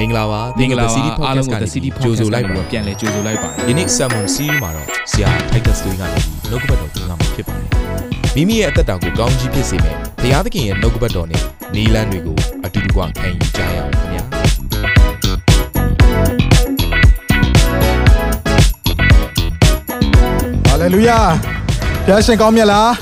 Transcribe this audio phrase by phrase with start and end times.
[0.00, 6.06] မင်္ဂလာပါမင်္ဂလာပါ The City အားလုံးကို The Podcast City ကနေကြို Podcast ဆိုလိုလိုက်က်ပါပြီးတော့ပြန်လဲကြိုဆိုလိုက်ပါတယ်ဒီနေ့ Sermon Series မှာတော့ဆရာ Titus တွေကနေ
[6.50, 7.68] နှုတ်ကပတ်တော်ပြန်လာမှာဖြစ်ပါတယ်
[8.36, 11.42] မိမိရဲ့အသက်တာကိုကောင်းကြီးဖြစ်စေမယ်ဘုရားသခင်ရဲ့နှုတ်ကပတ်တော်နဲ့
[11.74, 14.24] နီလန်းတွေကိုအတူတူကခံယူကြရအောင်ခင်ဗျာ
[20.66, 21.18] ဟာလေလုယာ
[22.04, 22.92] ဖျားရှင်ကောင်းမြတ်လား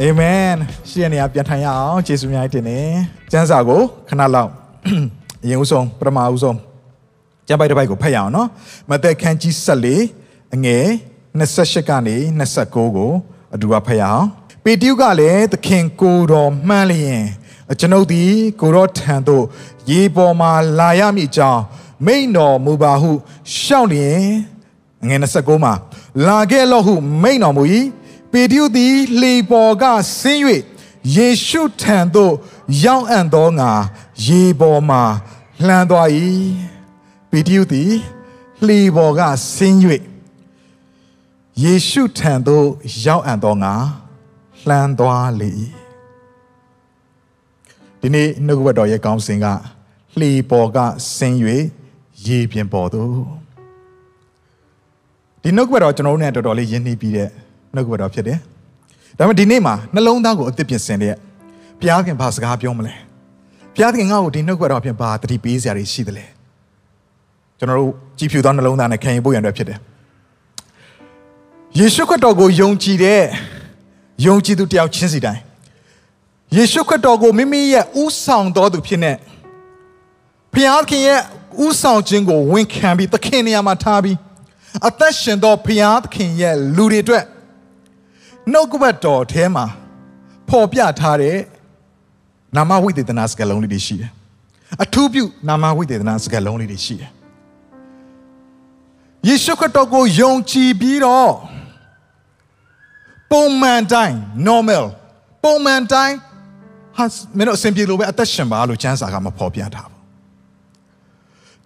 [0.00, 0.50] အာမင်
[0.88, 2.80] ရှေ့နေရာပြန်ထိုင်ရအောင်ယေရှုများတင်နေ
[3.32, 3.80] ကျမ်းစာကို
[4.10, 4.50] ခဏလောက်
[5.42, 6.58] အရင်ဦးဆုံးပထမဦးဆုံး
[7.46, 8.48] ကျမ်းပိုက်တစ်ပိုက်ကိုဖတ်ရအောင်နော်
[8.90, 9.54] မသက်ခန်းကြီး
[10.04, 10.86] 14အငယ်
[11.38, 12.16] 28ကနေ
[12.56, 13.12] 29ကို
[13.54, 14.24] အတူကဖတ်ရအောင်
[14.64, 17.22] ပေတရုကလည်းသခင်ကိုတော်မှန်းလျင်
[17.80, 19.44] ကျွန်ုပ်သည်ကိုတော်ထံသို့
[19.90, 21.62] ရေပေါ်မှာလာရမည်ကြောင်း
[22.06, 23.10] မိန်တော်မူပါဟု
[23.58, 24.22] ရှောက်လျင်
[25.08, 25.72] ငွေ29မှာ
[26.26, 27.62] လာခဲ့လော့ဟုမိန်တော်မူ၏
[28.32, 29.84] ပေတရုသည်လှေပေါ်က
[30.20, 30.42] ဆင်း၍
[31.14, 32.34] ယေရှုထံသို့
[32.84, 33.70] ရောက်အံ့သောငါ
[34.26, 35.02] ရေပေါ်မှာ
[35.66, 36.08] လှမ်းသွား၏
[37.30, 37.92] ပေတရုသည်
[38.66, 39.20] လှေပေါ်က
[39.54, 39.78] ဆင်း၍
[41.62, 42.66] ယေရှုထံသို့
[43.04, 43.74] ရောက်အံ့သောငါ
[44.68, 45.50] လှမ်းသွားလေ၏
[48.00, 49.46] ဒီနေ့နှုတ်ကပတ်တော်ရဲ့ကောင်းစဉ်က
[50.18, 50.78] လှေပေါ်က
[51.16, 51.36] ဆင်း၍
[52.26, 53.14] ရေပြင်ပေါ်သို့
[55.42, 57.28] ဒီနှုတ်ကပတ်တော်ကျွန်တော်တို့နဲ့တော်တော်လေးယဉ်နှီးပြီးတဲ့
[57.74, 58.38] နှုတ်ကပတ်တော်ဖြစ်တယ်
[59.20, 61.14] ဒါပေမဲ့ဒီနေ့မှာနှလုံးသားကိုအသစ်ပြင်ဆင်တဲ့
[61.80, 62.94] ဘုရားခင်ဘာစကားပြောမလဲ
[63.74, 66.24] ဘုရားခင်ငါ့ကိုဒီနှုတ်ကပတ်တော်ဖြင့်ဘာတတိပေးစရာတွေရှိသလဲ
[67.58, 69.78] ကျွန်တော်တို့ကြည်ဖြူသောနှလုံးသားနဲ့ခံယူဖို့ရန်အတွက်ဖြစ်တယ်
[71.78, 73.22] ယေရှုခရစ်တော်ကိုယုံကြည်တဲ့
[74.26, 75.42] ယုံကြည်သူတယောက်ချင်းစီတိုင်း
[76.56, 79.12] ယေရှုခရစ်တော်ကိုမိမိရဲ့ဥဆောင်တော်သူဖြစ်နေ
[80.52, 81.20] ဘုရားခင်ရဲ့
[81.64, 84.16] ဥဆောင်ခြင်းကိုဝန်ခံပြီးသခင်နေရာမှာထားပြီး
[84.88, 87.24] အသက်ရှင်သောဘုရားသခင်ရဲ့လူတွေအတွက်
[88.52, 89.66] နှုတ်ကပတ်တော်ထဲမှာ
[90.48, 91.36] ပေါ်ပြထားတဲ့
[92.56, 94.10] နာမဝိသေသနာစကားလုံးလေးတွေရှိတယ်
[94.82, 97.10] အထူးပြုနာမဝိသေသနာစကားလုံးလေးတွေရှိတယ်
[99.28, 101.32] ယေရှုခရစ်တော်ကိုယုံကြည်ပြီးတော့
[103.32, 104.16] ပုံမှန်တိုင်း
[104.48, 104.84] normal
[105.44, 106.16] ပုံမှန်တိုင်း
[106.96, 107.04] ဟာ
[107.36, 110.00] မင်းတို့အစဉ်ပြေလို့ပဲအသက်ရှင်ပါလို့ကျမ်းစာကမဖော်ပြထားဘူး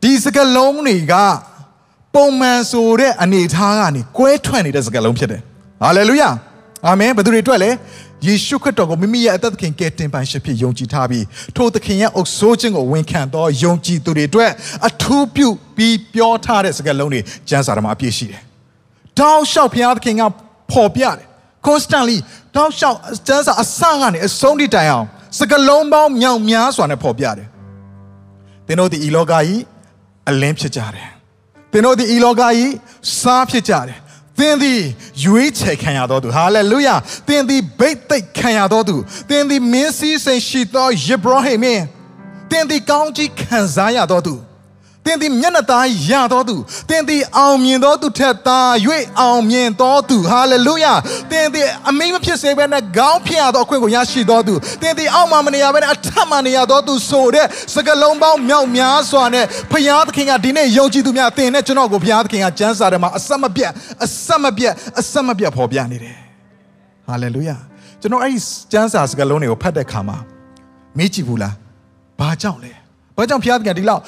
[0.02, 1.14] ဒီစကားလုံးတွေက
[2.14, 5.40] ပုံမှန်ဆိုတဲ့အနေအထားကနေကွဲထွက်နေတဲ့စကားလုံးဖြစ်တယ်
[5.82, 6.30] ဟာလေလုယာ
[6.86, 7.70] အာမင်ဘယ်သူတွေအတွက်လဲ
[8.26, 11.24] ယေရှုခရစ်တော်ကိုမိမိရဲ့အသက်သခင်ကယ်တင်ပိုင်ရှင်ဖြစ်ယုံကြည်ထားပြီး
[11.56, 14.50] ထိုသခင်ရဲ့အုပ်ဆိုးခြင်းကိုဝန်ခံသောယုံကြည်သူတွေအတွက်
[14.88, 18.42] အထူးပြုပြီးပြောထားတဲ့စကားလုံးတွေကျမ်းစာထဲမှာအပြည့်ရှိတယ်
[19.18, 20.22] တောင်းလျှောက်ဘုရားသခင်က
[20.72, 21.26] ပေါ်ပြတယ်
[21.66, 22.18] constantly
[22.56, 25.06] တောင်းလျှောက်ကျမ်းစာအစကနေအဆုံးထိတိုင်အောင်
[25.38, 27.48] စကလုံးပေါင်းမြောင်များစွာနဲ့ပေါ်ပြတယ်
[28.66, 29.60] သင်တို့ဒီဤလောကကြီး
[30.30, 31.08] အလင်းဖြစ်ကြတယ်
[31.72, 32.72] သင်တို့ဒီဤလောကကြီး
[33.20, 33.98] စားဖြစ်ကြတယ်
[34.38, 34.80] သင်သည်
[35.24, 36.94] ရွေးချယ်ခံရတော်သူဟာလေလုယာ
[37.28, 38.96] သင်သည်ဗိတ်သိက်ခံရတော်သူ
[39.30, 41.84] သင်သည်မင်းစည်းစိမ်ရှိသောယေဘရဟိမင်း
[42.50, 44.34] သင်သည်ကောင်းကြီးခံစားရတော်သူ
[45.04, 46.56] သင်သည်မျက်နှာသားရတော်သူ
[46.88, 48.60] သင်သည်အောင်မြင်တော်သူထက်သာ၍
[49.20, 50.92] အောင်မြင်တော်သူဟာလေလုယာ
[51.30, 63.70] သင်သည်အမိမဖြစ်စေဘဲနဲ့ခေါင်းဖြစ်ရသောအခွင့်ကိုရရှိတော်သူသင်သည်အောက်မှာမနေရဘဲနဲ့အထက်မှာနေရတော်သူဆိုတဲ့စကလုံးပေါင်းမြောက်များစွာနဲ့ဖျားသခင်ကဒီနေ့ယုံကြည်သူများသင်နဲ့ကျွန်တော်ကိုဖျားသခင်ကကျမ်းစာထဲမှာအဆက်မပြတ်
[64.04, 66.16] အဆက်မပြတ်အဆက်မပြတ်ဖော်ပြနေတယ်
[67.06, 67.56] ဟာလေလုယာ
[68.00, 68.38] ကျွန်တော်အဲ့ဒီ
[68.72, 70.16] ကျမ်းစာစကလုံးတွေကိုဖတ်တဲ့ခါမှာ
[70.98, 71.54] မေးကြည့်ဘူးလား
[72.20, 72.72] ဘာကြောင့်လဲ
[73.16, 74.02] ဘာကြောင့်ဖျားသခင်ကဒီလောက်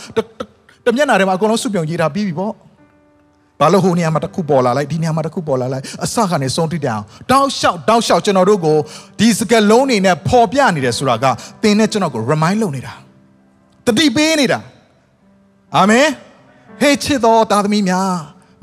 [0.87, 2.53] တတမျက်နှာထဲမှာအကုန်လုံးစုပြုံရေးထားပြီးပြီပေါ့
[3.61, 8.77] ဘာလို့ဟိုနေရာမှာတစ်ခုပေါ်လာလိုက်ဒီနေရာမှာတစ်ခုပေါ်လာလိုက်အစကနေဆုံးထိတောင်တောက်လျှောက်တောက်လျှောက်ကျွန်တော်တို့ကို
[9.21, 11.25] ဒီစကလုံးနေနဲ့ပေါ်ပြနေတယ်ဆိုတာက
[11.63, 12.95] သင်နဲ့ကျွန်တော်ကို remind လုပ်နေတာ
[13.87, 14.59] တတိပေးနေတာ
[15.77, 16.07] အာမင်
[16.81, 18.13] ဟေးချစ်တော်သားသမီးများ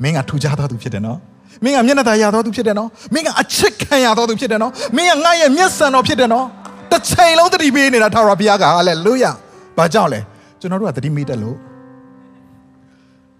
[0.02, 1.18] မင်းကထူကြသောသူဖြစ်တယ်နော်
[1.64, 6.46] မင်းကမျက်နှာသာရသောသူဖြစ်တယ်နော်မင်းကအချစ်ခံရသောသူဖြစ်တယ်နော်မင်းကငါ့ရဲ့မျက်စံတော်ဖြစ်တယ်နော်
[6.90, 9.30] တစ်ချိန်လုံးတတိပေးနေတာထာဝရဘုရားကဟာလေလုယာ
[9.76, 10.20] ဘာကြောင့်လဲ
[10.60, 11.56] ကျွန်တော်တို့ကတတိမိတက်လို့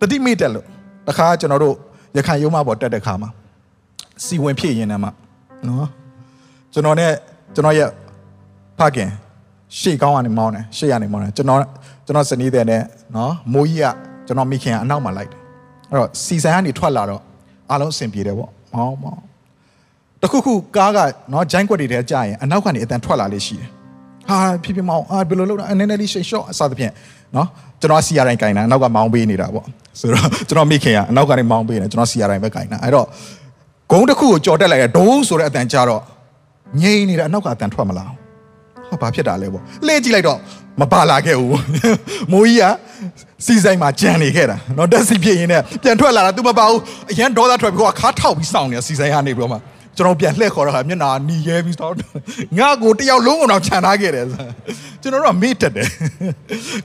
[0.00, 0.66] တတိမိတက်လို့
[1.09, 1.75] တခါကျွန်တော်တို့
[2.16, 3.31] ရခိုင်ရုံးမပေါ်တက်တဲ့ခါမှာ
[4.25, 5.06] စီဝင်ဖြစ်ရင်လည်းမ
[5.66, 5.88] နော်
[6.72, 7.12] ကျွန်တော်နဲ့
[7.55, 7.88] ကျွန်တော်ရဲ့
[8.78, 9.10] ဖခင်
[9.78, 11.61] ရှေ့ကောင်းကနေမောင်းတယ်ရှေ့ကနေမောင်းတယ်ကျွန်တော်
[12.06, 12.82] ကျွန်တော်စနီးတဲ့နဲ့
[13.17, 13.87] နော်မိုးကြီးက
[14.26, 15.41] ကျွန်တော်မိခင်ကအနောက်မှာလိုက်တယ်
[15.91, 17.23] အဲ့တော့စီဆိုင်ကနေထွက်လာတော့
[17.70, 19.23] အားလုံးအဆင်ပြေတယ်ပေါ့မောင်းမောင်း
[20.23, 20.99] တခုခုကားက
[21.32, 23.69] နော်ဂျိုင်းကွက်တွေထဲကြာရင်အနောက်ကနေအတန်ထွက်လာလေးရှိတယ်
[24.29, 26.93] ဟာဖြစ်ဖြစ်မောင်းအာဘယ်လိုလုပ်တာအနေနဲ့လေးရှိရှော့အစားသဖြင့်
[27.36, 27.48] နော်
[27.81, 29.66] ကျွန်တော်စီရတိုင်းကင်တာအနောက်ကမောင်းပေးနေတာပေါ့
[30.00, 33.06] ဆိုတော့ကျွန်တော်မိခင်ကအနောက်ကနေမောင်းပေးနေကျွန်တော်စီရတိုင်းပဲကင်တာအဲ့တော့
[33.92, 36.01] ဂုံးတစ်ခုကိုကြော်တက်လိုက်ရဒုံးဆိုတဲ့အတန်ကြာတော့
[36.81, 38.18] ငြိမ်နေတယ်အနောက်ကအတန်ထွက်မလာဘူး
[38.90, 40.40] ဟောဘာဖြစ်တာလဲပေါ့လှည့်ကြည့်လိုက်တော့
[40.81, 41.51] မပါလာခဲ့ဘူး
[42.31, 42.66] မိုးကြီးက
[43.46, 46.81] စီဆိုင်မှာကြံနေခဲ့တာเนาะတက်စီဖြစ်ရင်းနဲ့ပြန်ထွက်လာတာ तू မပါဘူး
[47.12, 49.57] အရန်ဒေါသထွက်ပြီးတော့ခါထောက်ပြီးစောင့်နေတာစီဆိုင်ကနေပြီးတော့မှ
[49.96, 51.94] ကျွန်တော်ပြန်လှည့်ခေါ်တော့ဟာမျက်နှာနီရဲပြီးတော့
[52.58, 54.26] ငါကိုတယောက်လုံးကတော့ခြံထားခဲ့တယ်
[55.02, 55.88] ကျွန်တော်တို့ကမေ့တက်တယ်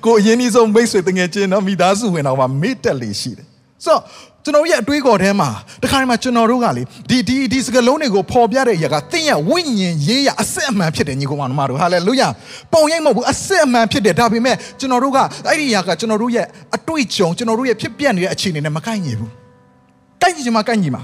[0.05, 3.47] ကိုအရင်ကြီးဆုံးမိတ်ဆွေတငယ်ချင်းတော့မိသားစုဝင်တော့မှမေ့တက်လေရှိတယ်
[3.85, 4.01] ဆိုတော့
[4.43, 5.49] ကျွန်တော်ရဲ့အတွေးခေါ်ထဲမှာ
[5.83, 12.27] တခါတည်းမှာကျွန်တော်တို့ကလေဒီဒီဒီစကလုံးတွေကိုပေါ်ပြတဲ့အရာကသင်ရဲ့ဝိညာဉ်ရေးရအစစ်အမှန်ဖြစ်တယ်ညီကောင်မတို့ဟာလေလုယာ
[12.73, 15.17] ပုံရိပ်မဟုတ်ဘူးအစစ်အမှန်ဖြစ်တယ်ဒါပေမဲ့ကျွန်တော်တို့က
[15.47, 16.45] အဲ့ဒီအရာကကျွန်တော်တို့ရဲ့
[16.75, 19.31] အတွေ့အကြုံကျွန်တော်တို့ရဲ့ဖြစ်ပျက်နေတဲ့အခြေအနေနဲ့မကိုက်ညီဘူး
[20.21, 21.03] ကိုက်ညီချင်မှကိုက်ညီမှာ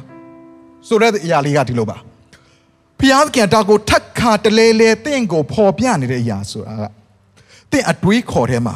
[0.87, 1.97] ဆိုတဲ့အရာလေးကဒီလိုပါ
[2.99, 6.83] ဖျားသခင်ဒါကိုထက်ခါတလဲလဲတင့်ကိုပေါ်ပြနေတဲ့အရာဆိုတာက
[7.71, 8.75] တင့်အတွေးခေါ်ထဲမှာ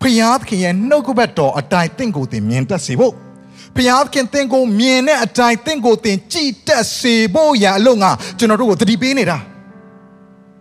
[0.00, 3.14] ဖျားသခင်ရဲ့နှုတ်ကပတ်တော်အတိုင်းတင့်ကိုတင်မြင်တတ်စေဖို့
[3.76, 9.38] ဘုရားခင်သင်ကိုမြင်တဲ့အတိုင်းသင်ကိုသင်ကြည်တက်စေဖို့ရအလို့ငါကျွန်တော်တို့ကိုသတိပေးနေတာ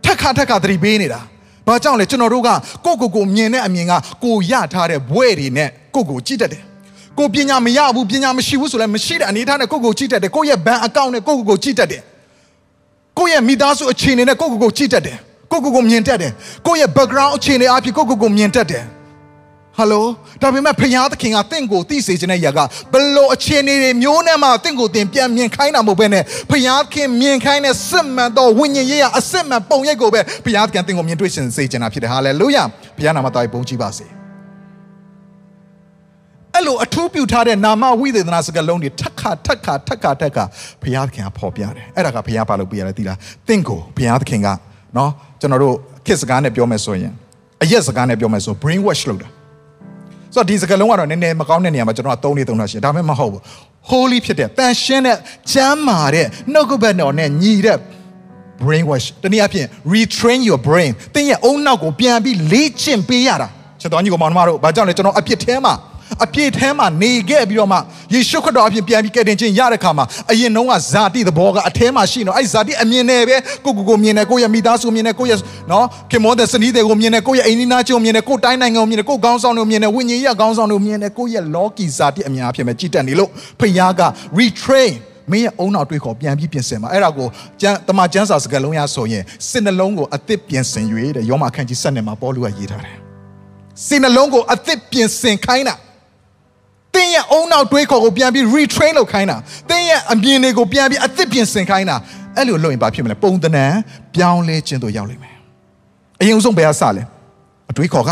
[0.04, 1.19] ထက်ခါထက်ခါသတိပေးနေတာ
[1.68, 2.50] ဘာကြောင့်လဲကျွန်တော်တို့က
[2.86, 3.94] ကိုကိုကိုမြင်တဲ့အမြင်က
[4.24, 6.63] ကိုရထားတဲ့ဘွဲတွေနဲ့ကိုကိုကြည့်တတ်တယ်
[7.19, 12.01] ကိုပညာမရဘူးပညာမရှိဘူးဆိုလည်းမရှိတဲ့အနေထားနဲ့ကိုကိုကြည့်တတ်တယ်ကိုရဲ့ဘဏ်အကောင့်နဲ့ကိုကိုကိုကြည့်တတ်တယ်
[13.18, 15.18] ကိုရဲ့မိသားစုအခြေအနေနဲ့ကိုကိုကိုကြည့်တတ်တယ်
[15.51, 16.31] ကိုကိုကိုမြင်တတ်တယ်
[16.68, 18.83] ကိုရဲ့ background အခြေအနေအဖြစ်ကိုကိုကိုမြင်တတ်တယ်
[19.77, 20.06] ဟယ်လို
[20.42, 22.60] ဒါပေမဲ့ဖခင်သခင်ကတင့်ကိုသိစေခြင်းတဲ့ຢာက
[22.94, 26.54] ဘလို့အခြေအနေတွေမျိုးနဲ့မှတင့်ကိုတင်ပြန်မြင်ခိုင်းတာမဟုတ်ဘဲနဲ့ဖ
[26.94, 32.63] ခင်မြင်ခိုင်းတဲ့စစ်မှန်သောဝိညာဉ်ရေးရအစစ်မှန်ပုံရိပ်ကိုပဲဖခင်သခင်တင့်ကိုမြင်တွေ့ရှင်စေခြင်းတာဖြစ်တယ်ဟာလေလုယာ
[32.98, 34.23] ဘုရားနာမတော်ဘုန်းကြီးပါစေ
[36.55, 40.44] အဲ့လိုအထူးပြုထားတဲ့နာမဝိသေသနာစကားလုံးတွေထက်ခါထက်ခါထက်ခါထက်ခါ
[40.81, 43.17] ဘုရားသခင်ကဖော်ပြတယ်အဲ့ဒါကဘုရားပါလို့ပြရတယ်သိလား
[43.47, 44.47] တင့်ကိုဘုရားသခင်က
[44.97, 45.11] နော်
[45.41, 47.13] ကျွန်တော်တို့ခေတ်စကားနဲ့ပြောမယ်ဆိုရင်
[47.63, 49.27] အရက်စကားနဲ့ပြောမယ်ဆို brain wash လုပ်တာ
[50.33, 53.41] ဆိုတော့ဒီစကားလုံးကတော့နည်းနည်းမကောင်းတဲ့နေရာမှာကျွန်တော်ကသုံးနေသုံးတာရှိတယ်ဒါပေမဲ့မဟုတ်ဘူး
[53.89, 55.17] holy ဖြစ်တဲ့တန်ရှင်းတဲ့
[55.51, 57.77] ချမ်းမာတဲ့နှုတ်ကပတ်တော်နဲ့ညီတဲ့
[58.63, 63.47] brain wash တနည်းအားဖြင့် retrain your brain သင်ရဲ့အုံနောက်ကိုပြန်ပြီးလေ့ကျင့်ပေးရတာ
[63.81, 65.73] ချက်တော်ညီကောင်မောင်တို့ဘာကြောင့်လဲကျွန်တော်အပြစ်ထဲမှာ
[66.24, 67.77] အပြည့်ထဲမှာနေခဲ့ပြီးတော့မှ
[68.13, 75.39] ယေရှုခရစ်တော်အပြင်ပြန်ပြီးကယ်တင်ခြင်းရတဲ့ခါမှာအရင်တုန်းကဇာတိသဘောကအထဲမှာရှိနေတော့အဲ့ဇာတိအမြင်နဲ့ပဲကိုကိုကိုမြင်တယ်ကိုရဲ့မိသားစုမြင်တယ်ကိုရဲ့
[75.71, 83.30] နော်ခင်မောတဲ့စနီးတွေကိုမြင်တယ်ကိုရဲ့အိမ်နီးနားချင်းကိုမြင်တယ်ကိုတိုင်းနိုင်ငံကိုမြင်တယ်ကိုခေါင်းဆောင်တွေကိုမြင်တယ်ဝိညာဉ်ရေးခေါင်းဆောင်တွေကိုမြင်တယ်ကိုရဲ့လောကီဇာတိအမြင်အဖြစ်ပဲကြည်တက်နေလို့
[83.60, 84.01] ဖခင်က
[84.38, 84.94] retrain
[85.31, 87.27] မင်းရဲ့အုံနောက်တွေးခေါ်ပြန်ပြီးပြင်ဆင်မှာအဲ့ဒါကို
[87.62, 92.98] ကျမ်းတမန်ကျမ်းစာစကားလုံးရဆိုရင်စိတ်နှလုံးကိုအသစ်ပြင်ဆင်၍တဲ့ယောမအခန်းကြီး7မှာပေါလုကရေးထားတယ်
[93.86, 95.75] စိတ်နှလုံးကိုအသစ်ပြင်ဆင်ခိုင်းတာ
[96.95, 99.38] သင်ရဲ့အုံနောက်တွေးခေါ်ကိုပြန်ပြီး retrain လုပ်ခိုင်းတာ
[99.69, 101.95] သင်ရဲ့အမြင်တွေကိုပြန်ပြီးအသစ်ပြင်ဆင်ခိုင်းတာ
[102.38, 103.74] အဲ့လိုလုပ်ရင်ဘာဖြစ်မလဲပုံသဏ္ဍာန်
[104.16, 105.36] ပြောင်းလဲခြင်းတို့ရောက်လိမ့်မယ်
[106.22, 107.04] အရင်ဆုံးဘယ်ဟာစလဲ
[107.72, 108.12] အတွေးခေါ်က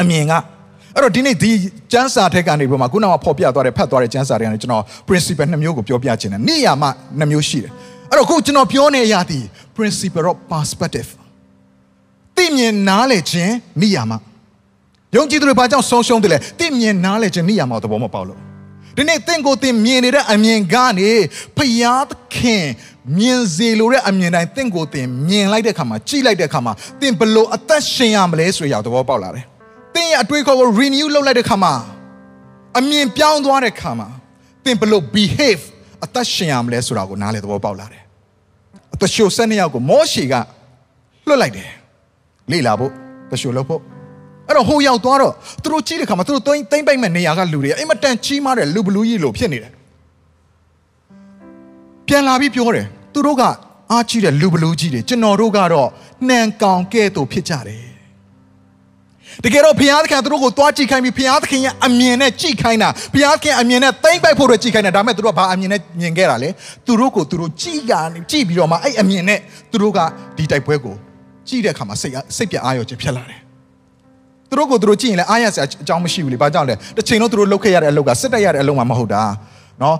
[0.00, 0.32] အမြင်က
[0.94, 1.50] အဲ့တော့ဒီနေ့ဒီ
[1.92, 7.72] ကျမ်းစာထက်ကနေပြီးမှခုနကဖော်ပြသွားတဲ့ဖတ်သွားတဲ့ကျမ်းစာတွေကနေကျွန်တော် principle နှစ်မျိုးကိုပြောပြခြင်းတယ်နေရာမှာနှစ်မျိုးရှိတယ်
[8.10, 9.44] အဲ့တော့ခုကျွန်တော်ပြောနေရသည်
[9.76, 11.08] principle of perspective
[12.36, 14.18] သိမြင်နားလည်ခြင်းနေရာမှာ
[15.16, 18.38] ယုံကြည်သူတွေဘာကြောင့်ဆုံးရှုံးတယ်လဲသိမြင်နားလည်ခြင်းနေရာမှာသဘောမပေါက်လို့
[18.96, 21.10] ဒီနေ့သင်ကိုသင်မြင်နေတဲ့အမြင်ကနေ
[21.56, 22.66] ဖယားသခင်
[23.18, 29.44] မြင်စေလိုတဲ့အမြင်တိုင်းသင်ကိုသင်မြင်လိုက်တဲ့အခါမှာကြည့်လိုက်တဲ့အခါမှာသင်ဘလို့အသက်ရှင်ရမလဲဆိုရသဘောပေါက်လာတယ်
[29.94, 31.74] သင်ရဲ့အတွေးခေါ်ကို renew လုပ်လိုက်တဲ့အခါမှာ
[32.78, 34.08] အမြင်ပြောင်းသွားတဲ့အခါမှာ
[34.64, 35.62] သင်ဘလို့ behave
[36.04, 38.02] အသက်ရှင်ရမလဲဆိုတာကိုနားလည်သဘောပေါက်လာတယ်
[38.94, 40.34] အသက်ရှုဆက်နှစ်ယောက်ကိုမောရှေက
[41.28, 41.70] လွတ်လိုက်တယ်
[42.52, 42.92] လေ့လာဖို့
[43.30, 43.82] တရှုလုပ်ဖို့
[44.50, 45.32] အဲ့တော့ဟိုရောက်သွားတော့
[45.62, 49.72] သူတို့ကြီးတဲ့ခါမှာသူတို့သိမ့်သိမ့်ပိုက်မဲ့နေရာကလူတွေအိမ်မတန်ကြီးမားတဲ့လူဘလူးကြီးလိုဖြစ်နေတယ်
[52.06, 53.42] ပြန်လာပြီးပြောတယ်သူတို့က
[53.92, 55.88] အားကြီးတဲ့လူဘလူးကြီးတွေကျွန်တော်တို့ကတော့
[56.28, 57.90] နှံကောင်ကဲ့သို့ဖြစ်ကြတယ်
[59.44, 66.50] တကယ်တော့ဘုရားသခင်သူတို့ကိုသွားကြည့်ခိုင်းပြီးဘုရားသခင်ရဲ့အမြင်နဲ့ကြည့်ခိုင်းတာဘုရားသခင်အမြင်နဲ့သိမ့်ပိုက်ဖို့တော့ကြည့်ခိုင်းတာဒါပေမဲ့သူတို့ကဘာအမြင်နဲ့မြင်ခဲ့တာလဲ
[66.86, 67.92] သူတို့ကိုသူတို့ကြည့်ရ
[68.30, 69.40] ကြည့်ပြီးတော့မှအဲ့အမြင်နဲ့
[69.70, 69.98] သူတို့က
[70.36, 70.94] ဒီတိုက်ပွဲကို
[71.48, 73.49] ကြည့်တဲ့အခါမှာစိတ်စိတ်ပြအားရောခြင်းဖြစ်လာတယ်
[74.50, 79.22] သူတို့ကိုသူတို့ကြည့်ရင်လည်းအားရစရာအကြောင်းမရှိဘူးလေဘာကြောင့်လဲတစ်ချိန်လုံးသူတို့လုပ်ခဲ့ရတဲ့အလုပ်ကစစ်တက်ရတဲ့အလုပ်မှမဟုတ်တာ
[79.82, 79.96] နော်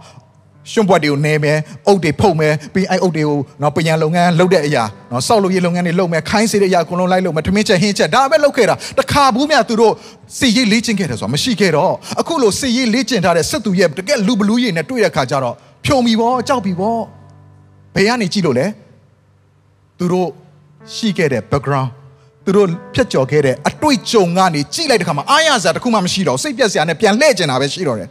[0.73, 9.93] ရှင်ဘွက်တွေကိုနေမယ်အုတ်တွေဖုတ်မယ်ပြီးအဲ့အုတ်တွေကိုနော်ပညာလုပ်ငန်းလုပ်တဲ့အရာနော်စောက်လုပ်ရေးလုပ်ငန်းတွေလုပ်မယ်ခိုင်းစေတဲ့အရာအကုန်လုံးလိုက်လုပ်မယ်ထမင်းချက်ဟင်းချက်ဒါပဲလုပ်ခဲ့တာတခါဘူးမြသူတို့
[10.39, 15.55] စီရေးလေ့ကျင့်ခဲ့တယ်ဆိုတာမရှိခဲ့တော့အခုလိုစီရေးလေ့ကျင့်ထားတဲ့စစ်သူရဲ့တကယ်လူဘလူးရည်နဲ့တွေ့တဲ့ခါကျတော့
[15.85, 16.99] ဖြုံပြီဗောကြောက်ပြီဗော
[17.95, 18.67] ဘယ်ကနေကြည့်လို့လဲ
[19.99, 20.29] သူတို့
[20.95, 21.91] ရှိခဲ့တဲ့ background
[22.51, 28.09] သူတို့ဖြတ်ကျော်ခဲ့တဲ့အတွေ့အကြုံကနေကြည့်လိုက်တဲ့ခါမှာအားရစရာတခုမှမရှိတော့စိတ်ပြက်စရာနဲ့ပြန်လှည့်ကျင်တာပဲရှိတော့တယ်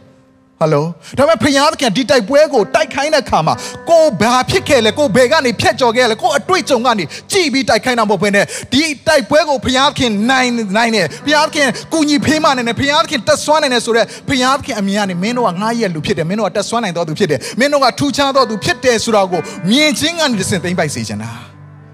[0.60, 0.84] ဟယ်လို
[1.18, 3.54] ဒါပေမဲ့ဖျားသခင်ဒီတိုက်ပွဲကိုတိုက်ခိုင်းတဲ့ခါမှာ
[3.90, 21.30] ကိုဘာဖြစ်ခဲ့လဲကိုဘယ်ကနေဖြတ်ကျော်ခဲ့လဲကိုအတွေ့အကြုံကနေကြည်ပြီးတိုက်ခိုင်းတာမဟုတ်ဘဲနဲ့ဒီတိုက်ပွဲကိုဖျားသခင်နိုင်နိုင်တယ်ဖျားသခင်ကုညီဖေးမနိုင်တယ်ဖျားသခင်တက်ဆွမ်းနိုင်တယ်ဆိုတော့ဖျားသခင်အမြင်ကနေမင်းတို့ကငားရက်လူဖြစ်တယ်မင်းတို့ကတက်ဆွမ်းနိုင်တော်သူဖြစ်တယ်မင်းတို့ကထူးခြားတော်သူဖြစ်တယ်ဆိုတာကိုမြင်ချင်းကနေတစ်ဆင့်သိမ့်ပိုက်စေချင်တာ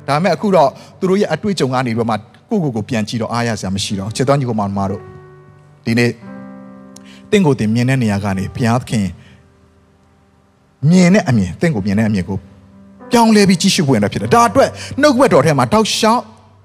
[0.09, 5.03] ဒါပေမဲ့အခုတော့သူတို့ရဲ့အတွေ့အကြုံကနေပြီးတော့မှ ကိုကိုကိုပြန်ကြည့်တော့အားရစရာမရှိတော့ချစ်တော်ညီကောင်မတို့
[5.85, 6.11] ဒီနေ့
[7.31, 9.07] တင့်ကိုတင်မြင်တဲ့နေရာကနေဘုရားသခင်
[10.91, 12.39] မြင်တဲ့အမြင်တင့်ကိုမြင်တဲ့အမြင်ကို
[13.13, 14.69] ပြောင်းလဲပြီးကြီးရှုပွင့်တာဖြစ်တယ်ဒါအတွက်
[15.01, 16.23] နှုတ်ကပတ်တော်ထဲမှာတောက်လျှောက်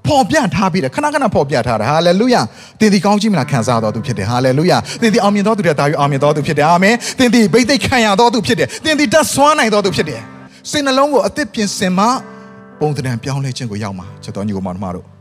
[0.08, 2.42] ပေါ်ပြထားပြီးတယ်ခဏခဏပေါ်ပြထားတယ်ဟာလေလုယာ
[2.80, 10.22] သင်ဒီကောင်းကြီးမလားခံစားတော်သူဖြစ်တယ်ဟာလေလုယာသင်ဒီအောင်မြင်တော်သူတဲ့တာယူအောင်မြင်တော်သူဖြစ်တယ်အာမင်သင်ဒီဘိသိက်ခံရတော်သူဖြစ်တယ်သင်ဒီတတ်ဆွမ်းနိုင်တော်သူဖြစ်တယ်
[10.70, 12.06] စိတ်နှလုံးကိုအသစ်ပြင်ဆင်မှ
[12.80, 15.21] ပုံသဏ္ဍာန်ပြောင်းလဲခြင်းကိုရောက်မှာချက်တော်ညီကိုမောင်နှမတို့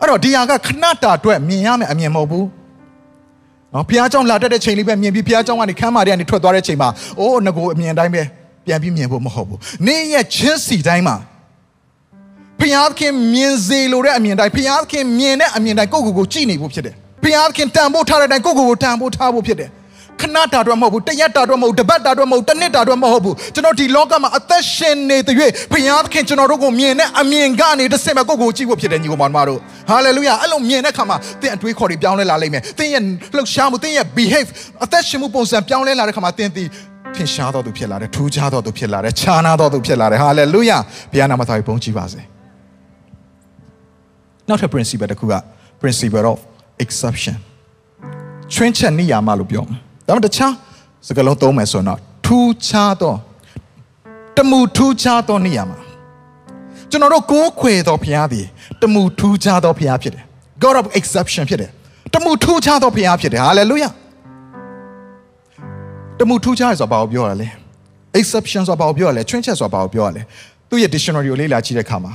[0.00, 2.46] အဲ့တော့ဒီဟာကခဏတာအတွက်မြင်ရမယ်အမြင်မဟုတ်ဘူး
[3.72, 6.88] နော်ဘုရားကျောင်းလာတက်တဲ့ချိန်လေးပဲမြင်ပြီးဘုရားကျောင်းကနေခမ်းမတွေကနေထွက်သွားတဲ့ချိန်မှာ
[7.20, 8.22] အိုးငကိုအမြင်တိုင်းပဲ
[8.66, 11.16] ပြန်ပြီးမြင်ဖို့မဟုတ်ဘူးနေ့ရက်ချင်းစီတိုင်းမှာ
[12.60, 19.70] ဘုရားခင်မြင်စေလိုတဲ့အမြင်တိုင်းဘုရားခင်မြင်တဲ့အမြင်တိုင်းကိုယ့်ကိုယ်ကိုကြည့်နေဖို့ဖြစ်တယ်ဘုရားခင်တန်ဖို့ထားတဲ့အတိုင်းကိုယ့်ကိုယ်ကိုတန်ဖို့ထားဖို့ဖြစ်တယ်
[20.20, 25.34] ခဏတာတော့မဟုတ်ဘူးတရက်တာတော့မဟုတ်ဘူးတပတ်တာတော့မဟုတ်ဘူးတစ်နှစ်တာတော့မဟုတ်ဘူးကျွန်တော်ဒီလောကမှာအသက်ရှင်နေတဲ့၍
[25.72, 29.58] ဘုရားသခင်ကျွန်တော်တို့ကိုမြင်တဲ့အမြင်ကနေတစ်ဆင့်ပဲကိုယ့်ကိုယ်ကြည့်ဖို့ဖြစ်တယ်ညီကောင်မတို့
[29.90, 33.02] ဟာလေလုယာအဲ့လိုမြင်တဲ့အခါမှာသင်အတွေးခေါ်တွေပြောင်းလဲလာလိမ့်မယ်သင်ရဲ့
[33.36, 34.48] လှုပ်ရှားမှုသင်ရဲ့ behave
[34.84, 36.64] အသက်ရှင်မှုပုံစံပြောင်းလဲလာတဲ့အခါမှာသင်ဒီ
[37.16, 40.78] ထင်ရှားတော်သူဖြစ်လာတယ်ထူးခြားတော်သူဖြစ်လာတယ်ခြားနာတော်သူဖြစ်လာတယ်ဟာလေလုယာ
[41.12, 42.20] ဘုရားနာမတော်ဘုန်းကြီးပါစေ
[44.48, 45.34] နောက်ထပ် principle တစ်ခုက
[45.82, 46.38] principle of
[46.84, 47.36] exception
[48.54, 50.52] ချွင်းချက်နေရမှာလို့ပြောမှာ ဒါမှမဟုတ်တခြား
[51.06, 53.14] စကားလုံးသုံးမယ်ဆိုတော့ထူးခြားသော
[54.36, 55.78] တမှုထူးခြားသောနေရမှာ
[56.90, 58.46] ကျွန်တော်တို့ကိုးခွေသောဘုရားသည်
[58.82, 60.24] တမှုထူးခြားသောဘုရားဖြစ်တယ်
[60.62, 61.70] God of exception ဖြစ်တယ်
[62.14, 63.92] တမှုထူးခြားသောဘုရားဖြစ်တယ် hallelujah
[66.20, 67.48] တမှုထူးခြားရဆိုတော့ဘာကိုပြောရလဲ
[68.18, 70.22] exception ဆိုတော့ဘာကိုပြောရလဲချွင်းချက်ဆိုတော့ဘာကိုပြောရလဲ
[70.70, 72.12] သူ့ရဲ့ dictionary ကိုလေ့လာကြည့်တဲ့အခါမှာ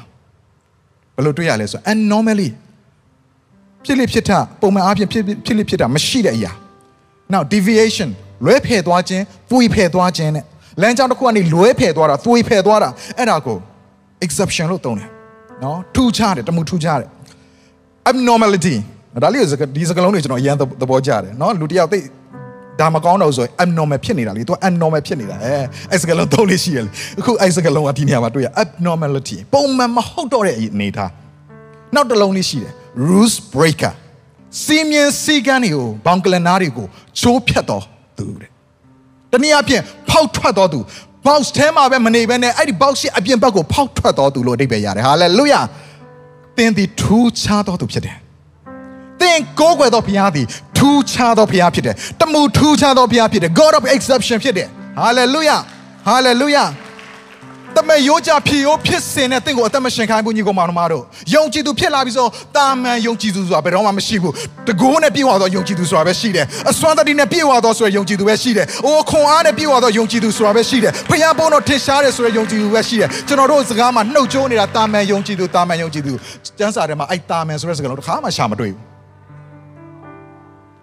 [1.16, 2.50] ဘယ်လိုတွေ့ရလဲဆိုတော့ anomaly
[3.86, 4.32] ဖြစ်လိဖြစ်ထ
[4.62, 6.52] ပုံမှန်အားဖြင့်ဖြစ်ဖြစ်လိဖြစ်တာမရှိတဲ့အရာ
[7.34, 8.10] now deviation
[8.46, 10.46] လွဲဖယ်သွားခြင်းသွေဖယ်သွားခြင်းနဲ့
[10.82, 13.58] လမ်းကြောင်းတစ်ခုကနေလွဲဖယ်သွားတာသွေဖယ်သွားတာအဲ့ဒါကို
[14.26, 15.10] exception လို့သုံးတယ်
[15.64, 17.10] နော်ထူးခြားတယ်တမှုထူးခြားတယ်
[18.12, 18.76] abnormality
[19.24, 22.00] ဒါလေးကိုဒီစကားလုံးတွေကျွန်တော်အရင်သဘောကျတယ်နော်လူတစ်ယောက်သိ
[22.80, 25.54] ဒါမကောင်းတော့ဆိုရင် abnormal ဖြစ်နေတာလေသူ abnormal ဖြစ်နေတာအဲ
[25.92, 31.12] အဲ့စကားလုံးသုံးလေးရှိရလေအခုအဲ့စကားလုံးကဒီနေရာမှာတွေ့ရ abnormality ပုံမှန်မဟုတ်တော့တဲ့အနေထား
[31.96, 32.74] နောက်တစ်လုံးလေးရှိတယ်
[33.08, 33.94] rules breaker
[34.64, 36.88] စီမင်းစီကန်းတွေကိုဘောင်ကလနာတွေကို
[37.20, 37.84] ချိုးဖြတ်တော်
[38.18, 38.50] သူတဲ့
[39.32, 40.80] တနည်းအားဖြင့်ဖောက်ထွက်တော်သူ
[41.26, 45.64] box ထဲမှာပဲမနေဘဲနဲ့အဲ့ဒီ box ရဲ့အပြင်ဘက်ကိုဖောက်ထွက်တော်သူလို့အဓိပ္ပာယ်ရတယ် hallelujah
[46.58, 48.18] သင်သည်ထူးခြားတော်သူဖြစ်တယ်
[49.22, 50.46] သင်ကိုးကွယ်သောဘုရားသည်
[50.78, 54.68] ထူးခြားသောဘုရားဖြစ်တယ်တမှုထူးခြားသောဘုရားဖြစ်တယ် God of exception ဖြစ်တယ်
[55.02, 55.60] hallelujah
[56.10, 56.68] hallelujah
[57.78, 61.04] တမန်ရိုးကြဖြစ်ရိုးဖြစ်စင်တဲ့တင့်ကိုအသက်မရှင်ခိုင်းဘူးညီကောင်မောင်နှမတို့
[61.36, 64.34] ယုံကြည်သူဖြစ်လာပြီဆိုတာမန်ယုံကြည်သူဆိုတာဘယ်တော့မှမရှိဘူး
[64.68, 76.14] တကိုးနဲ့ပြေဝသောယုံကြည်သူဆိုတာပဲရှိတယ်အစွမ်းတတိနဲ့ပြေဝသောဆိုရယုံကြည်သူပဲရှိတယ်အိုးခွန်အားနဲ့ပြေဝသောယုံကြည်သူဆိုတာပဲရှိတယ်ဖခင်ဘုန်းတော်ထင်ရှားတယ်ဆိုရယုံကြည်သူပဲရှိတယ်ကျွန်တော်တို့စကားမှာနှုတ်ချိုးနေတာတာမန်ယုံကြည်သူတာမန်ယုံကြည်သူ
[76.60, 78.86] ကျမ်းစာထဲမှာအဲ့တာမန်ဆိုတဲ့စကားလုံးတစ်ခါမှရှာမတွေ့ဘူး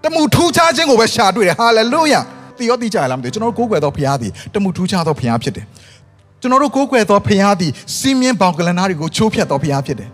[0.05, 2.21] တမှုထူးခြားခြင်းကိုပဲရှာတွေ့တယ်ဟာလေလုယာ
[2.59, 5.67] တည်ရောတည်ကြရလားမသိဘူးကျွန်တော်တို့ကိုးကွယ်သောဘုရားသည်တမှုထူးခြားသောဘုရားဖြစ်တယ်
[6.41, 10.11] ကျွန်တော်တို့ကိုးကွယ်သောဘုရားသည်စီးမြင်းပေါင်ကလနာတွေကိုချိုးဖျက်သောဘုရားဖြစ်တယ်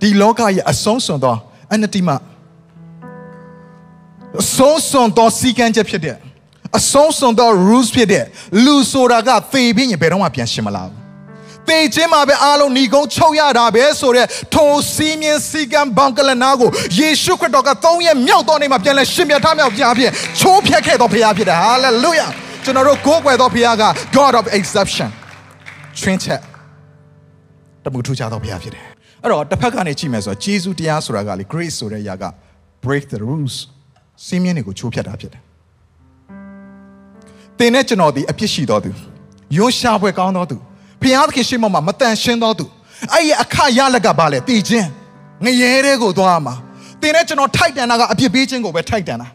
[0.00, 1.36] ဒီလောကရဲ့အဆုံးစွန်သော
[1.72, 2.10] အနတိမ
[4.40, 6.16] အဆုံးစွန်သောစီကံချက်ဖြစ်တဲ့
[6.78, 8.24] အဆုံးစွန်သော rules ဖြစ်တဲ့
[8.64, 11.04] လူဆိုတာကသေပြီးရင်ဘယ်တော့မှပြန်ရှင်မလာဘူး
[11.68, 20.10] သေခြင်းမှာပဲအားလုံးဏီကုန်းချုပ်ရတာပဲဆိုတော့ထိုစီးမြင်းစီကံဘောင်ကလနာကိုယေရှုခရစ်တော်ကသုံးရက်မြောက်တော်နေ့မှာပြန်လဲရှင်မြတ်ထားမြောက်ပြန်ဖြစ်
[20.40, 22.26] ချိုးဖျက်ခဲ့တော်ဘုရားဖြစ်တယ်ဟာလေလုယာ
[22.64, 23.84] ကျွန်တော်တို့ကိုးကွယ်သောဘုရားက
[24.16, 25.10] God of exception
[25.98, 26.40] ချွင်းချက်
[27.84, 28.84] တမှုထူးခြားသောဘုရားဖြစ်တယ်
[29.22, 32.24] အဲ့တော့တစ်ဖက်ကနေကြည့်မယ်ဆိုတော့ဂျေဇုတရားဆိုတာကလေ grace ဆိုတဲ့အရာက
[32.84, 33.54] break the rules
[34.24, 35.42] စီးမြင်းတွေကိုချိုးဖျက်တာဖြစ်တယ်
[37.58, 38.90] သင်နဲ့ကျွန်တော်ဒီအပြစ်ရှိတော်သူ
[39.56, 40.56] ယွန်းရှာပွဲကောင်းတော်သူ
[41.02, 42.64] ဘုရားသခင်ရှေ့မှာမတန်ရှင်းတော်သူ
[43.12, 44.88] အဲ့ဒီအခရလက်ကဘာလဲတည်ခြင်း
[45.44, 46.54] ငရဲတဲ့ကိုသွားမှာ
[47.00, 49.28] သင်နဲ့ကျွန်တော်ထိုက်တန်တာကအပြစ်ပေးခြင်းကိုပဲထိုက်တန်တာ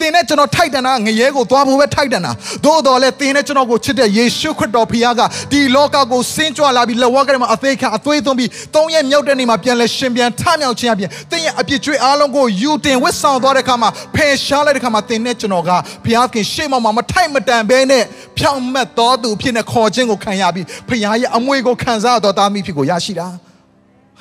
[0.00, 2.32] သင်နဲ့ကျွန်တော်ထိုက်တန်တာငရဲကိုသွားဖို့ပဲထိုက်တန်တာ
[2.64, 5.20] သို့တော်လည်းသင်နဲ့ကျွန်တော်ကိုချစ်တဲ့ယေရှုခရစ်တော်ဖခင်က
[5.52, 15.70] ဒီလောကကိုဆင်းကြွလာပြီးလက်ဝါးကလေးမှာအသေးခံအသွေးသွင်းပြီးသုံးရက်မြောက်တဲ့နေ့မှာပြန်လဲရှင်ပြန်ထမြောက်ခြင်းအပြင်သင်ရဲ့အပြစ်ကြွေးအားလုံးကိုယူတင်ဝစ်ဆောင်သွားတဲ့အခါမှာဖယ်ရှားလိုက်တဲ့အခါမှာသင်နဲ့ကျွန်တော်က
[16.04, 18.04] ဖခင်ရှေ့မှာမထိုက်မတန်ဘဲနဲ့
[18.38, 23.28] ဖြောင့်မတ်တော်သူဖြစ်နေခေါ်ခြင်းကိုခံရပြီးဖခင်ရဲ့အမွေကိုခံစားတော်သားမိဖြစ်ကိုရရှိတာ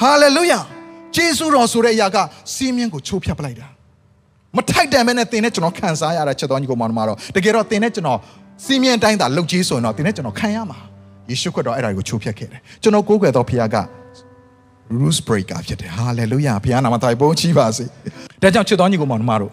[0.02, 0.60] ဟာလေလုယာ
[1.16, 2.18] ဂျေစုတော်ဆိုတဲ့အရာက
[2.54, 3.71] စီးမြင်းကိုချိုးဖျက်ပလိုက်တာ
[4.58, 8.20] မထိုက်တန်ပဲနဲ့သင်နဲ့ကျွန်တော်ခံစားရတာချက်တော်ညီကောင်မတော်တကယ်တော့သင်နဲ့ကျွန်တော်
[8.66, 10.80] စီးမြင်တိုင်းသာလှုပ်ကြီးဆိုရင်တော့သင်နဲ့ကျွန်တော်ခံရမှာ
[11.30, 13.78] ယေရှုခရစ်တော်အဲ့ဒါကိုချိုးဖျက်ခဲ့တယ်ကျွန်တော်ကိုးကွယ်တော်ဖခင်က
[15.00, 17.86] rules breaker ဖြစ်တယ် hallelujah ဘုရားနာမတော်ဘုန်းကြီးပါစေ
[18.42, 19.52] ဒါကြောင့်ချစ်တော်ညီကောင်မတော်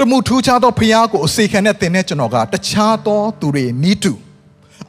[0.00, 4.12] တမှုထူးခြားသောဖခင်ကိုအစေခံတဲ့သင်နဲ့ကျွန်တော်ကတခြားသောသူတွေနီးတူ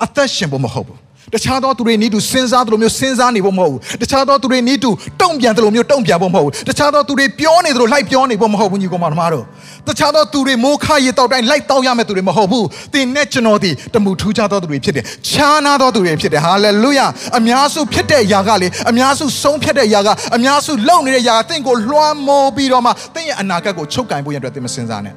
[0.04, 1.00] အသက်ရှင်ဖို့မဟုတ်ဘူး
[1.34, 4.90] တခြားသောသူတွေနီးတူစဉ်းစားသလိုမျိုးစဉ်းစားနေဖို့မဟုတ်ဘူးတခြားသောသူတွေနီးတူ
[5.22, 9.46] တုံ့ပြန်သလိုမျိုးတုံ့ပြန်ဖို့မဟုတ်ဘူးတခြားသောသူတွေပြောနေသလိုလိုက်ပြောနေဖို့မဟုတ်ဘူးညီကောင်မတို့
[9.88, 17.06] တခြားသောသူတွေမိုးခရေတောက်တိုင်းလိုက်တောက်ရမယ့်သူတွေမဟုတ်ဘူးသင်နဲ့ကျွန်တော်ဒီတမှုထူးခြားသောသူတွေဖြစ်တယ်ခြားနာသောသူတွေဖြစ်တယ်ဟာလေလုယာ
[17.38, 25.16] အများစုဖြစ်တဲ့အရာကလေအများစုဆုံးဖြတ်တဲ့အရာကအများစုလုံနေတဲ့အရာကသင်ကိုလွှမ်းမိုးပြီးတော့မှသင်ရဲ့အနာဂတ်ကိုချုပ်ကင်ဖို့ရတဲ့သင်မစင်စားနဲ့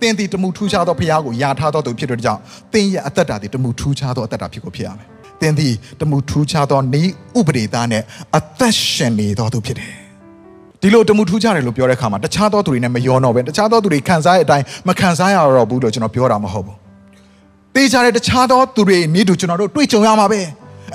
[0.00, 2.40] သင်ဒီတမှုထူးခြားသောဖခင်ကိုယာထားသောသူဖြစ်တဲ့ကြောင့်
[2.72, 5.13] သင်ရဲ့အသက်တာဒီတမှုထူးခြားသောအသက်တာဖြစ်ကိုဖြစ်ရမယ်
[5.44, 5.68] သင်ဒီ
[6.00, 7.02] တမှုထူးခြားသောနေ
[7.38, 8.02] ဥပဒေသားနဲ့
[8.36, 9.92] အသက်ရှင်နေသောသူဖြစ်တယ်
[10.82, 16.76] ဒီလိုတမှုထူးခြားတယ်လို့ပြောတဲ့အခါမှာတခြားသောသူတွေနဲ့မရောတော့ပဲတခြားသောသူတွေခံစားရတဲ့အတိုင်းမခံစားရတော့ဘူးလို့ကျွန်တော်ပြောတာမဟုတ်ဘူး
[17.74, 20.40] တေးကြတဲ့တခြားသောသူတွေနေတူကျွန်တော်တို့တွေ့ကြုံရမှာပဲ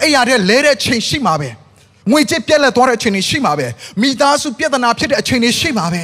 [0.01, 1.50] အဲ့ရတဲ့လဲတဲ့ချိန်ရှိမှာပဲ
[2.12, 3.68] ငွေကြေးပြက်လက်သွားတဲ့အချိန်တွေရှိမှာပဲ
[4.01, 6.03] မိသားစုပြဿနာဖြစ်တဲ့အချိန်တွေရှိမှာပဲ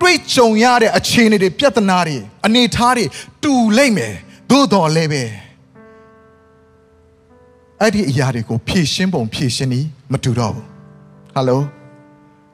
[0.00, 2.16] တွေ့ကြုံရတဲ့အခြေအနေတွေပြဿနာတွေ
[2.46, 3.04] အနေအထားတွေ
[3.42, 4.14] တူလိမ့်မယ်
[4.50, 5.24] သို့တော်လည်းပဲ
[7.82, 10.64] အဲ့ဒီအရာတွေကိုဖြည့်ရှင်းပုံဖြည့်ရှင်းနီးမတူတော့ဘူး
[11.34, 11.62] ဟယ်လို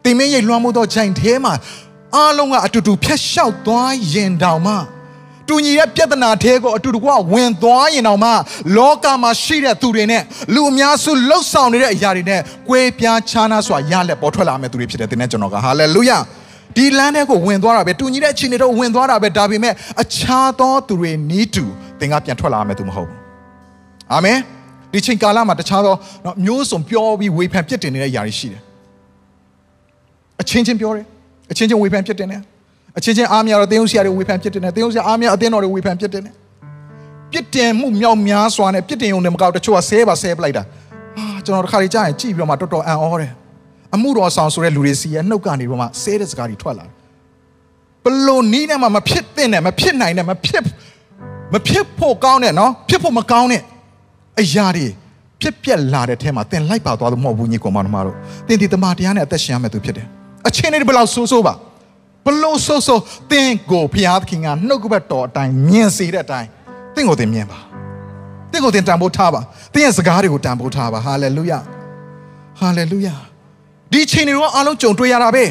[0.04, 1.54] တင်မင်းရဲ့လွှမ်းမိုးသောဂျိုင်ထဲမှာ
[2.16, 4.74] အားလုံးကအတူတူဖြတ်လျှောက်သွားရင်တောင်မှ
[5.48, 8.30] တူညီတဲ့ပြဿနာထဲကိုအတူတကွဝင်သွားရင်တောင်မှ
[8.76, 10.22] လောကမှာရှိတဲ့သူတွေနဲ့
[10.54, 16.18] လူအများစုလှုပ်ဆောင်နေတဲ့အရာတွေနဲ့ကွဲပြားခြားနားစွာရလက်ပေါ်ထွက်လာမယ့်သူတွေဖြစ်တဲ့တင်းနဲ့ကျွန်တော်ကဟာလေလုယာ
[16.76, 21.64] ဒီလမ်းထဲကိုဝင်သွားတာပဲတူညီတဲ့အခြေအနေတော့ဝင်သွားတာပဲဒါပေမဲ့အခြားသောသူတွေနီးတူ
[22.00, 23.18] သင်ကပြန်ထွက်လာမယ်သူမဟုတ်ဘူး
[24.12, 24.38] အာမင်
[24.92, 25.94] ဒီချိန်ကာလမှာတခြားသော
[26.24, 28.62] နော်မျိုးစုံပြောပြီးဝေဖန်ပြစ်တင်နေတဲ့အရာတွေရှိတယ်
[30.40, 31.06] အချင်းချင်းပြောတယ်
[31.50, 32.40] အချင်းချင်းဝေဖန်ပြစ်တင်တယ်
[32.98, 36.34] အချင်းချင်းအားမရတော့တင်းုံဆရာတွေဝေဖန်ပြစ်တင်တယ်တင်းုံဆရာအားမရအတင်းတော်တွေဝေဖန်ပြစ်တင်တယ်
[37.32, 40.62] ပြစ်တင်မှုမြောက်များစွာနဲ့ပြစ်တင်ုံနဲ့မကောက်တချို့ကဆဲပါဆဲပလိုက်တာ
[41.18, 43.32] အာကျွန်တော်တခါလေးကြားရင်ကြည့်ပြီးတော့မှတော်တော်အံ့ဩတယ်
[43.94, 46.94] အမှုတော်ဆောင်ဆိုတဲ့လူတွေစီရဲ့နှုတ်ကနေတော့မှဆဲတဲ့စကားတွေထွက်လာတယ်
[48.04, 50.62] ဘလို့နီးနဲ့မှမဖြစ်တဲ့နဲ့မဖြစ်နိုင်နဲ့မဖြစ်
[51.52, 53.62] မဖြစ်ဖို့ကောင်းတဲ့နော်ဖြစ်ဖို့မကောင်းတဲ့
[54.40, 54.86] အရာတွေ
[55.40, 60.06] ဖြစ်ပြက်လာတဲ့ထဲမှာသင်လိုက်ပါသွားလို့မဟုတ်ဘူးညီကောင်မတို့သင်ဒီတမန်တရားနဲ့အသက်ရှင်ရမယ်သူဖြစ်တယ်
[60.48, 61.54] အချင်းတွေဘယ်လောက်ဆိုးဆိုးပါ
[62.26, 66.48] ဘလို့ဆိုးဆိုးသင်ကိုဖျားသခင်ကနှုတ်ကပတ်တော်အတိုင်းမြင်စေတဲ့အတိုင်း
[66.94, 67.58] သင်ကိုသင်မြင်ပါ
[68.52, 69.40] သင်ကိုသင်တန်ဖိုးထားပါ
[69.72, 71.58] သင်ရဲ့စကားတွေကိုတန်ဖိုးထားပါဟာလေလုယာ
[72.58, 73.14] ဟာလေလုယာ
[73.92, 75.44] ဒီချိန်တွေတော့အားလုံးကြုံတွေ့ရတာပဲ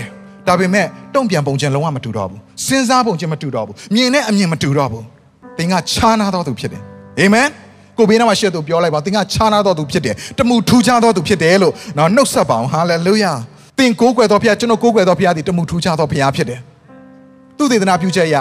[0.47, 0.85] ဒါပေမဲ့
[1.15, 5.05] တုံ့ပြန်ပုံချင်းလုံးဝမတူတော့ဘူးစဉ်းစားပုံချင်းမတူတော့ဘူးမြင်တဲ့အမြင်မတူတော့ဘူး
[5.57, 6.81] သင်ကခြားနာတော်သူဖြစ်တယ်
[7.19, 7.47] အာမင်
[8.01, 13.31] ကိုဘေးနားမှာရှေ့သူပြောလိုက်ပါသင်ကခြားနာတော်သူဖြစ်တယ်တမှုထူးခြားတော်သူဖြစ်တယ်လို့နော်နှုတ်ဆက်ပါအောင်ဟာလေလုယာ
[13.77, 16.59] သင်ကိုးကွယ်တော်ဖခင်ကျွန်တော်ကိုးကွယ်တော်ဖခင်ဒီတမှုထူးခြားတော်ဖခင်ဖြစ်တယ်
[17.57, 18.35] သူသေသနာပြုချက်ရ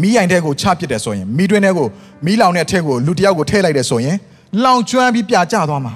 [0.00, 1.86] မီးရိုင်တဲ့ကိုချပစ်တယ်ဆိုရင်မီးတွင်းထဲကို
[2.26, 4.16] မီးလောင်တဲ့အထက်ကိုလူတယောက်ကိုထည့်လိုက်တယ်ဆိုရင်
[4.64, 5.94] လောင်ကျွမ်းပြီးပြကျသွားမှာ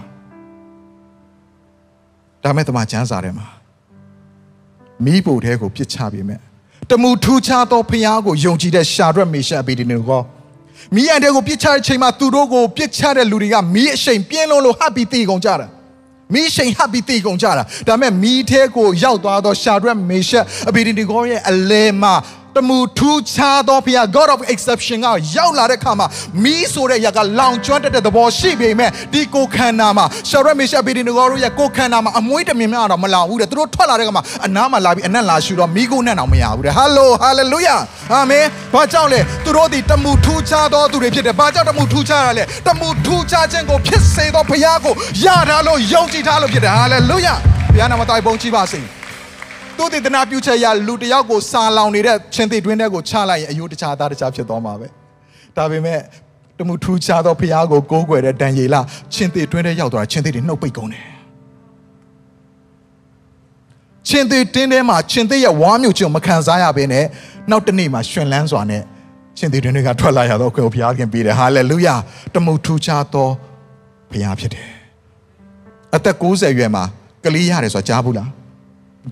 [2.45, 3.47] ဒါမဲ့တမချမ်းစာထဲမှာ
[5.05, 6.41] မီးပိုထဲကိုပြစ်ချပြီးမဲ့
[6.91, 10.23] တမှုထူးခြားသောဖခင်ကိုယုံကြည်တဲ့ရှာရက်မေရှအဘီဒီနေကို
[10.95, 15.67] မီးရန်တဲ့ကိုပြစ်ချတဲ့ချိန်မှာသူတို့ကိုပြစ်ချတဲ့လူတွေကမီးအရှိန်ပြင်းလုံးလို့ဟပ်ပြီးတီကုန်ကြတာ
[16.35, 20.37] မီးရှိန်ဟပ်ပြီးတီကုန်ကြတာဒါမဲ့မီးထဲကိုရောက်သွားသောရှာရက်မေရှ
[20.69, 22.15] အဘီဒီနေကိုရဲ့အလဲမှာ
[22.57, 26.07] တမှုထူးခြားသောဖခင် God of exception ကရောက်လာတဲ့ခါမှာ
[26.45, 37.77] မီးဆိုတဲ့ຢာကလောင်ကျွမ်းတဲ့သဘောရှိပေမဲ့ဒီကိုခန္ဓာမှာရှာရက်မေရှဘီဒီနိုဂေါတို့ရဲ့ကိုခန္ဓာမှာအမွှေးတမြင်များတော့မလောင်ဘူးတဲ့သူတို့ထွက်လာတဲ့ခါမှာအနားမှာလာပြီးအနက်လာရှူတော့မီးကိုနဲ့တော့မရဘူးတဲ့ဟယ်လိုဟာလေလုယာ
[38.13, 47.35] အာမင်ဘာကြောင့်လဲသူတို့ဒီတမှုထူးခြားသောသူတွေဖြစ်တယ်ဘာကြောင့်တမှုထူးခြားတာလဲတမှုထူးခြားခြင်းကိုဖြစ်စေသောဘုရားကိုရထားလို့ယုံကြည်ထားလို့ဖြစ်တယ်ဟာလေလုယာ
[47.73, 48.81] ဘုရားနာမတော်ပုံကြည်ပါစေ
[49.79, 54.89] သူတည်တနာပြုချက်ရလူတယောက်ကိုစာလောင်နေတဲ့ချင်းသိတွင်းတဲ့ကိုချလိုက်ရင်အယိုးတခြားသားတခြားဖြစ်သွားမှာပဲ
[55.57, 56.01] ဒါပေမဲ့
[56.59, 58.77] တမှုထူးခြားသောဖခင်ကိုကိုးကွယ်တဲ့ဒံယေလ
[59.15, 61.05] ချင်းသိတွင်းတဲ့ရောက်သွားချင်းသိတွေနှုတ်ပိတ်ကုန်တယ်
[64.09, 67.05] ချင်းသိတင်းထဲမှာချင်းသိရဲ့ဝါမျိုးချင်းမခံစားရဘဲနဲ့
[67.51, 68.83] နောက်တနေ့မှာရှင်လန်းစွာနဲ့
[69.39, 71.95] ချင်းသိတွင်းတွေကထွက်လာရတော့ကိုဘုရားခင်ပေးတယ်ဟာလေလုယာ
[72.35, 73.29] တမှုထူးခြားသော
[74.13, 74.67] ဘုရားဖြစ်တယ်
[75.95, 76.85] အသက်60ရွယ်မှာ
[77.25, 78.42] ကလေးရတယ်ဆိုတာကြားဘူးလားမ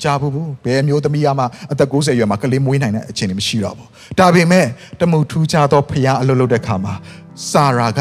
[0.02, 4.66] ကြဘူးဘူးဘယ်မျိုးသမီးကမှအသက်60ရွယ်မှာကလေးမွေးနိုင်တဲ့အခြေအနေမရှိတော့ဘူးဒါပေမဲ့
[5.00, 6.94] တမှုထူးခြားသောဖခင်အလုပ်လုပ်တဲ့ခါမှာ
[7.50, 8.00] စာရာက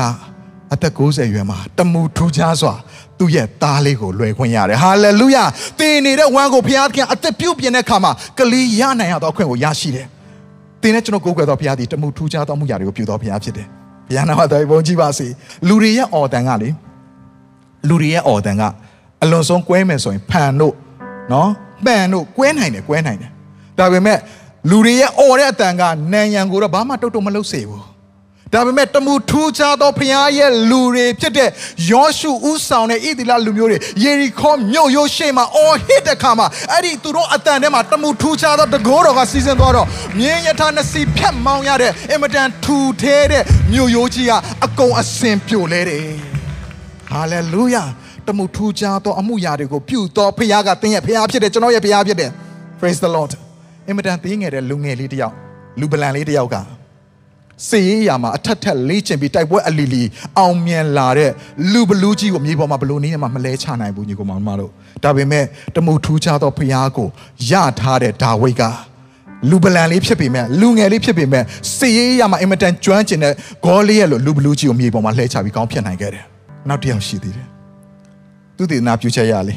[0.73, 2.73] အသက်60ရွယ်မှာတမှုထူးခြားစွာ
[3.19, 5.43] သူ့ရဲ့သားလေးကိုလွယ်ခွင့်ရတယ်ဟာလေလုယာ
[5.80, 10.08] သင်နေတဲ့ဝမ်းကိုဖခင်ကအသက်ပြုတ်ပြင်တဲ့ခါမှာကလေးရနိုင်ရသောအခွင့်ကိုရရှိတယ်
[10.82, 13.67] သင်နဲ့ကျွန်တော်ကိုးကွယ်သောဖခင်ဒီတမှုထူးခြားသောမှုရာတွေကိုပြုတော်ဖခင်ဖြစ်တယ်
[14.08, 15.28] ဘုရားနာမတော်ဘုန်းကြီးပါစေ
[15.67, 16.69] လူတွေရဲ့အော်တန်ကလေ
[17.89, 18.63] လူတွေရဲ့အော်တန်က
[19.23, 20.75] အလွန်ဆုံးကွဲမယ်ဆိုရင်ဖန်တို့
[21.32, 21.49] နော်
[21.86, 23.32] မှန်တို့ကွဲနိုင်တယ်ကွဲနိုင်တယ်
[23.78, 24.18] ဒါပေမဲ့
[24.70, 27.89] လူတွေရဲ့အော်တဲ့အတန်ကနန်ရန်ကိုတော့ဘာမှတုတ်တုတ်မလုပ်စေဘူး
[28.54, 31.50] ဒါပေမဲ့တမှုထူးခြားသောဖခင်ရဲ့လူတွေဖြစ်တဲ့
[31.92, 39.88] ယောရှုဦးဆောင်တဲ့ဣသီလလူမျိုးတွေယေရီခေါမြို့ရိုးရှေ့မှာအော်ဟစ်တဲ့ခါမှာအဲ့ဒီသူတို့အတန်ထဲမှာတမှုထူးခြားသောတကိုးတော်ကစီစဉ်သွားတော့
[40.20, 44.32] မြင်းယထာနစီဖြတ်မောင်းရတဲ့အင်မတန်ထူထဲတဲ့မြို့ရိုးကြီးက
[44.65, 46.08] အကုန်အစင်ပြိုလဲတယ်
[47.12, 47.84] ဟာလေလုယာ
[48.30, 52.32] တမှုထူးခြားသောအမှုရာတွေကိုပြုတော်ဖခင်ကသင်ရဲ့ဖခင်ဖြစ်တယ်ကျွန်တော်ရဲ့ဖခင်ဖြစ်တယ်
[52.80, 53.32] praise the lord
[53.88, 55.36] အင်မတန်သေးငယ်တဲ့လူငယ်လေးတစ်ယောက်
[55.80, 56.56] လူပလန်လေးတစ်ယောက်က
[57.68, 60.04] စေရေးရမှာအထက်ထက်လေးချင်ပြီးတိုက်ပွဲအလီလီ
[60.38, 61.32] အောင်မြင်လာတဲ့
[61.72, 64.72] လူဘလူးကြီးကိုမြေပေါ်မှာဘလို့နည်းနဲ့မှမလဲချနိုင်ဘူးညီကောင်မတို့
[65.04, 67.08] ဒါပေမဲ့တမှုထူးခြားသောဖခင်ကို
[67.52, 68.63] ရထားတဲ့ဒါဝိတ်က
[69.50, 71.44] လူပလန်လေးဖြစ်ပေမဲ့လူငယ်လေးဖြစ်ပေမဲ့
[71.78, 73.34] စေရေးရမှာအင်မတန်ကျွမ်းကျင်တဲ့
[73.65, 76.26] ဂေါလေးရဲ့လိုလူဘလူးကြီးကိုမြေပေါ်မှာလှဲချပြီးကောင်းဖြစ်နိုင်ခဲ့တယ်
[76.70, 77.59] နောက်တစ်ယောက်ရှိသေးတယ်
[78.60, 79.56] သူတည်နာပြုချက်ရလေ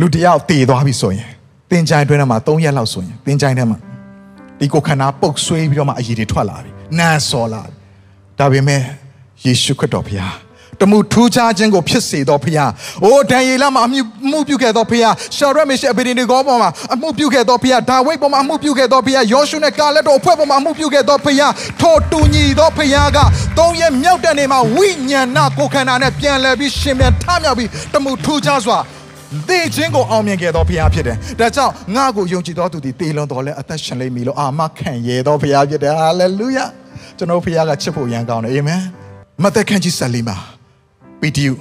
[0.00, 1.28] လူတယောက်တည်သွားပြီဆိုရင်
[1.70, 3.78] တင်ကြိုင်တွင်းထဲမှာ3ရက်လောက်ဆိုရင်တင်ကြိုင်ထဲမှာ
[4.58, 7.72] ဒီကိုခန္ဓာပုတ်ဆွေးပြီးတော့မှအရည်တွေထွက်လာပြီနန်းစော်လာပြီ
[8.38, 8.80] ဒါပေမဲ့
[9.44, 10.34] ယေရှုခရစ်တော်ဘုရား
[10.82, 12.70] တမှုထူးခြားခြင်းကိုဖြစ်စေတော်ဖခင်။
[13.04, 23.18] အိုးဒံယေလမှာအမှုမှုပြုခဲ့တော်ဖခင်။ရှာရက်မေရှေအဗေဒနေဂောပေါ်မှာအမှုပြုခဲ့တော်ဖခင်။ဒါဝိတ်ပေါ်မှာအမှုပြုခဲ့တော်ဖခင်။ယောရှုနဲ့ကာလက်တော်အဖွဲ့ပေါ်မှာအမှုပြုခဲ့တော်ဖခင်။ထိုတူညီတော်ဖခင်က
[23.58, 28.78] သုံးရက်မြောက်တဲ့နေ့မှာဝိညာဏကိုခန္ဓာနဲ့ပြန်လည်ပြီးရှင်ပြန်ထမြောက်ပြီးတမှုထူးခြားစွာ
[29.48, 36.64] သေခြင်းကိုအောင်မြင်ခဲ့သောဘုရားဖြစ်တယ်။ဒါကြောင့်ငါ့ကိုယုံကြည်တော်သူသည်တေလွန်တော်လဲအသက်ရှင်လိမ့်မည်လို့အာမခံရသောဘုရားဖြစ်တယ်။ဟာလေလုယာ။
[37.18, 38.80] ကျွန်တော်ဘုရားကချစ်ဖို့ရန်ကောင်းတယ်။အာမင်။
[39.42, 40.61] မသက်ခန့်ကြီးဆက်လီမှာပီ
[41.36, 41.54] တီယူ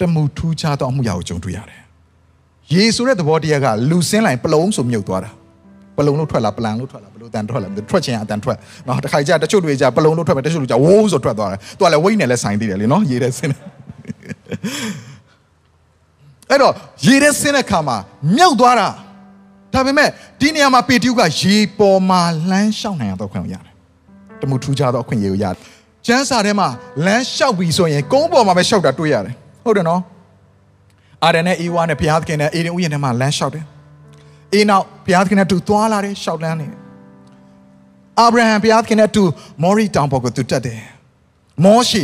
[0.00, 1.80] တမှုထူးခြားသောအမှုရာကိုကြုံတွေ့ရတယ်။
[2.72, 5.30] ယေဆိုတဲ့သဘောတရားကလူစင်းလိုက်ပလုံဆိုမြုပ်သွားတာ။
[5.96, 13.52] ပလုံလို့ထွက်လာပလန်လို့ထွက်လာဘလို့တန်ထွက်လာထွက်ချင်အတန်ထွက်။နော်တခါကြတချို့တွေကြပလုံလို့ထွက်မယ်တချို့တွေကြဝိုးဆိုထွက်သွားတယ်။သူကလည်းဝိတ်နဲ့လည်းဆိုင်သေးတယ်လေနော်ရေးတဲ့စင်း
[16.50, 16.74] အဲ့တော့
[17.06, 17.96] ရေထဲဆင်းတဲ့ခါမှာ
[18.36, 18.88] မြောက်သွားတာ
[19.74, 20.08] ဒါပေမဲ့
[20.40, 23.74] ဒီနေရာမှာပေတရုကရေပေါ်မှာလမ်းလျှောက်နိုင်အောင်တော့ခွင့်ရတယ်
[24.40, 25.58] တမှုထူးခြားသောအခွင့်အရေးကိုရတယ်
[26.06, 26.68] ကျမ်းစာထဲမှာ
[27.06, 29.34] လမ်းလျှောက်ပြီဆိုရင်ကုန်းပေါ်မှာပဲလျှောက်တာတွေ့ရတယ်
[29.64, 30.00] ဟုတ်တယ်နော်
[31.24, 33.64] အာရန်နဲ့အေဝါနဲ့ဘုရားသခင်နဲ့အေရင်ဥယျာဉ်ထဲမှာလမ်းလျှောက်တယ်
[34.54, 36.78] အေနောက်ဘုရားသခင်နဲ့တူသွားလာတယ်လျှောက်လန်းနေတယ်
[38.20, 39.22] အာဗြဟံဘုရားသခင်နဲ့တူ
[39.62, 40.80] မော်ရီတောင်ပေါ်ကိုသူတက်တယ်
[41.64, 42.02] မောရှိ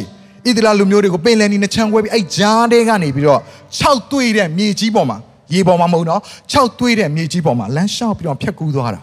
[0.49, 3.41] ဣသလလူမျိုးတွေကိုပင်လယ်နီနဲ့ခြံခွဲပြီးအဲ့ဂျားတဲကနေပြီးတော့
[3.81, 5.19] 6သွေးတဲ့မြေကြီးပေါ်မှာ
[5.55, 6.21] ရေပေါ်မှာမဟုတ်တော့
[6.53, 9.01] 6သွေးတဲ့မြေကြီးပေါ်မှာလမ်းလျှောက်ပြီးတော့ဖြတ်ကူးသွားတာ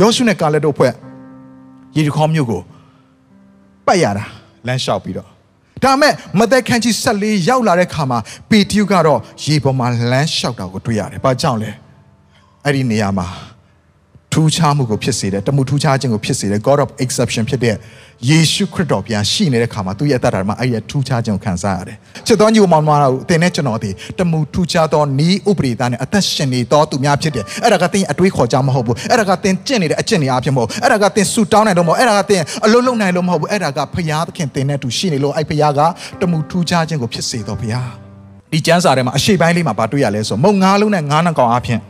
[0.00, 0.92] ယောရှုနဲ့ကာလက်တို့ဖွဲ့
[1.96, 2.62] ယေရီခေါမြို့ကို
[3.86, 4.24] ပတ်ရတာ
[4.66, 5.28] လမ်းလျှောက်ပြီးတော့
[5.84, 8.18] ဒါမဲ့မသက်ခန့်ကြီး14ရောက်လာတဲ့ခါမှာ
[8.50, 11.70] ပေတရုကတော့ရေပေါ်မှာလမ်းလျှောက်တာကိုတွေ့ရတယ်။ဘာကြောင့်လဲ။
[12.64, 13.26] အဲ့ဒီနေရာမှာ
[14.32, 17.76] ထူးခြားမှုကိုဖြစ်စေတယ်တမှုထူးခြားခြင်းကိုဖြစ်စေတယ် God of exception ဖြစ်တဲ့
[18.28, 35.80] ယေရှုခရစ်တော်ပြန်ရှိနေတဲ့ခါမှာသူ့ရဲ့အသက်တာမှာအဲ့ဒီထူးခြားခြင်းကိုခံစားရတယ်ချစ်တော်ညီကိုမောင်မတော်အတင်နဲ့ကျွန်တော်ဒီတမှုထူးခြားသောဤဥပဒေသားနဲ့အသက်ရှင်နေတော်သူများဖြစ်တယ်အဲ့ဒါကသင်အတွေးခေါ်ကြမဟုတ်ဘူးအဲ့ဒါကသင်ကျင့်နေတဲ့အကျင့်တွေအဖြစ်မဟုတ်အဲ့ဒါကသင်ဆူတောင်းနိုင်လို့မဟုတ်အဲ့ဒါကသင်အလုံးလုံးနိုင်လို့မဟုတ်ဘူးအဲ့ဒါကဖရာသခင်သင်နဲ့တူရှိနေလို့အဲ့ဖရာက
[36.20, 37.80] တမှုထူးခြားခြင်းကိုဖြစ်စေတော်ဖရာ
[38.52, 41.80] ဒီကျမ်းစာထဲမှာအရှိပိုင်းလေးမှာဗာတွေ့ရလဲဆိုမုံငါးလုံးနဲ့ငါးနှကောင်အဖြစ်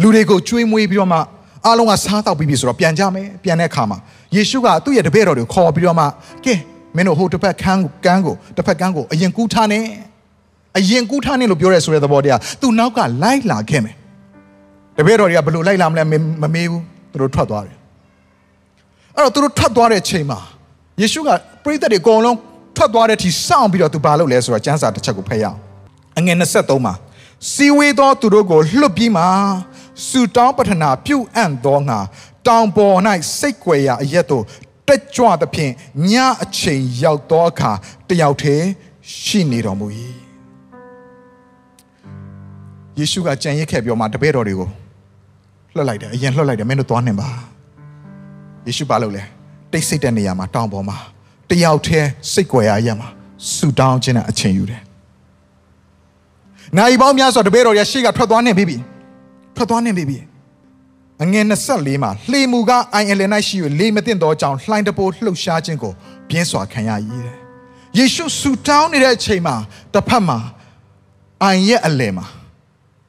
[0.00, 1.18] လူတွေကိုကျွေးမွေးပြီးတော့မှ
[1.66, 3.98] အားလုံးကစားတော့ပြီးပြီဆိုတော့ပြန်ကြမယ်ပြန်တဲ့အခါမှာ
[4.36, 6.04] ယေရှုကသူ့ရဲ့တပည့်တော်တွေကိုခေါ်ပြီးတော့မှ
[6.44, 6.54] ကဲ
[6.96, 9.80] မင်းတို့ဟိုတစ်ဖက်ကန်းကိုကန်းကိုတစ်ဖက်ကန်းကိုအရင်ကူးထားနေ
[10.78, 13.94] အရင်ကူးထားနေလို့ပြောရဲဆိုတဲ့သဘောတရားသူနောက်ကလိုက်လာခဲ့မယ်
[14.96, 16.02] တပည့်တော်တွေကဘယ်လိုလိုက်လာမလဲ
[16.42, 17.76] မမေးဘူးသူတို့ထွက်သွားတယ်
[19.16, 20.38] အဲ့တော့သူတို့ထွက်သွားတဲ့ချိန်မှာ
[21.00, 21.28] ယေရှုက
[21.64, 22.36] ပရိသတ်တွေအကုန်လုံး
[22.76, 25.58] ထွက်သွားတဲ့အထိစောင့်ပြီးတော့သူဘာလုပ်လဲဆိုတော့ကျမ်းစာတစ်ချက်ကိုဖတ်ရအောင်
[26.18, 26.94] အငယ်23မှာ
[27.52, 29.24] စီဝေးသောသူတို့ကိုလွတ်ပြီးမှ
[30.08, 31.98] ဆူတောင်းပတနာပြုအံ့သောငါ
[32.48, 32.96] တောင်ပေါ်၌
[33.38, 34.44] စိတ်ွယ်ရာအရက်တို့
[34.88, 35.72] တက်ကြွသဖြင့်
[36.10, 37.70] ညအချိန်ရောက်သောအခါ
[38.08, 38.66] တယောက်တည်း
[39.20, 39.86] ရှိနေတော်မူ၏
[42.98, 44.68] ယေရှုကကြံရစ်ခဲ့ပြောမှတပည့်တော်တွေကို
[45.74, 47.28] လွှတ်လိုက်တယ်အရင်လွှတ်လိုက်တယ်မင်းတို့သွားနေပါ
[48.66, 49.22] ယေရှုပါလို့လဲ
[49.72, 50.96] တိတ်ဆိတ်တဲ့နေရာမှာတောင်ပေါ်မှာ
[51.50, 53.08] တယောက်တည်းစိတ်ွယ်ရာအရက်မှာ
[53.54, 54.82] ဆူတောင်းခြင်းနဲ့အချိန်ယူတယ်
[56.78, 58.76] နိုင်ပေါင်းများစွာတပည့်တော်ရရှေ့ကထွက်သွားနေပြီ
[59.56, 60.18] ထွက်သွားနေပြီ
[61.22, 65.92] အငယ်24မှာလှေမူက INL ၌ရှိ၍လေမသင့်သောကြောင့်လှိုင်းတပိုးလှုပ်ရှားခြင်းကို
[66.28, 66.90] ပြင်းစွာခံရ၏
[67.98, 69.56] ယေရှုဆူတောင်းနေတဲ့အချိန်မှာ
[69.94, 70.38] တစ်ဖက်မှာ
[71.42, 72.26] အိုင်ရဲ့အလယ်မှာ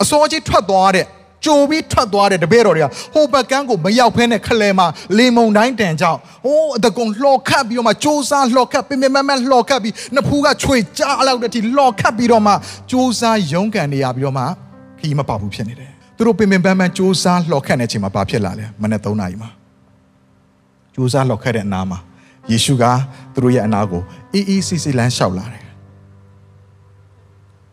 [0.02, 1.06] အစောကြီးထွက်သွားတဲ့
[1.46, 12.54] ကြိုပြီးထွက်သွားတဲ့တပည့်တော်တွေကဟိုဘက်ကန်းကိုမရောက်ဖဲနဲ့ခလဲမှာလေမုန်တိုင်းတန်ကြောင့်ဟိုးအတကုံလှော်ခတ်ပြီးတော့မှစူးစမ်းလှော်ခတ်ပင်ပင်မမလှော်ခတ်ပြီးနဖူးကခြွေကြားအလောက်တဲ့အထိလှော်ခတ်ပြီးတော့မှ
[12.92, 14.44] စူးစမ်းရုန်းကန်နေရပြီးတော့မှ
[15.00, 15.91] ခီးမပေါက်ဘူးဖြစ်နေတယ်
[16.22, 19.50] သူတို့ပင်ပင်ပန်းပန်းစူးစမ်းလှော်ခတ်နေချိန်မှာဘာဖြစ်လာလဲမနေ့3နာရီမှာ
[20.94, 22.00] စူးစမ်းလှော်ခတ်တဲ့အနားမှာ
[22.52, 22.84] ယေရှုက
[23.34, 24.02] သူတို့ရဲ့အနားကို
[24.34, 25.64] အေးအေးဆေးဆေးလမ်းလျှောက်လာတယ်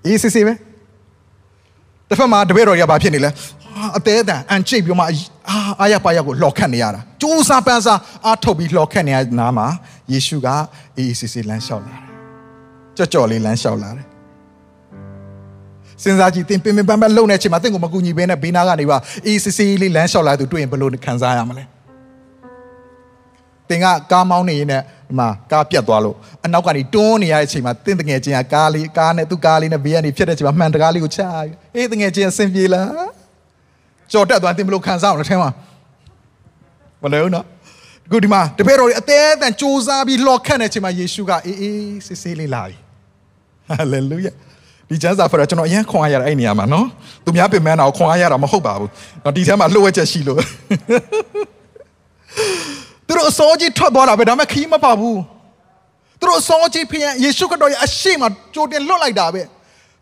[0.06, 0.54] အေးဆေးဆေးပဲ
[2.08, 9.66] တစ်ဖက်မှာတပည့်တော်တွေကဘာဖြစ်နေလဲဟာအသေးအတန်အန်ချိတ်ပြီးမှအာအာရပါရကိုလှော်ခတ်နေရတာစူးစားပန်းစားအားထုတ်ပြီးလှော်ခတ်နေရနားမှာ
[10.12, 10.48] ယေရှုက
[10.96, 12.04] အေးအေးဆေးဆေးလမ်းလျှောက်လာတယ်
[12.96, 14.07] ကြော့ကြော်လေးလမ်းလျှောက်လာတယ်
[16.02, 21.64] စဉ်းစားကြည့်သင်ပင်ပင်ပန်းပန်းလုံနေချိန်မှာသင်ကိုမကူညီဘဲနဲ့ဘေးနားကနေပါအေးဆေးဆေးလေးလမ်းလျှောက်လာသူတွေ့ရင်ဘယ်လိုခံစားရမလဲ
[23.68, 31.20] တင်ကကားမောင်းနေရင်လည်းဒီမှာကားပြတ်သွားလို့အနောက်ကနေတွန်းနေရတဲ့အချိန်မှာတင့်တငယ်ချင်းကကားလေးကားနဲ့သူ့ကားလေးနဲ့ဘေးကနေဖြစ်တဲ့အချိန်မှာမှန်တကားလေးကိုချ
[31.76, 33.10] အေးတငယ်ချင်းအဆင်ပြေလား
[34.12, 35.50] ကြော်တက်သွားတင်ဘလို့ခံစားအောင်လဲထဲမှာ
[37.02, 37.46] မလဲဘူးနော်
[38.06, 42.76] အခုဒီမှာတပည့်တော်တွေအသေးအတန်စူးစားပြီးလှော်ခတ်နေတဲ့အချိန်မှာယေရှုကအေးအေးဆေးဆေးလေးလာပြီ
[43.68, 44.32] ဟာလေလုယာ
[44.88, 46.86] ဒီကျမ်းစာဖတ်တော့ကျွန်တော်အရင်ခွန်အားရတာအဲ့နေရာမှာနော်
[47.24, 48.90] သူများပြင်ပန်းတာကိုခွန်အားရတာမဟုတ်ပါဘူး
[49.24, 50.40] တော့ဒီထဲမှာလှုပ်ဝက်ချက်ရှိလို့
[53.06, 55.18] သူတို့အစောကြီးထွက်သွားတာပဲဒါပေမဲ့ခီးမပါဘူး
[56.20, 58.22] သူတို့အစောကြီးဖခင်ယေရှုခရစ်တော်ရဲ့အရှိမ
[58.54, 59.42] ကြိုတင်လွတ်လိုက်တာပဲ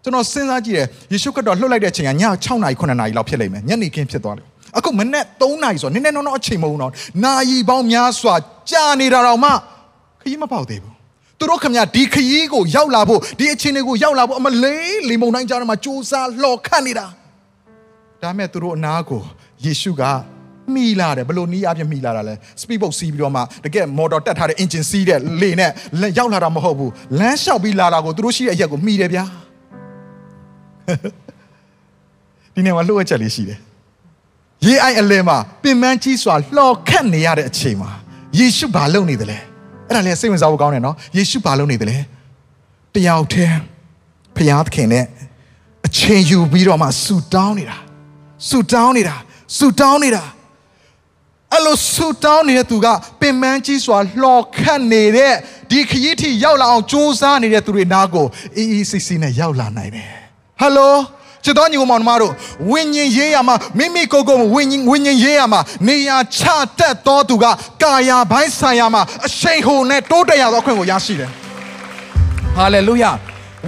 [0.03, 2.13] ကျွန်တော်စဉ်းစားကြည့်တယ်ယေရှုခရစ်တော်လွတ်လိုက်တဲ့အချိန်ကည
[2.45, 4.47] 6နာရီ9နာရီလောက်ဖြစ်လိမ့်မယ်ညနေခင်းဖြစ်သွားတယ်
[4.79, 6.93] အခုမနေ့3နာရီဆိုနည်းနည်းတော့အချိန်မဟုတ်တော့
[7.25, 8.35] နာရီပေါင်းများစွာ
[8.71, 9.51] ကြာနေတာတော့မှ
[10.21, 10.96] ခရီးမပေါက်သေးဘူး
[11.39, 17.07] သူတို့ခမဒီခရီးကိုရောက်လာဖို့ဒီအချိန်တွေကိုရောက်လာဖို့အမလေးလီမုန်တိုင်းကြားထဲမှာစူးစမ်းလှော်ခတ်နေတာ
[18.23, 19.23] ဒါမဲ့သူတို့အနာကို
[19.65, 20.03] ယေရှုက
[20.75, 25.71] မိလာတယ်ဘလို့နီးအပြည့်မိလာတာလဲ speed boat စီးပြီးတော့မှတကယ် motor တက်ထားတဲ့ engine စီးတဲ့လေနဲ့
[26.19, 29.25] ရောက်လာတာမဟုတ်ဘူးလမ်းလျှောက်ပြီးလာတာကိုသူတို့ရှိတဲ့အရက်ကိုမိတယ်ဗျာ
[32.55, 33.59] ဒီနေ့မှာလှုပ်ချက်လေးရှိတယ်
[34.67, 37.91] ရေးအိုင်အလင်းမှာပင်ပန်းကြီးစွာလှော်ခတ်နေရတဲ့အချိန်မှာ
[38.39, 39.39] ယေရှုဘာလုပ်နေသလဲ
[39.89, 41.97] အဲ့ဒါလည်းစိတ်ဝင်စားဖို့ကောင်းတယ်နော်ယေရှုဘာလုပ်နေသလဲ
[42.95, 43.57] တယောက်တည်း
[44.37, 45.05] ဖျားသခင်နဲ့
[45.87, 47.77] အချိန်ယူပြီးတော့မှဆူတောင်းနေတာ
[48.49, 49.17] ဆူတောင်းနေတာ
[49.57, 50.25] ဆူတောင်းနေတာ
[51.53, 52.87] အဲ့လိုဆူတောင်းနေတဲ့သူက
[53.21, 55.35] ပင်ပန်းကြီးစွာလှော်ခတ်နေတဲ့
[55.71, 60.09] ဒီခရီးထိရောက်လာအောင်စူးစမ်းနေတဲ့သူတွေနားကိုအေးအေးဆေးဆေးနဲ့ရောက်လာနိုင်တယ်
[60.61, 60.95] ဟယ်လို
[61.47, 62.33] ချစ်တော်ညီကောင်မောင်တို့
[62.71, 66.43] ဝိညာဉ်ရေးရမှာမိမိကိုယ်ကိုယ်ဝိညာဉ်ဝိညာဉ်ရေးရမှာနေရာချ
[66.79, 67.45] တက်တော်သူက
[67.83, 71.31] ကာယဘိုင်းဆိုင်ရမှာအရှိန်ဟိုနဲ့တိုးတက်ရသောအခွင့်ကိုရရှိတယ်
[72.57, 73.13] ဟာလေလုယာ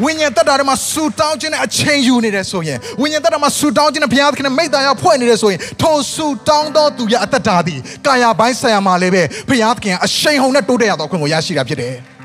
[0.03, 12.18] ဝိညာဉ်တက်တာတွေမှာဆူတောင်းခြင်းနဲ့အချိန်ယူနေတယ်ဆိုရင်ဝိညာဉ်တက်တာမှာဆူတောင်းခြင်းနဲ့ဘုရားသခင်နဲ့မိတ္တာရဖွဲ့နေတယ်ဆိုရင်ထိုဆူတောင်းသောသူရဲ့အသက်တာသည်ကာယဘိုင်းဆိုင်ရာမှာလည်းပဲဘုရားသခင်အရှိန်ဟုန်နဲ့တိုးတက်ရသောအခွင့်ကိုရရှိတာဖြစ်တယ်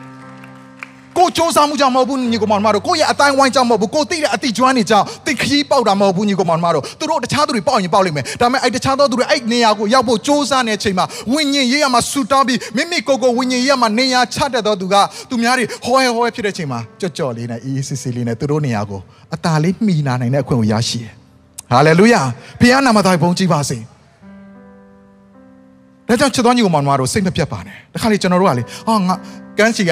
[1.17, 14.95] ကိုစူးစမ်းမှုကြောင့်မဟုတ်ဘူးညီကောင်မတို့ကိုရဲ့အတိုင်းဝိုင်းကြောင့်မဟုတ်ဘူးကိုသိတဲ့အတိကျွမ်းနေကြောင့်သိခရီးပေါက်တာမဟုတ်ဘူးညီကောင်မတို့သူတို့တခြားသူတွေပေါက်ရင်ပေါက်လိမ့်မယ်ဒါပေမဲ့အဲ့တခြားသောသူတွေအဲ့နေရာကိုရောက်ဖို့စူးစမ်းနေတဲ့အချိန်မှာဝိညာဉ်ရေးရမှာဆူတောင်းပြီးမိမိကိုယ်ကိုဝိညာဉ်ရေးရမှာနေရာချတတ်သောသူက
[15.29, 19.01] သူများတွေဟောဟဲဟောဖြစ်တဲ့အချိန်မှာကြော့ကြော့လေးနဲ့အေးအေးဆေးဆေးလေးနဲ့သူတို့နေရာကို
[19.35, 21.13] အသာလေးမှီနာနိုင်တဲ့အခွင့်ကိုရရှိတယ်
[21.71, 22.21] ဟာလေလုယာ
[22.61, 23.77] ဘုရားနာမတော်ဘုန်းကြီးပါစေ
[26.13, 29.15] ဒါကြောင့်ချစ်တော်ညီကောင်မတို့စိတ်မပြတ်ပါနဲ့တခါလေကျွန်တော်တို့ကလေဟာငါ
[29.57, 29.91] ကန်းစီက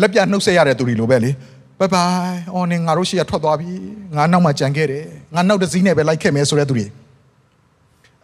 [0.00, 1.30] လက်ပြနှုတ်ဆက်ရတဲ့သူတွေလိုပဲလေ
[1.78, 3.70] ဘိုင်ဘိုင်အော်နေငါတို့ရှိရထွက်သွားပြီ
[4.16, 5.04] ငါနောက်မှကြံခဲ့တယ်
[5.34, 6.86] ငါနောက်တစ်စီးနဲ့ပဲလိုက်ခဲ့မယ်ဆိုတဲ့သူတွေ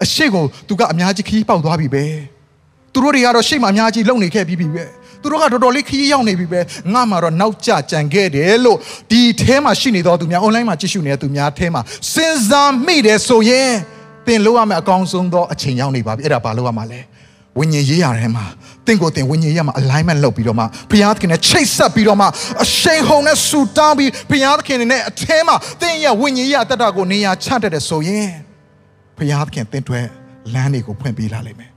[0.04, 2.04] အရှိကိုသူကအများကြီးခီးပေါက်သွားပြီပဲ
[2.92, 4.84] သူတို့တွေကတော့ရှေ့မှာအများကြီးလုံနေခဲ့ပြီးပြီပဲ
[5.22, 6.60] သူတို့ကတော်တော်လေးခီးရောက်နေပြီပဲ
[6.92, 8.78] ငါမှတော့နောက်ကျကြံခဲ့တယ်လို့
[9.10, 11.82] ဒီအဲမှာရှိနေတော့သူများ online မှာကြည့်ရှုနေတဲ့သူများအဲမှာ
[12.12, 13.72] စဉ်းစားမိတယ်ဆိုရင်
[14.26, 17.00] သင်လို့ရမယ့်အကောင်းဆုံးသောအချိန်ရောက်နေပါပြီအဲ့ဒါဘာလို့ရမှာလဲ
[17.58, 18.44] ဝိညာဉ်ရေးရတဲ့မှာ
[18.86, 22.26] တင့်ကိုတင်ဝိညာဉ်ရေးမှာ alignment လုပ်ပြီးတော့မှဘုရားသခင်နဲ့ချိတ်ဆက်ပြီးတော့မှ
[22.64, 28.30] အရှိန်ဟုန်နဲ့ဆူတောင်းပြီးဘုရားသခင်နဲ့အထဲမှာတင့်ရဲ့ဝိညာဉ်ရေးအတ္တကိုနေရာချတတ်တယ်ဆိုရင်
[29.16, 30.00] ဘုရားသခင်တင့်တွေ
[30.54, 31.70] လမ်းတွေကိုဖွင့်ပေးလာလိမ့်မယ်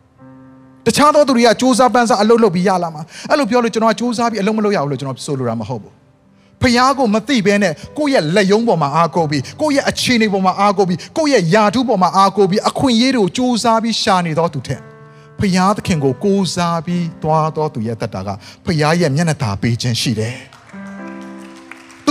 [0.85, 5.93] တခြားသောသူတွေကစူးစမ်းပန်းစားအလုပ်လုပ်ပြီးရလာမှာအဲ့လိုပြောလို့ကျွန်တော်ကစူးစမ်းပြီးအလုပ်မလုပ်ရဘူးလို့ကျွန်တော်ဆိုလိုတာမဟုတ်ဘူး
[6.61, 14.81] ဖျားကိုမသိဘဲနဲ့ကိုယ့်ရဲ့လက်ယုံပေါ်မှာအားကိုးပြီးကိုယ့်ရဲ့အခြေအနေပေါ်မှာအားကိုးပြီးကိုယ့်ရဲ့ယာထုပေါ်မှာအားကိုးပြီးအခွင့်အရေးတွေကိုစူးစမ်းပြီးရှာနေတော့သူထက်
[15.41, 18.29] ဖျားသခင်ကိုကိုးစားပြီးသွားတော်သူရဲ့တက်တာက
[18.65, 20.35] ဖျားရဲ့မျက်နှာသာပေးခြင်းရှိတယ်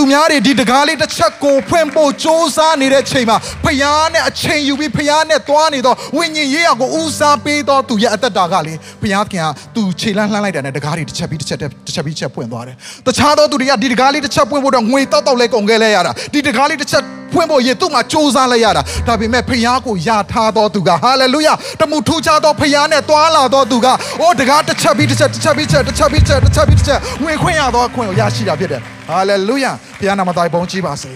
[0.00, 23.86] ူများတွေဒီတကားလေးတစ်ချက်ကိုဖွင့်ဖို့စ조사နေတဲ့ချိန်မှာဖျားနဲ့အချိန်ယူပြီးဖျားနဲ့သွားနေတော့ဝိညာဉ်ရေးရကိုဦးစားပေးတော့သူရဲ့အသက်တာကလေဖျားခင်ကသူခြေလန်းလှမ်းလိုက်တာနဲ့တကားလေးတစ်ချက်ပြီးတစ်ချက်တစ်ချက်ပြီးတစ်ချက်ပွင့်သွားတယ်တခြားသောသူတွေကဒီတကားလေးတစ်ချက်ပွင့်ဖို့တော့ငွေတောက်တောက်လဲကုန်ခဲ့လဲရတာဒီတကားလေးတစ်ချက်ဖွင့်ဖို့ရေသူ့မှာစ조사လိုက်ရတာဒါပေမဲ့ဖျားကိုယာထားတော်သူကဟာလေလုယာတမှုထူးခြားသောဖျားနဲ့သွားလာတော်သူက
[24.20, 31.11] အိုးတကားတစ်ချက်ပြီးတစ်ချက်တစ်ချက်ပြီးတစ်ချက်တစ်ချက်ပြီးတစ်ချက်တစ်ချက်ပြီးတစ်ချက်ဝင်ခွင့်ရသောအခွင့်ကိုရရှိတာဖြစ်တယ် ဟာလေလုယာဘုရားနာမတော်ဘုန်းကြီးပါစေ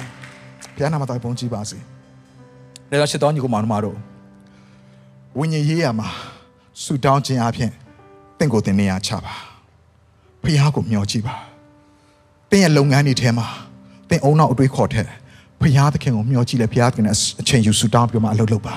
[0.75, 1.77] ဘုရားနာမတော်ဘုန်းကြီးပါစေ
[2.89, 3.97] ဒါကြောင့်ရှစ်တော်ညီကိုမောင်နှမတို့
[5.37, 6.07] ဝိညာဉ်ရေးရမှာ
[6.83, 7.71] ဆူတောင်းခြင်းအပြင်
[8.37, 9.33] တင့်ကိုတင်နေရချပါ
[10.43, 11.35] ဘုရားကိုမျှော်ကြည့်ပါ
[12.49, 13.47] တင်းရဲ့လုပ်ငန်းတွေထဲမှာ
[14.09, 15.05] တင်းအုံနောက်အတွေးခေါ်တဲ့
[15.61, 18.75] ဘုရားသခင်ကိုမျှော်ကြည့်လဲဘုရားသခင်နဲ့အချိန်ယူဆူတောင်းပြီးမှအလုပ်လုပ်ပါ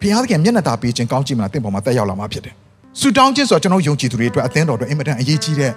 [0.00, 2.54] ဘုရားသခင်မျက်နှာသာပေးခြင်းကောင်းချီးမလားတင့်ပေါ်မှာတက်ရောက်လာမှာဖြစ်တယ်
[3.00, 5.72] ဆူတောင်းခြင်းဆိုတော့ကျွန်တော်ယုံကြည်သူတွေအတွက်အသင်းတော်အတွက်အင်မတန်အရေးကြီးတဲ့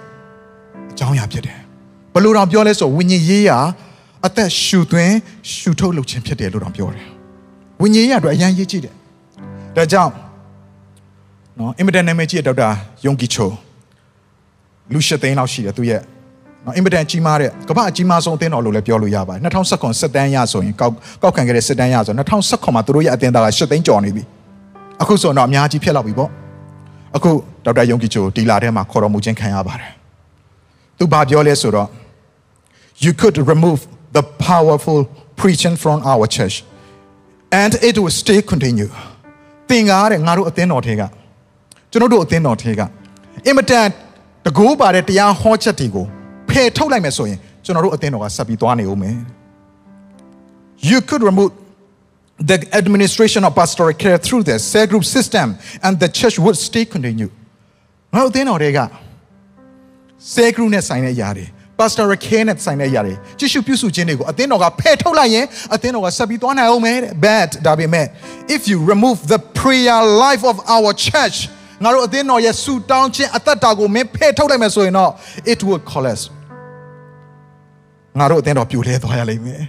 [0.94, 1.58] အကြောင်းအရာဖြစ်တယ်
[2.14, 3.58] ဘလို့တော့ပြောလဲဆိုဝိညာဉ်ရေးရာ
[4.26, 5.14] အသက်ရှူသွင်း
[5.52, 7.06] ရှူထုတ်လုပ်ခြင်းဖြစ်တယ်လို့တော့ပြောတယ်
[7.82, 8.94] ဝိညာဉ်ရေးအတွက်အရန်ရေးကြည့်တယ်
[9.76, 10.12] ဒါကြောင့်
[11.58, 12.68] နော်အင်မတန်နာမည်ကြီးတဲ့ဒေါက်တာ
[13.06, 13.50] ယုံကီချို
[14.92, 16.00] လူရှစ်သိန်းလောက်ရှိတယ်သူရဲ့
[16.64, 24.22] နော်အင်မတန်ကြီးမားတဲ့ကမ္ဘာအကြီးမားဆုံးအသင်းတော်လို့လည်းပြောလို့ရပါတယ်2019စစ်တမ်းရဆိုရင်ကောက်ကောက်ခံခဲ့တဲ့စစ်တမ်းရဆို2019မှာသူတို့ရဲ့အသင်းသားက8သိန်းကျော်နေပြီ
[25.02, 26.30] အခုဆိုတော့အများကြီးဖြစ်လောက်ပြီပေါ့
[27.16, 27.30] အခု
[27.64, 30.03] ဒေါက်တာယုံကီချိုဒီလာထဲမှာခေါ်တော်မူခြင်းခံရပါတယ်
[30.97, 31.87] သူဘာပြောလဲဆိုတော့
[33.05, 33.79] you could remove
[34.17, 34.99] the powerful
[35.39, 36.55] preaching from our church
[37.61, 38.89] and it will stay continue
[39.69, 41.01] သင်ကားတဲ့ငါတို့အသင်းတော်ထဲက
[41.91, 42.81] ကျွန်တော်တို့အသင်းတော်ထဲက
[43.45, 43.85] အင်မတန်
[44.45, 46.05] တကူပါတဲ့တရားဟောချက်တွေကို
[46.49, 49.17] ဖယ်ထုတ်လိုက်မယ်ဆိုရင်ကျွန်တော်တို့အသင်းတော်ကဆက်ပြီးသွားနေဦးမယ်
[50.89, 51.51] You could remove
[52.49, 55.47] the administration of pastoral care through the cell group system
[55.85, 57.31] and the church would stay continue
[58.13, 58.79] ငါတို့အသင်းတော်တွေက
[60.33, 61.45] cell group နဲ့ဆိုင်တဲ့အရာတွေ
[61.79, 68.05] pastoral care နဲ့ဆိုင်တဲ့အရာတွေကြည့်ရှုပြုစုခြင်းတွေကိုအသင်းတော်ကဖယ်ထုတ်လိုက်ရင်အသင်းတော်ကဆက်ပြီးသွားနိုင်အောင်မယ်တဲ့ but ဒါပေမဲ့
[68.55, 71.37] if you remove the prayer life of our church
[71.83, 75.11] ငါတို့အသင်းတော်ရဲ့ဆူတောင်းခြင်းအသက်တာကိုမင်းဖယ်ထုတ်လိုက်မယ်ဆိုရင်တော့
[75.51, 76.23] it will collapse
[78.19, 79.63] ငါတို့အသင်းတော်ပြိုလဲသွားရလိမ့်မယ်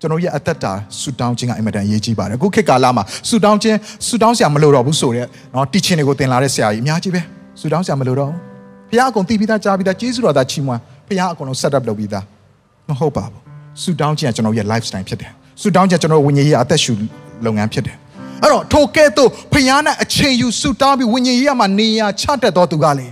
[0.00, 7.20] ကျွန်တော်ရဲ့အသက်တာဆူတောင်းခြင်းကအင်မတန်အရေးကြီးပါတယ်အခုခေတ်ကာလမှာဆူတောင်းခြင်းဆူတောင်းစရာမလိုတော့ဘူးဆိုတော့เนาะတီချင်းတွေကိုသင်လာတဲ့ဆရာကြီးအများကြီးပဲ
[7.60, 8.49] ဆူတောင်းစရာမလိုတော့ဘူး
[8.91, 12.23] ဘုရားအကုန်သိပြီးသားကြားပြီးသားကျေးဇူးတော်သားချီးမွမ်းဘုရားအကုန်လုံး set up လုပ်ပြီးသား
[12.89, 13.41] မဟုတ်ပါဘူး
[13.81, 16.93] ဆူတောင်းခြင်းကကျွန်တော်ရဲ့ lifestyle ဖြစ်တယ်ဆူတောင်းခြင်းကျွန်တော်ဝိညာဉ်ရေးအသက်ရှူ
[17.45, 17.95] လုပ်ငန်းဖြစ်တယ်
[18.41, 23.07] အဲ့တော့ထိုကဲ့သို့ဘုရားနဲ့အချိန်ယူဆူတောင်းပြီးဝိညာဉ်ရေးမှာနေရာချတတ်တော်သူကလေ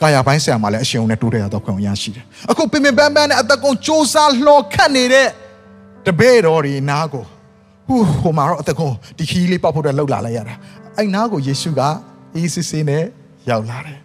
[0.00, 5.28] ကာယပိုင်းဆရာမှာလည်းအရှင်ုံနဲ့တိုးတက်ရတော့ခွင့်ရရှိတယ်အခုပင်ပင်ပန်းပန်းနဲ့အသက်ကုန်စူးစမ်းလှော်ခတ်နေတဲ့
[6.06, 7.24] တပည့်တော်ဒီနားကို
[7.86, 10.54] ဟူဟိုမှာတော့အသက်ကုန်ဒီခီးလေးပေါက်ဖို့အတွက်လှုပ်လာလိုက်ရတာ
[10.96, 11.80] အဲ့နားကိုယေရှုက
[12.34, 13.04] အေးစစ်စစ်နဲ့
[13.50, 13.98] ရောက်လာတယ်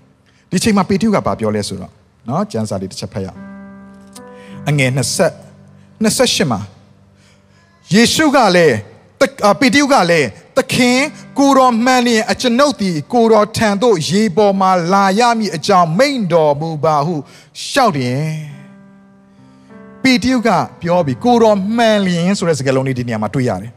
[0.51, 1.91] ဒီချိန်မှာပေတရုကဘာပြောလဲဆိုတော့
[2.27, 3.39] နော်ကျမ်းစာလေးတစ်ချက်ဖတ်ရအောင်
[4.69, 6.59] အငယ်20 28မှာ
[7.93, 8.77] ယေရှုကလည်း
[9.59, 10.99] ပေတရုကလည်းသခင်
[11.39, 18.21] ကိုတော်မှန်လျင်အကျွန်ုပ်သည်ကိုတော်ထံသို့ရေပေါ်မှာလာရမည်အကြောင်းမိန့်တော်မူပါဟုလျှောက်တယ်
[20.03, 20.49] ပေတရုက
[20.81, 23.71] ပြောပြီးကိုတော်မှန်လျင်ဆိုတဲ့စကားလုံးလေးဒီနေရာမှာတွေ့ရတယ်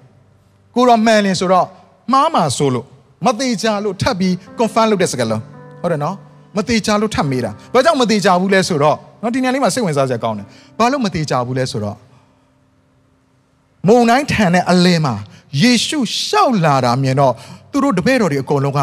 [0.75, 1.67] ကိုတော်မှန်လျင်ဆိုတော့
[2.13, 2.87] မှားမှာဆိုလို့
[3.25, 5.43] မသေးချာလို့ထပ်ပြီး confirm လုပ်တဲ့စကားလုံး
[5.83, 6.17] ဟုတ်တယ်နော်
[6.57, 10.47] မသေးချာလို့ထပ်မေးတာဘာကြောင့်မသေးချာဘူးလဲဆိုတော့နော်ဒီနေရာလေးမှာစိတ်ဝင်စားစရာကောင်းတယ်
[10.79, 11.97] ဘာလို့မသေးချာဘူးလဲဆိုတော့
[13.89, 15.15] မုံတိုင်းထန်တဲ့အလင်းမှာ
[15.63, 17.33] ယေရှုရှောက်လာတာမြင်တော့
[17.73, 18.81] သူတို့တပည့်တော်တွေအကုန်လုံးက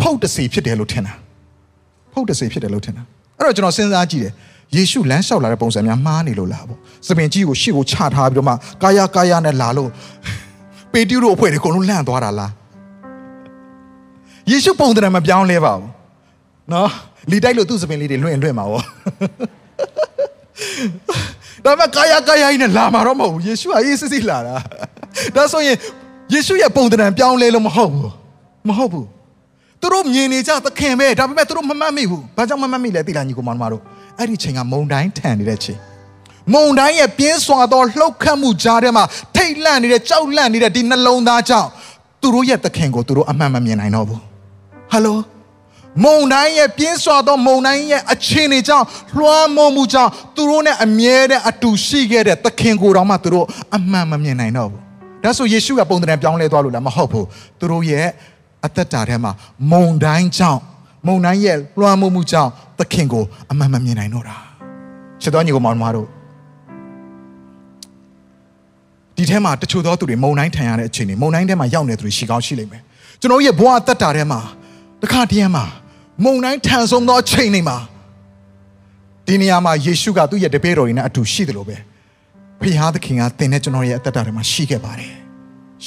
[0.00, 1.14] ဖုတ်တစီဖြစ်တယ်လို့ထင်တာ
[2.12, 3.02] ဖုတ်တစီဖြစ်တယ်လို့ထင်တာ
[3.38, 4.32] အဲ့တော့ကျွန်တော်စဉ်းစားကြည့်တယ်
[4.76, 9.90] ယေရှုလမ်းလျှောက်လာတဲ့ပုံစံများမှားနေလို့လားပေါ့စပင်ကြီးကိုရှေ့ကိုချထားပြီးတော့မှကာယကာယနဲ့လာလို့
[10.92, 12.52] ပေတရုတို့အဖွဲ့တွေအကုန်လုံးလန့်သွားတာလား
[14.50, 15.95] ယေရှုပုံသဏ္ဍာန်မပြောင်းလဲပါဘူး
[16.72, 16.90] နော်
[17.30, 18.84] လီတိုက်လို့သူ့စပင်လေးတွေလွင့်လွင့်မှာပေါ့
[21.64, 24.56] ဒါမှကာယကာယကြီးနဲ့လာမှာတော့မဟုတ်ဘူးယေရှုကအေးစစ်စစ်လာတာ
[25.36, 25.76] ဒါဆိုရင်
[26.32, 28.10] ယေရှုရဲ့ပုံသဏ္ဍာန်ပြောင်းလဲလို့မဟုတ်ဘူး
[28.68, 29.06] မဟုတ်ဘူး
[29.80, 33.82] သူတို့မြင်နေကြသခင်ပဲဒါပေမဲ့သူတို့မမှတ်မိဘူးဘာကြောင့်မမှတ်မိလဲသိလားညီကောင်မတို့
[34.18, 35.78] အဲ့ဒီချိန်ကမုံတိုင်းထန်နေတဲ့ချိန်
[36.54, 39.04] မုံတိုင်းရဲ့ပြင်းစွာသောလှုပ်ခတ်မှုကြားထဲမှာ
[39.36, 41.68] ထိတ်လန့်နေတဲ့ကြောက်လန့်နေတဲ့ဒီနှလုံးသားကြောင့်
[42.20, 44.20] သူတို့ရဲ့သခင်ကိုသူတို့အမှန်မမြင်နိုင်တော့ဘူး
[44.90, 45.16] ဟယ်လို
[46.04, 48.86] မုံတိုင်းရဲ့ပြင်းစွာသောမုံတိုင်းရဲ့အခြေအနေကြောင့်
[49.18, 54.82] လွှမ်းမိုးမှုကြောင့်သူတို့နဲ့အမြဲတမ်းအတူရှိခဲ့တဲ့သခင်ကိုယ်တော်မှသူတို့အမှန်မမြင်နိုင်တော့ဘူး
[55.24, 57.26] ဒါဆိုယေရှုကပုံသဏ္ဍာန်ပြောင်းလဲသွားလို့လားမဟုတ်ဘူး
[57.58, 58.06] သူတို့ရဲ့
[58.66, 59.32] အသက်တာထဲမှာ
[59.72, 60.60] မုံတိုင်းကြောင့်
[61.06, 64.36] မုံတိုင်းရဲ့လွှမ်းမိုးမှုကြောင့်သခင်ကိုအမှန်မမြင်နိုင်တော့တာ
[65.22, 66.08] ချစ်တော်ညီကိုမောင်မတို့
[69.16, 72.82] ဒီထဲမှာတချို့သောသူတွေမုံတိုင်းထန်ရတဲ့အချိန်တွေမုံတိုင်းထဲမှာရောက်နေသူတွေရှိကောင်းရှိလိမ့်မယ်
[73.20, 74.40] ကျွန်တော်ရဲ့ဘဝအသက်တာထဲမှာ
[75.02, 75.64] တခါတည်းမှာ
[76.24, 77.78] မုံတိုင်းထန်ဆုံးသောအချိန်တွေမှာ
[79.26, 81.76] ဒီနေရာမှာယေရှုကသူ့ရဲ့တပည့်တော်တွေနဲ့အတူရှိတယ်လို့ပဲ
[82.60, 85.14] ဖခင်သခင်ကသင်နဲ့ကျွန်တော်ရဲ့အသက်တာထဲမှာရှိခဲ့ပါတယ်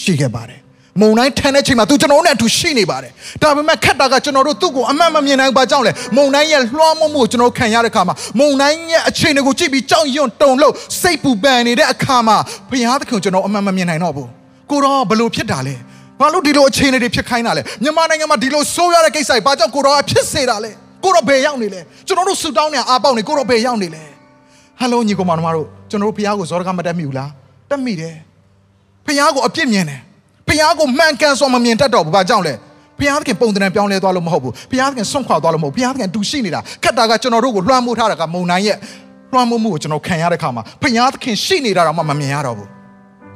[0.01, 0.59] ရှိခဲ့ပါတယ်
[1.01, 3.11] မုံတိုင်းထန်တဲ့ချိန်မှာသူကျွန်တော်နဲ့အတူရှိနေပါတယ်
[3.41, 12.37] ဒါပေမဲ့ခက်တာကကျွန်တော်တို့သူ့ကိုအမှန်မမြင်နိုင်ပါကြောင့်လေမုံတိုင်းရဲ့လွှမ်းမိုးမှုကိုကျွန်တော်ခံရတဲ့အခါမှာမုံတိုင်းရဲ့အချိန်တွေကိုကြည့်ပြီးကြောက်ရွံ့တုန်လို့စိတ်ပူပန်နေတဲ့အခါမှာ
[12.69, 14.29] ဖခင်သခင်ကျွန်တော်အမှန်မမြင်နိုင်တော့ဘူး
[14.69, 15.75] ကိုတော့ဘလို့ဖြစ်တာလဲ
[16.19, 20.71] ဘာလို့ဒီလိုအခြေအနေတွေဖြစ်ခိုင်းတာလဲမြန်မာနိုင်ငံမှာဒီလိုဆိုးရတဲ့ကိစ္စတွေဘာကြောင့်ကိုတော့ဖြစ်စေတာလဲ
[21.03, 24.03] ကိုတော့ဘယ်ရောက်နေလဲကျွန်တော်တို့ဆူတောင်းနေအားပေါက်နေကိုတော့ဘယ်ရောက်နေလဲ
[24.79, 27.31] ဟယ်လိုညီကောင်မတို့ကျွန်တော်တို့ဖခင်ကိုဇောရကမတက်မိဘူးလား
[27.69, 28.15] တက်မိတယ်
[29.05, 29.99] ဖခင်ကိုအပြစ်မြင်တယ်
[30.47, 32.53] ဖခင်ကိုမှန်ကန်စွာမမြင်တတ်တော့ဘူးဘာကြောင့်လဲ
[32.99, 38.77] ဘုရားသခင်ပုံသဏ္ဍာန်ပြောင်းလဲသွားလို့မဟုတ်ဘူးဘုရားသခင်ဆွန့်ခွာသွားလို့မဟုတ်ဘုရားသခင်တူရှိနေတာခက်တာကကျွန်တော်တို့ကိုလွှမ်းမိုးထားတာကမုံနိုင်ရဲ့
[39.33, 42.69] လွှမ်းမိုးမှုကိုကျွန်တော်ခံရတဲ့ခါမှာဘုရားသခင်ရှိနေတာတော့မှမမြင်ရတော့ဘူး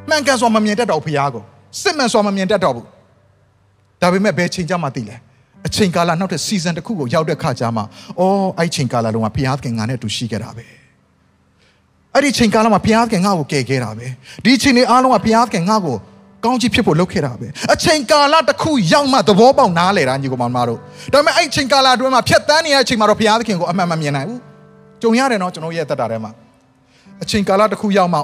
[0.10, 1.44] မှန်ကန်စွာမမြင်တတ်တော့ဘုရားကို
[1.82, 2.86] စစ်မှန်စွာမမြင်တတ်တော့ဘူး
[4.02, 5.16] ဒါပေမဲ့ဘယ်ချိန်ကြမှသိလဲ
[5.68, 7.82] အချိန်ကာလနောက်တဲ့ season တစ်ခုကိုရောက်တဲ့ခါကျမှ
[8.20, 10.66] အော်အဲ့ချိန်ကာလလုံးကဘုရားသခင်ငါနဲ့အတူရှိခဲ့တာပဲ
[12.14, 14.08] အဲ့ဒီချိန်ကာလမှာဘုရားသခင်ငါ့ကိုကယ်ခဲ့တာပဲ
[14.46, 15.98] ဒီချိန်တွေအားလုံးကဘုရားသခင်ငါ့ကို
[16.46, 20.80] ကောင်းကြီးဖြစ်ဖို့လုပ်ခဲ့တာပဲအချိန်ကာလတစ်ခုရောက်မှသဘောပေါက်နားလဲတာညီကောင်မတို့
[21.14, 24.40] ဒါပေမဲ့အဲ့ချိန်ကာလအတွင်းမှာဖြတ်တန်းနေတဲ့အချိန်မှာတော့ဘုရားသခင်ကိုအမှန်မမြင်နိုင်ဘူး
[25.02, 26.32] ကြုံရတယ်နော်ကျွန်တော်ရဲ့တက်တာထဲမှာ
[27.24, 28.22] အချိန်ကာလတစ်ခုရောက်မှဩ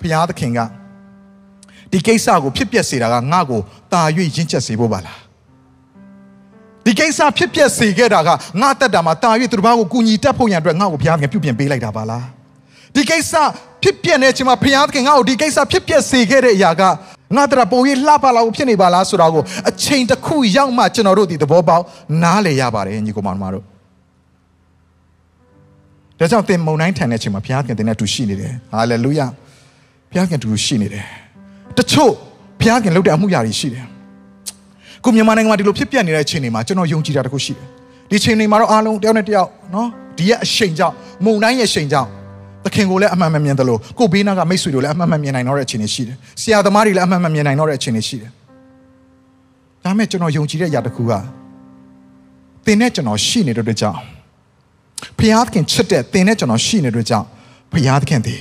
[0.00, 0.60] ဘုရားသခင်က
[1.94, 3.60] ဒီကိစ္စကိုဖြစ်ပျက်စေတာကငါ့ကို
[3.92, 4.02] တာ၍
[4.36, 5.18] ရင့်ချက်စေဖို့ပါလား
[6.84, 8.28] ဒီကိစ္စဖြစ်ပျက်စေခဲ့တာက
[8.60, 12.24] ငါတက်တာမှာတာ၍သူတစ်ပါးကိုကူညီတတ်ဖို့ရန်အတွက်ငါ့ကိုဘုရားသခင်ပြုပြင်ပေးလိုက်တာပါလား
[12.94, 13.32] ဒီကိစ္စ
[13.82, 16.82] ဖြစ်ပျက်နေချိန်မှာဘုရားသခင်ငါ့ကိုဒီကိစ္စဖြစ်ပျက်စေခဲ့တဲ့အရာက
[17.36, 21.82] ငါတရာပုံရိပ်လှပလာဖို့ဖြစ်နေပါလားဆိုတာကိုအချိန်တစ်ခုရောက်မှကျွန်တော်တို့ဒီသဘောပေါက်
[22.22, 23.64] နားလည်ရပါတယ်ညီကောင်မတို့
[26.18, 29.20] ဒါကြောင့်သင်မုန်တိုင်းထန်တဲ့အချိန်မှာဘုရားခင်သင်နဲ့အတူရှိနေတယ်ဟာလေလုယ
[30.10, 31.04] ဘုရားခင်အတူရှိနေတယ်
[31.78, 32.12] တချို့
[32.60, 33.84] ဘုရားခင်လုပ်တဲ့အမှုရာတွေရှိတယ်
[35.04, 37.66] ခုမြန်မာနိုင်ငံမှာဒီလိုဖြစ်ပျက်နေတဲ့အချိန်တွေမှာကျွန်တော်ယုံကြည်တာတခုရှိတယ်
[38.10, 40.94] ဒီချိန်တွေမှာတော့အားလုံးတယောက်နဲ့တယောက်နော်ဒီရဲ့အရှိန်ကြောင့်
[41.24, 42.08] မုန်တိုင်းရဲ့အရှိန်ကြောင့်
[42.64, 48.30] သခင်ကိုလည်းအမှန်မမြင်တယ်လို့ကိုဘေးနားကမိတ်ဆွေတို့လည်းအမှန်မမြင်နိုင်တော့တဲ့အချိန်တွေရှိတယ်ဆရာသမားတွေလည်းအမှန်မမြင်နိုင်တော့တဲ့အချိန်တွေရှိတယ်
[49.84, 51.12] ဒါပေမဲ့ကျွန်တော်ယုံကြည်တဲ့အရာတစ်ခုက
[52.66, 53.98] သင်နဲ့ကျွန်တော်ရှိနေတဲ့အတွက်ကြောင့်
[55.18, 57.26] ဖျားသခင်ချစ်တဲ့သင်နဲ့ကျွန်တော်ရှိနေတဲ့အတွက်ကြောင့်
[57.72, 58.40] ဖျားသခင်သည်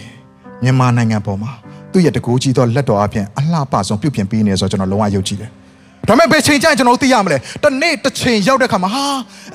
[0.64, 1.52] မြန်မာနိုင်ငံပေါ်မှာ
[1.94, 5.50] သူ့ရဲ့တကူကြီးသောလက်တော်အပြင်အလှပဆုံးပြုပြင်ပေးနေဆိုတော့ကျွန်တော်လုံးဝယုံကြည်တယ်။
[6.08, 9.06] ဒါပေမဲ့ဘယ်ချိန်ကျရင်ကျွန်တော်သိရမလဲ။တနေ့တစ်ချိန်ရောက်တဲ့ခါမှာဟာ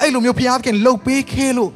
[0.01, 1.71] အဲ့လိုမျိုးဖျားသခင်လှုပ်ပေးခဲလို့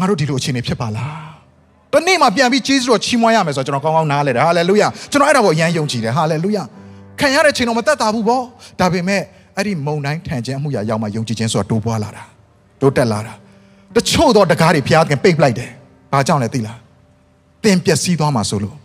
[0.00, 1.14] ငါတို့ဒီလိုအခြေအနေဖြစ်ပါလား။
[1.92, 6.58] တနေ့မှပြန်ပြီးဂျေဇုတော်ချီးမွမ်းရမယ်ဆိုတော့ကျွန်တော်ကောင်းကောင်းနားလဲတယ်။ဟာလေလုယ။ကျွန်တော်အဲ့ဒါကိုအရန်ယုံကြည်တယ်။ဟာလေလုယ။
[7.20, 8.42] ခံရတဲ့ချိန်တော့မသက်သာဘူးပေါ့။
[8.80, 9.22] ဒါပေမဲ့
[9.56, 12.22] အဲ့ဒီမုံတိုင်းထန်ခြင်းအမှုရာရောက်မှယုံကြည်ခြင်းဆိုတာတိုးပွားလာတာ။
[12.80, 13.32] တိုးတက်လာတာ။
[13.96, 15.70] တချို့သောတကားတွေဖျားသခင်ပိတ်ပလိုက်တယ်။
[16.12, 16.78] ဘာကြောင့်လဲသိလား။
[17.64, 18.76] သင်ပျက်စီးသွားမှာဆိုလို့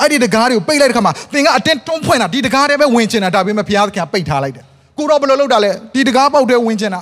[0.00, 4.64] အဲ့ဒီတကားတွေကိုပိတ်လိုက်တဲ့ခါမှာသင်ကအတင်းတွန်းဖွင့်တာဒီတကားတွေပဲဝင်ချင်တာဒါပေမဲ့ဘုရားသခင်ကပိတ်ထားလိုက်တယ်
[4.98, 7.00] ကိုတော့ဘယ်လိုလုပ်တာလဲဒီတကားပေါက်တဲ့ဝင်ချင်တာ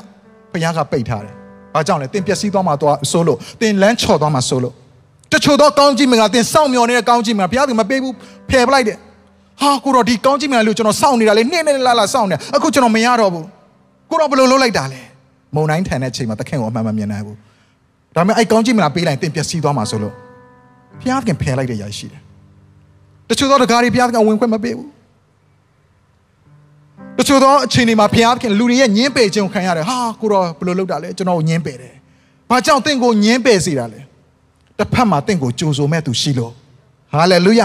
[0.52, 1.34] ဘုရားကပိတ်ထားတယ်
[1.74, 4.74] ဘာကြောင့်လဲသင်ပျက်စီးသွားမှာတော့ဆိုလို့သင်လမ်းချော်သွားမှာဆိုလို့
[5.32, 8.14] တချို့တော့ကောင်းကြီးမင်္ဂလာသင်စောင့်မျှော်နေတဲ့ကောင်းကြီးမင်္ဂလာဘုရားသခင်မပေးဘူး
[8.50, 8.96] ဖယ်ပလိုက်တယ်
[9.60, 13.46] ဟာကိုတော့ဒီကောင်းကြီးမင်္ဂလာလို့ကျွန်တော်စောင့်နေတာလေနေ့နေ့လာလာစောင့်နေအခုကျွန်တော်မရတော့ဘူး
[14.10, 15.00] ကိုတော့ဘယ်လိုလုပ်လိုက်တာလဲ
[15.54, 17.36] မုံတိုင်းထန်တဲ့ချိန်မှာသခင်ကိုအမှန်မမြင်နိုင်ဘူး
[18.16, 20.14] ဒါပေမဲ့အဲ့ကောင်းကြီးမင်္ဂလာပေးလိုက်သင်ပျက်စီးသွားမှာဆိုလို့
[21.00, 22.21] ဘုရားသခင်ဖယ်လိုက်တဲ့ຢာရှိတယ်
[23.32, 24.88] တချို့သောတကားတွေဘုရားသခင်ဝင်ခွင့်မပေးဘူး
[27.18, 31.94] တချို့သောအချိန်တွေမှာဘုရားသခင်လူတွေရဲ့ညင်းပယ်ခြင်းကိုခံရတယ်ဟာကိုတော့ဘယ်လိုလုပ်တာလဲကျွန်တော်ကိုညင်းပယ်တယ်
[32.50, 34.00] ဘာကြောင့်တင့်ကိုညင်းပယ်စေတာလဲ
[34.78, 36.52] တစ်ဖက်မှာတင့်ကိုကြိုဆိုမဲ့သူရှိလို့
[37.12, 37.62] ဟာလေလုယ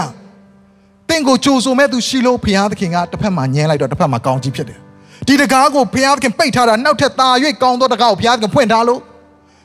[1.08, 4.78] တင့်ကိုကြိုဆိုမဲ့သူရှိလို့ဘုရားသခင်ကတစ်ဖက်မှာညင်းလိုက်တော့တစ်ဖက်မှာကောင်းကြီးဖြစ်တယ်
[5.26, 7.28] ဒီတကားကိုဘုရားသခင်ပိတ်ထားတာနောက်ထပ်တာ၍
[7.62, 9.00] ကောင်းသောတကားကိုဘုရားသခင်ဖွင့်ထားလို့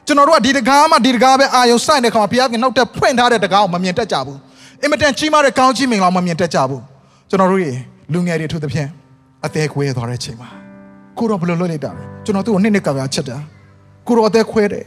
[0.07, 4.39] ကျွန်တော်တို့ကဒီတကားမှဒီတကားပဲအာယုံစိုက်တဲ့ခါမှာဘုရားသခင်နောက်ထပ်ဖွင့်ထားတဲ့တကားကိုမမြင်တတ်ကြဘူး
[4.83, 6.83] အင်မတန်ကြီးမားတဲ့ကောင်းကြီးမင်္ဂလာမမြင်တတ်ကြဘူး
[7.29, 7.71] ကျွန်တော်တို့ရေ
[8.13, 8.89] လူငယ်တွေထို့သဖြင့်
[9.45, 10.49] အသေးခွဲသွားတဲ့ချိန်မှာ
[11.17, 13.37] ကိုတော့ဘယ်လိုလုပ်လိုက်တာလဲကျွန်တော်သူ့ကိုနှစ်နှစ်ကပြချက်တာ
[14.07, 14.85] ကိုတော့အသေးခွဲတယ်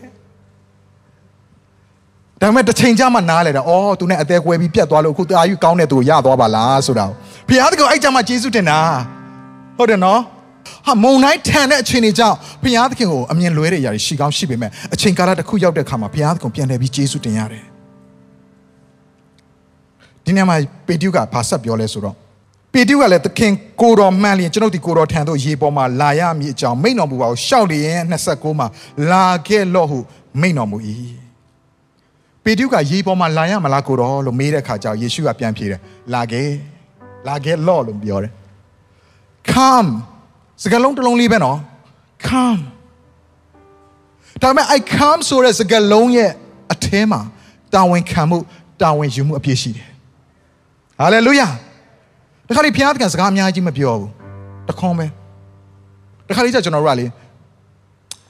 [2.40, 7.06] ဒါပေမဲ့တစ်ချိန်ကြာမှနားလဲတာအော်သူနဲ့အသေးခွဲပြီးပြတ်သွားလို့အခုတာယူကောင်းတဲ့သူကိုရသွားပါလားဆိုတာ
[7.48, 8.78] ဘုရားတကောအဲ့ကြမှာယေရှုတင်တာ
[9.76, 10.20] ဟုတ်တယ်နော်
[10.86, 17.75] ဟာမုံတိုင်းထန်တဲ့အချိန်တွေကြောင့်ဘုရားသခင်ကိုအမြင်လွဲတဲ့အရာတွေရှိကောင်းရှိပေမဲ့အချိန်ကာလတစ်ခုရောက်တဲ့အခါမှာဘုရားသခင်ပြန်လှည့်ပြီးယေရှုတင်ရတယ်
[20.26, 20.56] ဒီနေ့မှာ
[20.86, 22.16] ပေတျုကဘာဆက်ပြောလဲဆိုတော့
[22.72, 28.00] ပေတျုကလည်းသခင်ကိုတော်မှန်လျင်ကျွန်ုပ်ဒီကိုတော်ထံသို့ရေပေါ်မှာလာရမည်အကြောင်းမိန့်တော်မူပါကိုရှောက်လျင်
[28.30, 28.66] 29မှာ
[29.10, 29.98] လာခဲ့လော့ဟု
[30.40, 30.78] မိန့်တော်မူ၏
[32.44, 35.80] ပေတျုကရေပေါ်မှာလာရမလားကိုတော်လို့မေးတဲ့အခါကျယေရှုကပြန်ဖြေတယ်
[36.14, 36.48] လာခဲ့
[37.28, 38.32] လာခဲ့လော့လို့ပြောတယ်
[39.50, 39.90] come
[40.62, 41.58] စကားလုံးတစ်လုံးလေးပဲနော်
[42.26, 42.60] come
[44.42, 46.30] ဒါပေမဲ့ I come ဆိုတဲ့စကားလုံးရဲ့
[46.72, 47.20] အထဲမှာ
[47.74, 48.38] တာဝန်ခံမှု
[48.82, 49.95] တာဝန်ယူမှုအပြည့်ရှိတယ်
[51.00, 51.46] ဟာလေလုယာ
[52.48, 54.10] တခါလေဘုရားသခင်စကားအများကြီးမပြောဘူး
[54.68, 55.06] တခွန်းပဲ
[56.28, 57.06] တခါလေကျကျွန်တော်တို့ကလေ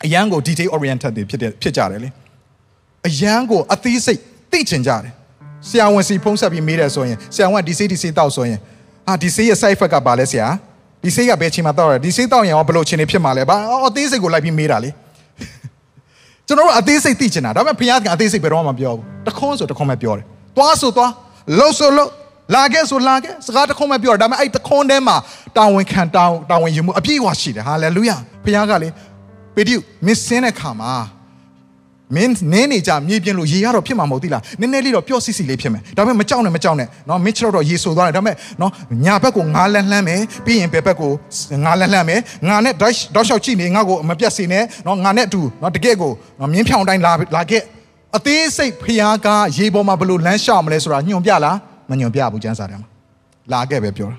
[0.04, 2.08] အရန်ကို detail oriented တွေဖြစ်တဲ့ဖြစ်ကြတယ်လေ
[3.06, 4.20] အရန်ကိုအသေးစိတ်
[4.52, 5.12] သိချင်ကြတယ်
[5.68, 8.58] ဆရာဝန်စီဖုံးဆက်ပြီးမေးတယ်ဆိုရင်ဆရာဝန်ဒီစိတ်ဒီစိတ်တောက်ဆိုရင်
[9.08, 10.48] အာဒီစိတ်ရဲ့ side effect ကဘာလဲဆရာ
[11.02, 13.56] ဒီစိတ်ကဘယ်ချိန်မှာတောက်ရဒီစိတ်တောက်ရင်ရောဘယ်လိုချိန်နေဖြစ်မှာလဲဘာ
[13.86, 14.90] အသေးစိတ်ကိုလိုက်ပြီးမေးတာလေ
[16.46, 20.24] ကျွန်တော်တို့အသေးစိတ်သိချင်တာဒါပေမဲ့ဘုရားကအသေးစိတ်ဘယ်တော့မှမပြောဘူးတခွန်းဆိုတခွန်းပဲပြောတယ်
[20.56, 21.10] သွားဆိုသွား
[21.58, 22.10] လှုပ်ဆိုလှုပ်
[22.55, 25.16] လာခဲ့ဆိုလာခဲ့စကားတခုံးပဲပြောတာဒါပေမဲ့အဲ့တခုံးထဲမှာ
[25.57, 28.11] တာဝန်ခံတာဝန်တာဝန်ယူမှုအပြည့်အဝရှိတယ်ဟာလေလုယ
[28.44, 28.88] ဘုရားကလေ
[29.55, 30.92] ပေတရုမင်းစင်းတဲ့ခါမှာ
[32.14, 38.72] မင်းနင်းနေကြမြေပြင်လို့ရေရတော့ဖြစ်မှာမဟုတ်သီလားနည်းနည်းလေးတော့ပျော့စီစီလေးဖြစ်မယ်ဒါပေမဲ့မကြောက်နဲ့မကြောက်နဲ့နော်မင်းချတော့ရေဆိုသွားတယ်ဒါပေမဲ့နော်
[39.05, 41.12] ညာဘက်ကိုငါလန်းလှမ်းမယ်ပြီးရင်ဘယ်ဘက်ကို
[41.64, 47.62] ငါလန်းလှမ်းမယ်ငါနဲ့ဒေါက်ဒေါက်လျှောက်ကြည့်နေငါ့ကိုမပြတ်စေနဲ့နော်ငါနဲ့အတူနော်တကယ့်ကိုနော်မြင်းဖြောင်တိုင်းလာလာခဲ့
[48.16, 51.57] အသေးစိတ်ဖျားကားရေပေါ်မှာဘလို့လမ်းလျှောက်မလဲဆိုတာညွန်ပြလား
[51.91, 52.89] မညွန်ပြဘူးကျမ်းစာထဲမှာ
[53.53, 54.16] လာခဲ့ပဲပြောတာ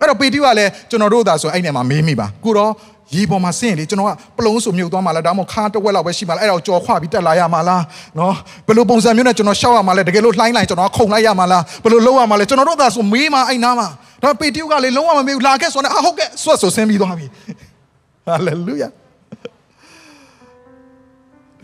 [0.00, 2.72] အဲ့တော့ပေတိကလည်းကျွန်တော်တို့သာဆိုအဲ့နေမှာမေးမိပါကိုတော့
[3.14, 7.82] ရေပေါ်မှာဆင်းရင်လေကျွန်တော်ကပလုံးဆိုမြုပ်သွားမှာလားဒါမှမဟုတ်ခါတစ်ဝက်လောက်ပဲရှိမှာလားအဲ့ဒါကိုကြော်ခွပြီးတက်လာရမှာလား
[8.18, 8.34] နော်
[8.66, 13.88] ဘယ်လိုပုံစံမျိုးနဲ့ကျွန်တော်ရှောက်ရမှာလဲတကယ်လို့လှိုင်းလိုက်ကျွန်တော်ခုန်လိုက်ရမှာလားဘယ်လိုလုပ်ရမှာလဲကျွန်တော်တို့ကဆိုမေးမှာအဲ့နားမှာ
[14.22, 17.26] ဒါပေတရုကလေလုံးဝမမေးဘူးလာခဲ့ဆိုတော့အဟုတ်ကဲ့ဆွတ်ဆိုဆင်းပြီးသွားပြီ
[18.26, 18.88] ဟာလေလုယာ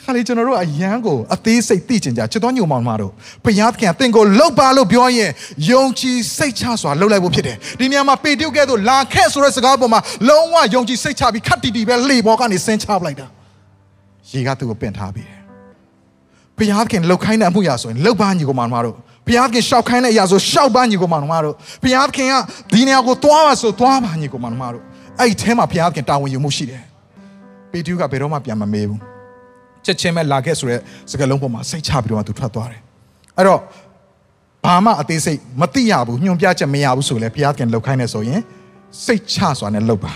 [0.04, 3.12] ခါလေးကျွန်တော်တို့အယံကိုအသေးစိတ်သိကျင်ကြချစ်တော်ညုံမောင်မတို့
[3.44, 5.30] ဘုရားသခင်ကသင်ကိုလှုပ်ပါလို့ပြောရင်
[5.70, 13.26] ယုံကြည်စိတ်ချစွာလှုပ်လိုက်ဖို့ဖြစ်တယ်ဒီနေရာမှာပေတရုကဲ့သို့လာခဲ့ဆိုတဲ့စကားပေါ်မှာလုံးဝယုံကြည်စိတ်ချပြီးခတ်တီတီပဲလှေပေါ်ကနေဆင်းချပလိုက်တာ
[14.30, 15.40] ရေကသူ့ကိုပင့်ထားပြီးတယ်
[16.58, 18.96] ဘုရားသခင်လှုပ်ခိုင်းတဲ့အမှုရာဆိုရင်လှုပ်ပါညီကိုမောင်မတို့
[19.26, 22.34] ဘုရားသခင်ရှောက်ခိုင်းတဲ့အရာဆိုရှောက်ပါညီကိုမောင်မတို့ဘုရားသခင်က
[22.72, 24.82] ဒီနေရာကိုသွားပါဆိုသွားပါညီကိုမောင်မတို့
[25.20, 26.82] အဲ့ဒီထဲမှာဘုရားသခင်တာဝန်ယူမှုရှိတယ်
[27.70, 29.11] ပေတရုကဘယ်တော့မှပြန်မမေးဘူး
[29.84, 30.80] ချက်ချင်းပဲလာခဲ့ဆိုတဲ့
[31.10, 32.80] စကားလုံးပေါ်မှာစိတ်ချပြီးတော့သူထွက်သွားတယ်
[33.36, 33.60] အဲ့တော့
[34.64, 38.40] ဘာမှအသေးစိတ်မသိရဘူးညွှန်ပြချက်မရဘူးဆိုလဲဘုရားခင်လှုပ်ခိုင်းနေဆိုရင်
[39.04, 40.12] စိတ်ချစွာနဲ့လှုပ်ပါ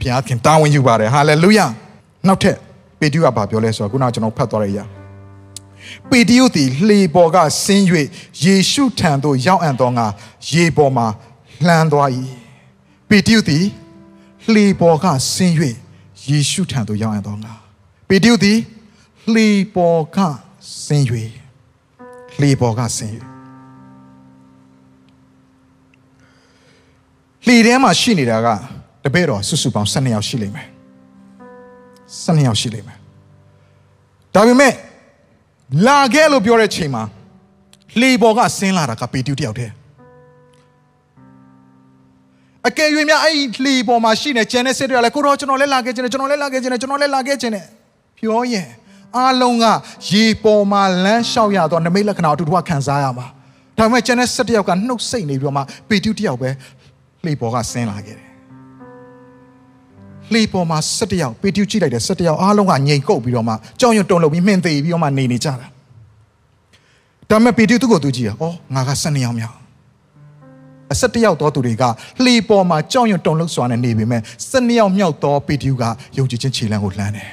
[0.00, 1.66] ဘုရားခင်တာဝန်ယူပါတယ်ဟာလေလုယာ
[2.26, 2.56] နောက်ထပ်
[3.00, 4.84] ပေတရုကဘာပြောလဲဆိုတော့ခုနကကျွန်တော်ဖတ်သွားတဲ့အရာ
[6.10, 7.84] ပေတရုသည်လှေပေါ်ကဆင်း၍
[8.44, 10.06] ယေရှုထံသို့ရောက်အံ့သောငါ
[10.52, 11.06] ရေပေါ်မှာ
[11.66, 12.08] လှမ်းသွား၏
[13.08, 13.64] ပေတရုသည်
[14.52, 15.54] လှေပေါ်ကဆင်း၍
[16.28, 17.52] ယေရှုထံသို့ရောက်အံ့သောငါ
[18.08, 18.58] ပေတရုသည်
[19.32, 20.18] လှေပေါ်က
[20.84, 21.06] ဆင်း၍
[22.40, 23.12] လှေပေါ်ကဆင်း၍
[27.46, 28.48] လှေထဲမှာရှိနေတာက
[29.04, 30.68] တပည့်တော်စုစုပေါင်း12ယောက်ရှိလိမ့်မယ်
[32.24, 32.98] 12ယောက်ရှိလိမ့်မယ်
[34.34, 34.74] ဒါပေမဲ့
[35.86, 37.02] လာခဲ့လို့ပြောတဲ့ချိန်မှာ
[38.00, 39.72] လှေပေါ်ကဆင်းလာတာကပေတရုတယောက်တည်း
[42.68, 47.66] အကယ်၍များအဲ့ဒီလှေပေါ်မှာရှိနေကျန်တဲ့စစ်တွေကလည်းကိုတော့ကျွန်တော်လည်းလာခဲ့ခြင်းနဲ့ကျွန်တော်လည်းလာခဲ့ခြင်းနဲ့ကျွန်တော်လည်းလာခဲ့ခြင်းနဲ့
[48.18, 48.68] ပြောရင်
[49.18, 49.64] အားလုံးက
[50.10, 53.26] ရေပေါ်မှာလမ်းလျှောက်ရတော့နမိတ်လက္ခဏာအတူတူခံစားရမှာ
[53.78, 56.50] ဒါပေမဲ့ကျန်တဲ့၁၁ယောက်ကနှုတ်ဆိတ်နေပြီးတော့မှပေတုတယောက်ပဲ
[57.24, 58.28] လှေပေါ်ကဆင်းလာခဲ့တယ်
[60.32, 65.66] လှေပေါ်မှာ၁၁ယောက်ပေတုကြည့်လိုက်တယ်၁၁ယောက်အားလုံးကငြိမ်ကုတ်ပြီးတော့မှကြောင်ရွံတုံလို့ပြီးမှင်သေးပြီးတော့မှနေနေကြတာဒါ
[67.30, 69.56] ပေမဲ့ပေတုသူ့ကိုသူကြည့်ရအော်ငါက၁၂ယောက်မြောက်
[70.92, 71.84] အဆက်တယောက်သောသူတွေက
[72.24, 75.82] လှေပေါ်မှာကြောင်ရွံတုံလို့စွာနဲ့နေပေမဲ့၁၂ယောက်မြောက်သောပေတုက
[76.18, 77.30] ယုံကြည်ခြင်းခြေလှမ်းကိုလှမ်းတယ်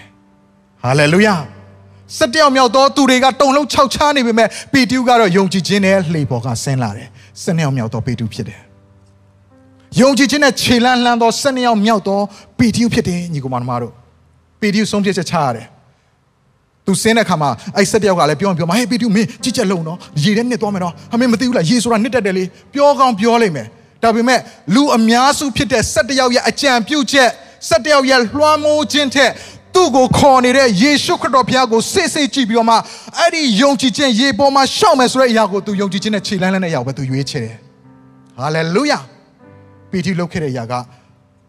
[0.81, 1.35] ဟာလေလုယာ
[2.17, 7.07] စက်တယောက်မြောက်သောသူတွေကတုံလုံးခြောက်ချားနေပေမဲ့ပေတရုကတော့ယုံကြည်ခြင်းနဲ့လှေပေါ်ကဆင်းလာတယ်
[7.41, 8.59] စက်နှစ်ယောက်မြောက်သောပေတရုဖြစ်တယ်
[10.01, 12.19] ယုံကြည်ခြင်းနဲ့ခြေလန်းလှမ်းသောစက်နှစ်ယောက်မြောက်သော
[12.59, 13.93] ပေတရုဖြစ်တယ်ညီကောင်မတို့
[14.61, 15.67] ပေတရုဆုံးဖြတ်ချက်ချရတယ်
[16.85, 22.43] သူဆင်းတဲ့ခါမှာအဲ့စက်တယောက်ကလည်းပြောပြောမဟေးပေတရုမင်းကြည့်ချက်လုံးနော်ရေထဲနှစ်သွားမယ်နော်အမေမသိဘူးလားရေဆိုတာနှစ်တက်တယ်လေ
[22.73, 23.67] ပြောကောင်းပြောလိုက်မယ်
[24.03, 24.39] ဒါပေမဲ့
[24.75, 27.29] လူအများစုဖြစ်တဲ့စက်တယောက်ရဲ့အကြံပြုချက်
[27.69, 29.31] စက်တယောက်ရဲ့လွှမ်းမိုးခြင်းထက်
[29.75, 32.75] သူ့ကိုခေါ်နေတဲ့ယေရှုခရစ်တော်ဘုရားကိုစိတ်စိတ်ကြည့်ပြီးတော့မှ
[33.17, 37.55] အဲ့ဒီယုံကြည်ခြင်းရေပေါ်မှာရှောက်မယ်ဆိုတဲ့အရာကိုသူယုံကြည်ခြင်းနဲ့ခြေလန်းလန်းတဲ့အရာကိုပဲသူရွေးချယ်တယ်။
[38.37, 38.99] ဟာလေလုယာ။
[39.89, 40.73] ပီတိလုပ်ခဲ့တဲ့အရာက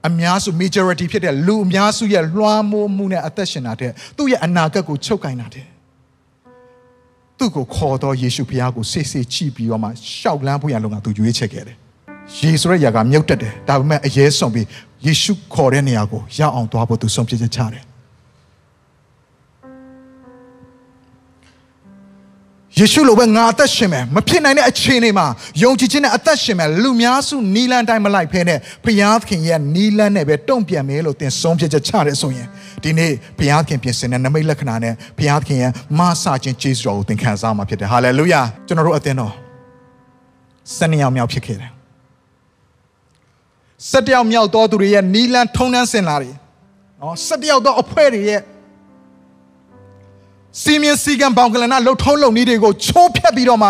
[0.08, 5.66] အများစု majority ဖြစ်တဲ့လူအများစုရဲ့လွှမ်းမိုးမှုနဲ့အသက်ရှင်တာတဲ့သူ့ရဲ့အနာဂတ်ကိုချုပ်ကင်တာတဲ့
[7.38, 11.76] သူ့ကိုခေါ်တော့ယေရှုဘုရားကိုစိတ်စိတ်ကြည့်ပြီးတော့မှရှောက်လန်းဖို့ရလုံကသူရွေးချယ်ခဲ့တယ်။
[12.38, 14.66] ယေဆိုတဲ့ຢာကမြုပ်တက်တယ်ဒါပေမဲ့အရေးဆုံးပြီး
[15.06, 17.84] ယေရှုခေါ်တဲ့နေရာကိုရောက်အောင်သွားဖို့သူဆုံးဖြတ်ချက်ချတယ်
[22.78, 25.26] ယေရှုလိုပဲငါအသက်ရှင်မယ်မဖြစ်နိုင်တဲ့အခြေအနေမှာ
[25.62, 32.48] ယုံကြည်ခြင်းနဲ့အသက်ရှင်မယ်လူများစုနီလန်းတိုင်းမလိုက်ဖဲနဲ့ဘုရားသခင်ရဲ့နီလန်းနဲ့ပဲတုံ့ပြန်မယ်လို့သင်ဆုံးဖြတ်ချက်ချရဲဆိုရင်
[32.84, 39.32] ဒီနေ့ဘုရားသခင်ပြင်ဆင်တဲ့နမိတ်လက္ခဏာနဲ့ဘုရားသခင်ရဲ့မဆာခြင်းကျေးဇူးတော်ကိုသင်ခံစားမှာဖြစ်တယ်ဟာလေလုယာကျွန်တော်တို့အသင်းတော်
[40.76, 41.70] စနေအောင်မြောက်ဖြစ်ခဲ့တယ်
[43.90, 46.34] စက်တယောက်မြောက်တော်သူတွေရဲ့နီလန်းထုံနှန်းစင်လာတယ်
[47.00, 48.40] နော်စက်တယောက်သောအဖွဲ့တွေရဲ့
[50.60, 53.68] စီမင်းစီကံဘောင်ကလနာလှုပ်ထုံးလုံနည်းတွေကိုချိုးဖျက်ပြီးတော့မှ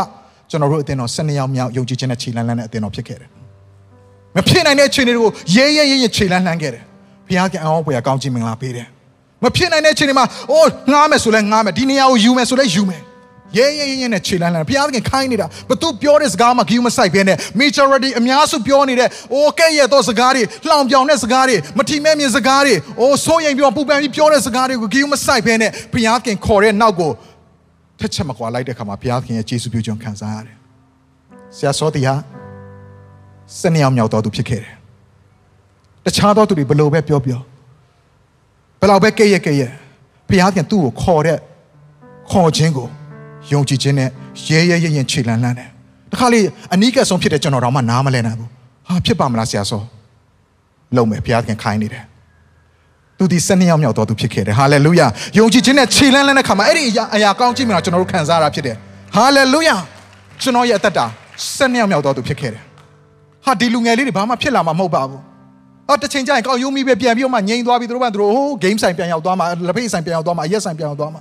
[0.51, 3.29] ကျွန်တော်တို့အသင်းတော်12ယောက်မြောက်ယုံကြည်ခြင်းနဲ့ခြေလန်းလန်းတဲ့အသင်းတော်ဖြစ်ခဲ့တယ်။
[4.37, 6.83] မဖြစ်နိုင်တဲ့အခြေအနေတွေကိုရဲရဲရဲရဲခြေလန်းလန်းခဲ့တယ်။
[7.27, 8.87] ဘုရားကအောင်းပွဲကောင်းချီးမင်္ဂလာပေးတယ်။
[9.45, 13.03] မဖြစ်နိုင်တဲ့အခြေအနေမှာအိုးငားမယ်ဆိုလဲငားမယ်ဒီနေရာကိုယူမယ်ဆိုလဲယူမယ်။
[13.57, 27.11] ရဲရဲရဲရဲနဲ့ခြေလန်းလန်းဘုရားသခင်ခိုင်းနေတာဘသူပြောတဲ့စကားမှဂီယူမဆိုင်ဘဲနဲ့ majority အများစုပြောနေတဲ့အိုးကဲ့ရဲ့တော့စကားတွေလှောင်ပြောင်တဲ့စကားတွေမထီမဲ့မြင်စကားတွေအိုးစိုးရင်ပြောပူပန်ပြီးပြောတဲ့စကားတွေကိုဂီယူမဆိုင်ဘဲနဲ့ဘုရားသခင်ခေါ်တဲ့နောက်ကို
[28.01, 30.57] ထက်ချက်မကွာလိုက်တဲ့ခါမှာဘုရားသခင်ရဲ့ကျေးဇူးပြုခြင်းခံစားရတယ်။
[31.57, 32.15] ဆရာစောတီဟာ
[33.61, 34.75] စနေအောင်မြောက်တော်သူဖြစ်ခဲ့တယ်။
[36.05, 37.41] တခြားသောသူတွေဘလို့ပဲပြောပြော
[38.81, 39.71] ဘလောက်ပဲကဲ့ရဲ့ကဲ့ရဲ့
[40.29, 41.39] ဘုရားသခင်သူ့ကိုခေါ်တဲ့
[42.31, 42.89] ခေါ်ခြင်းကို
[43.51, 44.09] ယုံကြည်ခြင်းနဲ့
[44.49, 45.69] ရဲရဲရဲရဲခြေလန်းလန်းတယ်
[46.13, 46.41] တခါလေ
[46.75, 48.51] အနီးကပ်ဆုံးဖြစ်တဲ့ကျွန်တော်တော့မှနားမလဲနိုင်ဘူး
[48.87, 49.83] ဟာဖြစ်ပါမလားဆရာစော
[50.97, 52.05] လုံးမယ်ဘုရားခင်ခိုင်းနေတယ်
[53.19, 55.07] သူဒီစနေရောက်မြောက်တော်သူဖြစ်ခဲ့တယ်ဟာလေလုယာ
[55.39, 58.77] ယုံကြည်ခြင်းနဲ့ခြေလန်းလန်းတဲ့ခါမှာအဲ့ဒီအရာအရာကောင်းကြည့်မြင်တော့ကျွန်တော်တို့ခံစားရတာဖြစ်တယ်
[59.15, 59.77] ဟာလေလုယာ
[60.43, 61.07] ကျွန်တော်ရဲ့အသက်တာ
[61.57, 62.63] စနေရောက်မြောက်တော်သူဖြစ်ခဲ့တယ်
[63.45, 65.21] ဟာဒီလူငယ်လေးတွေဘာမှဖြစ်လာမှာမဟုတ်ပါဘူး
[65.89, 71.21] ဟာတစ်ချိန်ကျရင်ကောက်ယုံမိပဲပြန်ပြီးတော့မှငြိမ်သွားပြီးသူတို့ကသူတို့ဟိုး game ဆိုင်ပြန်ရောက်သွားမှာလက်ဖေးဆိုင်ပြန်ရောက်သွားမှာအရက်ဆိုင်ပြန်ရောက်သွားမှာ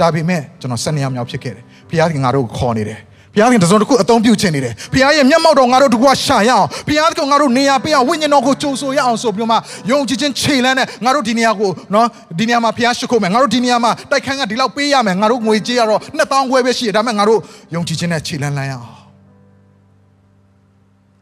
[0.00, 3.00] ဒါပေမဲ့ကျွန်တော်၁၂ယောက်မြောက်ဖြစ်ခဲ့တယ်ဘုရားခင်ငါတို့ကိုခေါ်နေတယ်
[3.34, 9.56] ဘုရားခင်တစုံတစ်ခုအသုံးပြုခြင်းနေတယ်ဘုရားရဲ့မျက်မှောက်တော်ငါတို့တကွာရှာရအောင်ဘုရားကငါတို့နေရာပေးအောင်ဝိညာဉ်တော်ကိုကြိုဆိုရအောင်ဆိုပြီးတော့မှ
[9.90, 12.06] ယုံကြည်ခြင်းခြေလန်းနဲ့ငါတို့ဒီနေရာကိုနော်
[12.38, 17.40] ဒီနေရာမှာဘုရားရှိခိုးမယ်ငါတို့ဒီနေရာမှာတိုက်ခန်းကဒီလောက်ပေးရမယ်ငါတို့ငွေကြေးရတော့2000ခွဲပဲရှိတယ်ဒါပေမဲ့ငါတို့
[17.74, 18.88] ယုံကြည်ခြင်းနဲ့ခြေလန်းလန်းရအောင်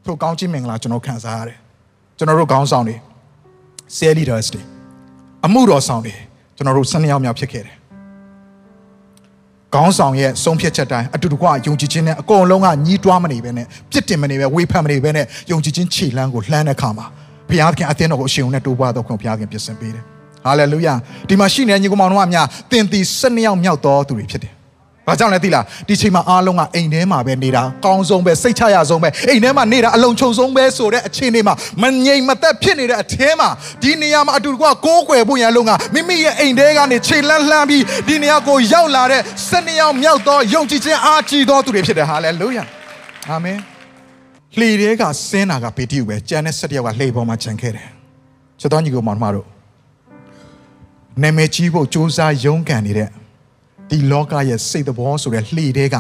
[0.05, 1.59] ထိုကောင်းချီးမင်္ဂလာကျွန်တော်ခံစားရတယ်
[2.19, 2.97] ကျွန်တော်တို့ခေါင်းဆောင်တွေ
[3.97, 4.63] sales leaders တွေ
[5.47, 6.15] အမှုတော်ဆောင်တွေ
[6.57, 7.78] ကျွန်တော်တို့12ယောက်မြောက်ဖြစ်ခဲ့တယ်
[9.75, 17.07] ခေါင်းဆောင်ရဲ့ဆုံးဖြတ်ချက်တိုင်းအတူတကွယုံကြည်ခြင်းနဲ့အကုန်လုံးကညီးတွားမနေပဲနဲ့ပြစ်တင်မနေပဲဝေဖန်မနေပဲနဲ့ယုံကြည်ခြင်းခြေလှမ်းကိုလှမ်းတဲ့အခါမှာ
[17.49, 20.05] ဘုရားသခင်အသင်းတော်ကိုအရှင်ုံနဲ့တိုးပွားတော့ခွင့်ဘုရားသခင်ပြင်ဆင်ပေးတယ်
[20.45, 20.95] ဟာလေလုယာ
[21.29, 24.53] ဒီမှာရှိနေတဲ့ညီကောင်မောင်တို့အများသင်သည်12ယောက်မြောက်တော်သူတွေဖြစ်တယ်
[25.09, 33.49] ဘာကြောင့်လဲသိလားဒီချိန်မှာအားလုံးကအိမ်ထဲမှာပဲနေတာကောင်းဆုံးပဲစိတ်ချရဆုံးပဲအိမ်ထဲမှာနေတာအလုံးချုံဆုံးပဲဆိုတဲ့အခြေအနေမှာမငြိမ်မသက်ဖြစ်နေတဲ့အထဲမှာ
[33.83, 42.65] ဒီနေရာမှာအတူတကွကိုးကွယ်ဖို့ရန်လုံးကမိမိရဲ့အိမ်ထဲကနေခြေလန်းလှမ်းပြီးဒီနေရာကိုရောက်လာတဲ့စနေယောက်မြောက်သောယုံကြည်ခြင်းအားကြီးသောသူတွေဖြစ်တယ်ဟာလေလုယာ
[43.29, 43.59] အာမင်
[44.59, 47.89] လှေတွေကဆင်းတာကပေတိယူပဲကြံတဲ့၁၁ယောက်ကလှေပေါ်မှာခြံခဲ့တယ်
[48.61, 49.47] ချက်တော်ညီကိုမောင်မတို့
[51.23, 53.09] နာမည်ကြီးဖို့စူးစမ်းရုန်းကန်နေတဲ့
[53.91, 55.97] ဒီလောကရဲ့စိတ်သဘောဆိုတဲ့လှေတဲက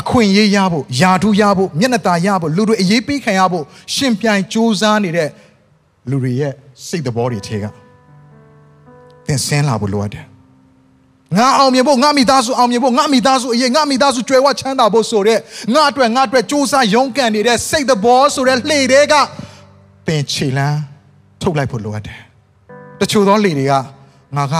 [0.00, 5.28] အခွင့်အရေးရဖို့ယာထုရဖို့မျက်နှာตาရဖို့လူတွေအရေးပေးခံရဖို့ရှင်ပြိုင်စူးစမ်းနေတဲ့
[6.10, 6.52] လူတွေရဲ့
[6.86, 7.64] စိတ်သဘောတွေထဲက
[9.26, 10.24] သင်ဆင်းလာဖို့လိုအပ်တယ်
[11.38, 15.38] ငါအောင်မြင်ဖို့ငါမိသားစုအောင်မြင်ဖို့ငါမိသားစုအရေးငါမိသားစုကြွယ်ဝချမ်းသာဖို့ဆိုတဲ့
[15.74, 19.14] ငါအတွက်ငါအတွက်စူးစမ်းရုန်းကန်နေတဲ့စိတ်သဘောဆိုတဲ့လှေတဲက
[20.06, 20.78] သင်ခြေလန်း
[21.42, 22.20] ထုတ်လိုက်ဖို့လိုအပ်တယ်
[23.00, 23.72] တချို့သောလှေတွေက
[24.36, 24.54] ငါက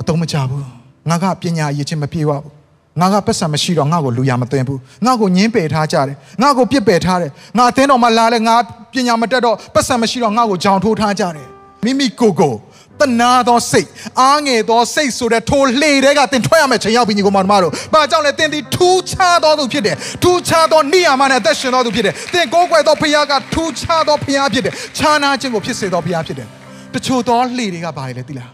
[0.00, 0.66] အတုံးမချဘူး
[1.10, 2.54] ငါကပညာရည်ချင်းမပြေပါဘူး
[3.00, 8.56] ငါကပတ်စံမရှိတော့ငါ့ကိုလူရမသွင်းဘူးငါ့ကိုညင်းပယ်ထားကြတယ်ငါ့ကိုပြစ်ပယ်ထားတယ်ငါအသင်းတော်မှာလာလဲငါ
[8.92, 11.48] ပညာမတက်တော့ပတ်စံမရှိတော့ငါ့ကိုကြောင်ထိုးထားကြတယ်
[11.84, 12.54] မိမိကိုယ်ကို
[13.00, 13.88] တနာသောစိတ်
[14.20, 26.48] အားငယ်သောစိတ်ဆိုတဲ့ထိုလှေတွေကတင်ထွက်ရမယ့်ချိန်ရောက်ပြီညီကောင်မတို့။ဘာကြောင့်လဲတင်ဒီထူးခြားသောသူဖြစ်တယ်။ထူးခြားသောနေရာမှာနဲ့အသက်ရှင်သောသူဖြစ်တယ်။တင်ကိုးကွယ်သောဘုရားကထူးခြားသောဘုရားဖြစ်တယ်။ခြားနာခြင်းကိုဖြစ်စေသောဘုရားဖြစ်တယ်။
[26.94, 28.50] တချို့သောလှေတွေကဘာလဲသိလား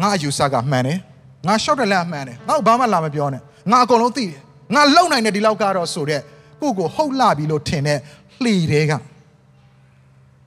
[0.00, 0.98] ငါအယူဆကမှန်တယ်
[1.46, 4.40] ငါရှောက်တယ်လည်းမှန်တယ်ငါ့ဘာမှလာမပြောနဲ့ငါအကုန်လုံးသိတယ်
[4.74, 6.20] ငါလုံနိုင်တဲ့ဒီလောက်ကတော့ဆိုတဲ့
[6.60, 7.98] ကိုကိုဟုတ်လာပြီလို့ထင်တဲ့
[8.42, 8.92] လှီတွေက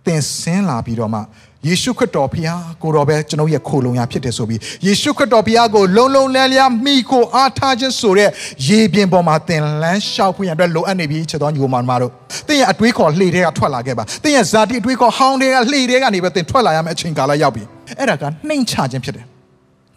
[0.05, 1.19] တင်ဆင်းလာပြီးတော့မှ
[1.67, 8.29] ယေရှုခရစ်တော်ဖျားကိုတော်ပဲကျွန်တော်ရဲ့ခိုလုံရဖြစ်တယ်ဆိုပြီးယေရှုခရစ်တော်ဖျားကိုလုံလုံလန်းလန်းမိကိုအားထားခြင်းဆိုတဲ့
[8.67, 12.11] ရေပြင်ပေါ်မှာသင်လန်းလျှောက်ဖွင့်ရတဲ့လိုအပ်နေပြီချက်တော်ညီကောင်မတို့
[12.47, 17.63] သင်ရဲ့အတွေးခေါ်လှေတွေကထွက်လာခဲ့ပါသင်ရဲ့ဇာတိအတွေးခေါ်ဟောင်းတွေကလှေတွေကနေပဲသင်ထွက်လာရမယ့်အချိန်ကာလရောက်ပြီ
[17.99, 19.25] အဲ့ဒါကနှိမ်ချခြင်းဖြစ်တယ်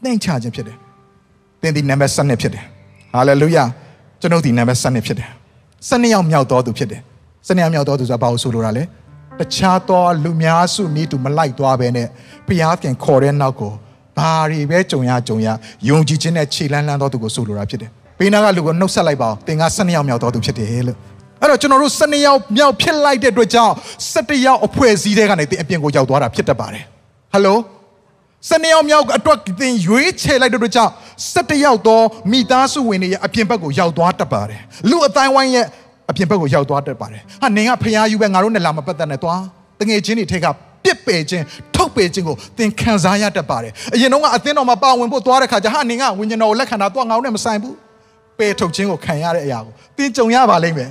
[0.05, 0.77] နှိမ်ချခြင်းဖြစ်တယ်
[1.63, 2.65] သင်ဒီနံပါတ်7ဖြစ်တယ်
[3.13, 3.65] ဟာလေလုယာ
[4.21, 5.29] ကျွန်ုပ်ဒီနံပါတ်7ဖြစ်တယ်
[5.79, 7.01] 7ယောက်မြောက်တော်သူဖြစ်တယ်
[7.47, 8.85] 7ယောက်မြောက်တော်သူဆိုတာဘာလို့ဆိုလိုတာလဲ
[9.39, 12.07] တခြားသောလူများစုနည်းတူမလိုက်သွားပဲနဲ့
[12.47, 13.73] ဘုရားခင်ခေါ်တဲ့နောက်ကို
[14.17, 15.49] ဘာတွေပဲကြုံရကြုံရ
[15.89, 20.99] ယုံကြည်ခြင်းနဲ့ခြေလန်းလန်းတော်သူကိုဆိုလိုတာဖြစ်တယ်ဘေးနားကလူကိုနှုတ်ဆက်လိုက်ပါအောင်သင်က7ယောက်မြောက်တော်သူဖြစ်တယ်လို့
[21.41, 23.75] အဲ့တော့ကျွန်တော်တို့7ယောက်မြောက်ဖြစ်လိုက်တဲ့အတွက်ကြောင့်
[24.15, 26.85] 7ယောက်အဖွဲ့အစည်းတွေကနေသင်အပြင်ကိုရောက်သွားတာဖြစ်တတ်ပါတယ်
[27.33, 27.57] ဟယ်လို
[28.49, 30.93] စနေအောင်မြောက်အတွက်သင်ရွေးချယ်လိုက်တဲ့အတွက်ကြောင့်
[31.35, 34.61] 17ယောက်သောမိသားစုဝင်တွေရဲ့အပြင်ဘက်ကိုရောက်သွားတတ်ပါတယ်
[34.91, 35.67] လူအတိုင်းဝိုင်းရဲ့
[36.11, 39.41] အပြင်ဘက်ကိုရောက်သွားတတ်ပါတယ်ဟာနင်ကဖျားယူပဲငါတို့နဲ့လာမပတ်သက်နဲ့သွား
[39.81, 40.47] တငယ်ချင်းတွေထက်က
[40.85, 47.77] ပြစ်ပယ်ခြင်းထုတ်ပယ်ခြင်းကိုသင်ခံစားရတတ်ပါတယ်အရင်တော့ကအသင်းတော်မှာပါဝင်ဖို့သွားတဲ့ခါကျဟာနင်ကဝိညာဉ်တော်ကိုလက်ခံတာသွားငါတို့နဲ့မဆိုင်ဘူး
[48.39, 50.91] ပယ်ထုတ်ခြင်းကိုခံရတဲ့အရာကိုသင်ကြုံရပါလိမ့်မယ်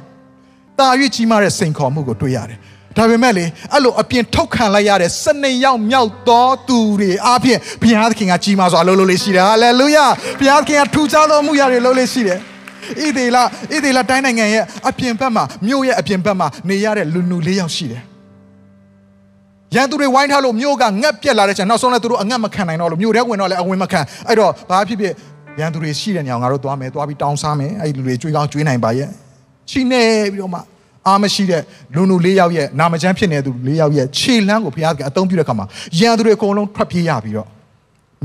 [0.79, 2.59] တာ၍ကြီးမားတဲ့စိန်ခေါ်မှုကိုတွေ့ရတယ်
[2.97, 10.05] ဒါပေမဲ့လေအဲ့လိုအပြင်ထုတ်ခံလိုက်ရတဲ့စနေရောက်မြောက်သောသူတွေအားဖြင့်ဘုရားသခင်ကကြီးမားစွာလှုပ်လို့လေးရှိတယ်ဟာလေလုယာ
[10.39, 12.39] ဘုရားသခင်ကထူးခြားသောမှုရာတွေလှုပ်လေးရှိတယ်
[13.01, 18.01] ဣဒေလဣဒေလတိုင်းနိုင်ငံရဲ့အပြင်ဘက်မှာမြို့ရဲ့အပြင်ဘက်မှာနေရတဲ့လူနူလေးယောက်ရှိတယ်
[19.75, 25.13] ရန်သူတွေဝိုင်းထားလို့မြို့ကငက်ပြက်လာတဲ့ချိန်နောက်ဆုံးလည်းသူတို့အငက်မခံနိုင်တော့လို့မြို့ထဲဝင်တော့လည်းအဝင်မခံအဲ့တော့ဘာဖြစ်ဖြစ်
[25.59, 29.09] ရန်သူတွေရှိတဲ့နေရာငါတို့သွားမယ်သွားပြီးတောင်းစားမယ်အဲ့ဒီလူတွေကြွေးကောင်းကြွေးနိုင်ပါရဲ့
[29.69, 30.59] ချိနေပြီးတော့မှ
[31.09, 31.61] အားမရှိတဲ့
[31.95, 35.65] လူလူလေးယောက်ရဲ့နာမကျန်းဖြစ်နေတဲ့သူလေးယောက်ရဲ့ခြေလမ်းကိုဘုရားကအသုံးပြုတဲ့အခါမှာ
[35.99, 37.47] ရန်သူတွေအကုန်လုံးထွက်ပြေးရပြီးတော့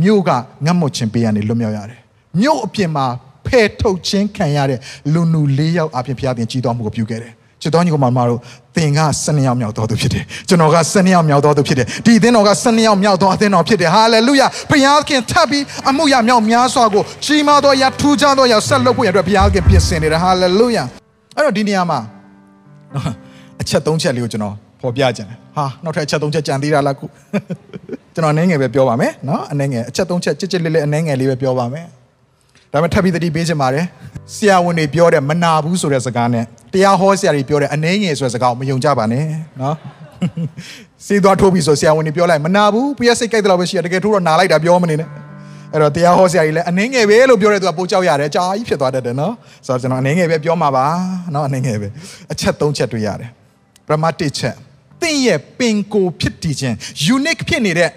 [0.03, 0.31] မြို့က
[0.65, 2.01] ငတ်မွတ်ခြင်းပေးရနေလွတ်မြောက်ရတယ်
[2.41, 3.07] မြို့အပြင်မှာ
[3.47, 4.79] ဖယ်ထုတ်ခြင်းခံရတဲ့
[5.13, 7.33] လူလူလေးယောက်အပြင်ဘုရားသခင်ကြီးတော်မှုကိုပြုခဲ့တယ်
[7.63, 8.41] ချစ်တော်ညီကောင်မတို့
[8.77, 20.85] သင်က12ယောက်မြောက်တော်သူဖြစ်တယ်ကျွန်တော်က12ယောက်မြောက်တော်သူဖြစ်တယ်ဒီအသင်းတော်က12ယောက်မြောက်တော်အသင်းတော်ဖြစ်တယ်ဟာလေလုယာဘုရားခင်ထပ်ပြီးအမှုရမြောက်များစွာကိုကြီးမားသောအရာထူးခြားသောအရာဆက်လုပ်ဖို့ရတဲ့ဘုရားခင်ပြင်ဆင်နေတယ်ဟာလေလုယာ
[21.37, 21.99] အဲ့တော့ဒီနေရာမှာ
[23.61, 27.07] အချက်၃ချက်လေးကိုကျွန်တော်ဖော်ပြခြင်းတယ်ဟာနောက်ထပ်အချက်၃ချက်ကြံသေးတာလားခု
[28.15, 31.87] ကျွန်တော်အနေငယ်ပဲပြောပါမယ်နော်အနေငယ်အချက်၃ချက်ကြစ်ကြစ်လေးလေးအနေငယ်လေးပဲပြောပါမယ်
[32.73, 33.85] ဒါပေမဲ့ထပ်ပြီးသတိပေးချင်ပါတယ်
[34.35, 39.25] ဆရာဝန်တွေပြောတဲ့မနာဘူးဆိုတဲ့စကားနဲ့တရားဟောဆရာတွေပြောတဲ့အနေငယ်ဆိုတဲ့စကားကိုမယုံကြပါနဲ့
[39.61, 39.77] နော်
[41.07, 45.09] စေးသွားထိုးပြီးဆိုဆရာဝန်တွေပြောလိုက်မနာဘူးပြည့်စိတ်ကြိုက်တယ်လို့ပဲရှိရတကယ်ထိုးတော့နာလိုက်တာပြောမနေနဲ့
[45.75, 49.35] အဲ့တော့တရားဟောဆရာကြီးလည်းအနေငယ်ပဲလို့ပြောတဲ့သူကပိုကြောက်ရတယ်ကြာကြီးဖြစ်သွားတတ်တယ်နော်
[49.67, 50.87] ဆိုတော့ကျွန်တော်အနေငယ်ပဲပြောမှာပါ
[51.35, 51.89] နော်အနေငယ်ပဲ
[52.33, 53.31] အချက်၃ချက်တွေ့ရတယ်
[53.87, 54.55] ပရမတ်တစ်ချက်
[55.03, 56.75] သင်ရဲ့ပင်ကိုဖြစ်တည်ခြင်း
[57.17, 57.91] unique ဖြစ်နေတဲ့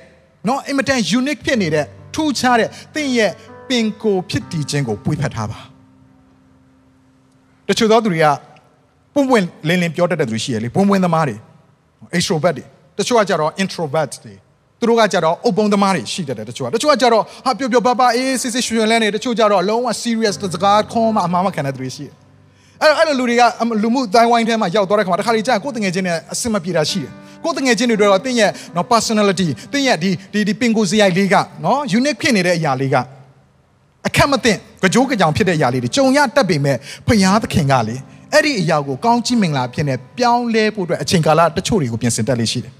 [0.47, 3.31] နော်အင်မတန် unique ဖြစ်နေတဲ့ထူးခြားတဲ့သင်ရဲ့
[3.69, 5.59] ပင်ကိုဖြစ်တည်ခြင်းကိုပွေဖက်ထားပါ
[7.67, 8.27] တချို့သောသူတွေက
[9.13, 11.35] ပွန့်ပွန့်လင်းလင်းပြောတတ်တဲ့သူရှိရလေပွန့်ပွန့်သမားတွေ
[12.15, 12.65] extrovert တွေ
[12.97, 14.33] တချို့ကကြတော့ introvert တွေ
[14.79, 22.13] သူတို့ကကြတော့အုပ်ပုံသမားတွေရှိတတ်တယ်တချို့ကတချို့ကကြတော့ဟာပျော်ပျော်ပါပါအေးစစ်စစ်ရွှင်ရွှင်လဲနေတချို့ကြတော့လုံးဝ serious တစကားခေါ်မှအမှားမခံတဲ့သူတွေရှိတယ်
[22.81, 23.43] အဲ့အဲ့လိုလူတွေက
[23.83, 27.11] လူမှုတိုင်းဝိုင်းထဲမှာရောက်သွားတဲ့ခါမှာတခါလေကြာကိုယ်တငယ်ချင်းနဲ့အဆင်မပြေတာရှိတယ်
[27.43, 32.95] ကိုယ်တငယ်ချင်းတွေတော့တင်းရဲ့နော် personality တင်းရဲ့ဒီဒီဒီပင်ကိုစရိုက်လေးကနော် unique ဖြစ်နေတဲ့အရာလေးက
[34.07, 34.53] အခက်မသိ
[34.93, 37.95] ကြောကြောင်ဖြစ်တဲ့အရာလေးတွေကြုံရတတ်ပေမဲ့ဖျားသခင်ကလေ
[38.33, 42.73] အဲ့ဒီအရာကိုကောင်းကြီးမင်္ဂလာဖြစ်နေပြောင်းလဲဖို့အတွက်အချိန်ကာလတချို့တွေကိုပြင်ဆင်တတ်လေးရှိတယ်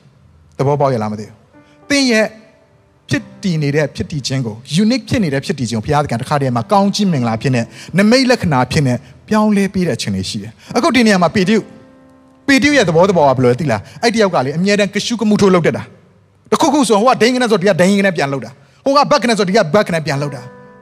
[0.58, 1.47] သဘောပေါက်ရလားမသိဘူး
[1.90, 2.26] တင်းရဲ့
[3.10, 7.62] ဖြစ်တည်နေတဲ့ဖြစ်တည်ခြင်းကို unique ဖြစ်နေတဲ့ဖြစ်တည်ခြင်းကိုဘုရားသခင်တစ်ခါတည်းမှာကောင်းကြီးမင်္ဂလာဖြစ်နေ
[7.98, 8.94] နမိတ်လက္ခဏာဖြစ်နေ
[9.30, 11.60] ပြောင်းလဲပေးတဲ့အချိန်တွေရှိတယ်အခုဒီနေရာမှာပေတရု
[12.48, 15.84] ပေတရုရဲ့သဘောတဘောကဘယ်လိုလဲသိလားအဲ့တယောက်ကလေအမြဲတမ်းကရှုကမှုထိုးလုပ်တတ်တာ
[16.52, 18.52] တခုခုဆိုဟိုကဒိန်းကနေဆိုဒီကဒိန်းကနေပြန်လုပ်တာ
[18.86, 20.42] ဟိုကဘက်ကနေဆိုဒီကဘက်ကနေပြန်လုပ်တာ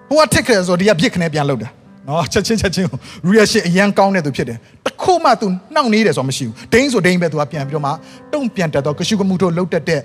[0.10, 1.70] ဟိုကထက်ခဲဆိုဒီကပြစ်ခနဲ့ပြန်လုပ်တာ
[2.08, 2.88] နော်ချက်ချင်းချက်ချင်း
[3.30, 7.92] reaction အရန်ကောင်းတဲ့သူဖြစ်တယ်တခုမှ तू နှောင့်နေတယ်ဆိုမရှိဘူးဒိန်းဆိုဒိန်းပဲ तू ကပြန်ပြီးတော့မှ
[8.34, 10.02] တုံ့ပြန်တတ်တော့ကရှုကမှုထိုးလုပ်တတ်တဲ့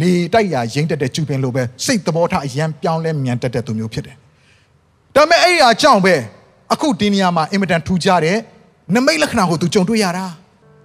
[0.00, 4.16] လေတိုက်ရာရင်းတတ်တဲ့ကျူပင်လိုပဲစိတ်သဘောထားအရန်ပြောင်းလဲမြန်တတ်တဲ့သူမျိုးဖြစ်တယ်
[5.14, 6.14] ဒါပေမဲ့အဲ့ဒီအကြောင်းပဲ
[6.72, 8.36] အခုဒီနေရာမှာအင်မတန်ထူးခြားတဲ့
[8.94, 10.24] နမိတ်လက္ခဏာကို तू ကြုံတွေ့ရတာ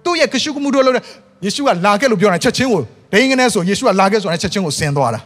[0.04, 1.04] သူ့ရဲ့ကရှုကမှုထိုးလုပ်တဲ့
[1.44, 2.82] ယေရှုကလာခဲ့လို့ပြောတာချက်ချင်းကို
[3.12, 5.20] ဒိန်းကနေဆိုယေရှုကလာခဲ့ဆိုတဲ့ချက်ချင်းကိုဆင်းသွားတာ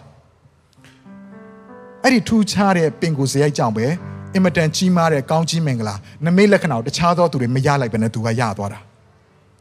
[2.02, 3.86] အဲ့ဒီထူးခြားတဲ့ပင်ကိုစရိုက်ကြောင့်ပဲ
[4.34, 5.94] အင်မတန်ကြီးမားတဲ့ကောင်းကြီးမင်္ဂလာ
[6.26, 8.78] နမိတ်လက္ခဏာကိုတခြားသောသူတွေမရလိုက်ဘဲနဲ့သူကရသွားတာ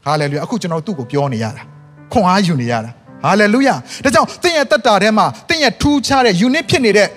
[0.06, 1.62] ဟာလေလုယာအခုကျွန်တော်သူ့ကိုပြောနေရတာ
[2.12, 2.92] ခွန်အားယူနေရတာ
[3.24, 7.10] ဟာလေလုယာဒါကြောင့်သင်ရဲ့တက်တာထဲမှာသင်ရဲ့ထူးခြားတဲ့ unit ဖြစ်နေတဲ့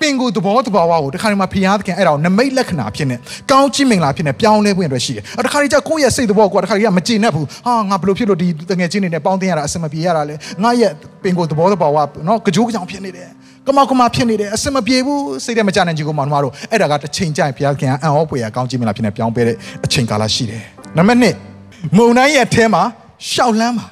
[0.00, 3.16] ပင်ကိုသဘောတဘာဝကိုတခါတည်းမှာဖျားသခင်အဲ့ဒါကိုနမိတ်လက္ခဏာဖြစ်နေ
[3.50, 10.90] ကောင်းကြီးမင်္ဂလာဖြစ်နေပြောင်းလဲဖို့အတွက်ရှိတယ်။တခါတည်းကျကိုယ့်ရဲ့စိတ်သဘောကတခါတည်းကမကျေနပ်ဘူး။ဟာငါဘယ်လိုဖြစ်လို့ဒီတငယ်ချင်းတွေနဲ့ပေါင်းတင်ရတာအဆင်မပြေရတာလဲ။ငါရဲ့
[11.22, 11.96] ပင်ကိုသဘောတဘာဝ
[12.28, 13.28] နော်ကြိုးကြောင်ဖြစ်နေတယ်။
[13.66, 20.62] ကမောက်ကမဖြစ်နေတယ်အဆင်မပြေဘူးစိတ်ထဲမကြနိုင်ကြကိုမောင်တို့အဲ့ဒါကတစ်ချိန်ကျရင်ဘုရားခင်ကအံ့ဩဖွယ်ရကောင်းကြီးမင်္ဂလာဖြစ်နေပြောင်းပေးတဲ့အချိန်ကာလရှိတယ်။
[20.96, 21.20] နံပါတ်
[21.58, 22.82] 1မုံတိုင်းရဲ့အထဲမှာ
[23.30, 23.86] ရှောက်လန်းပါ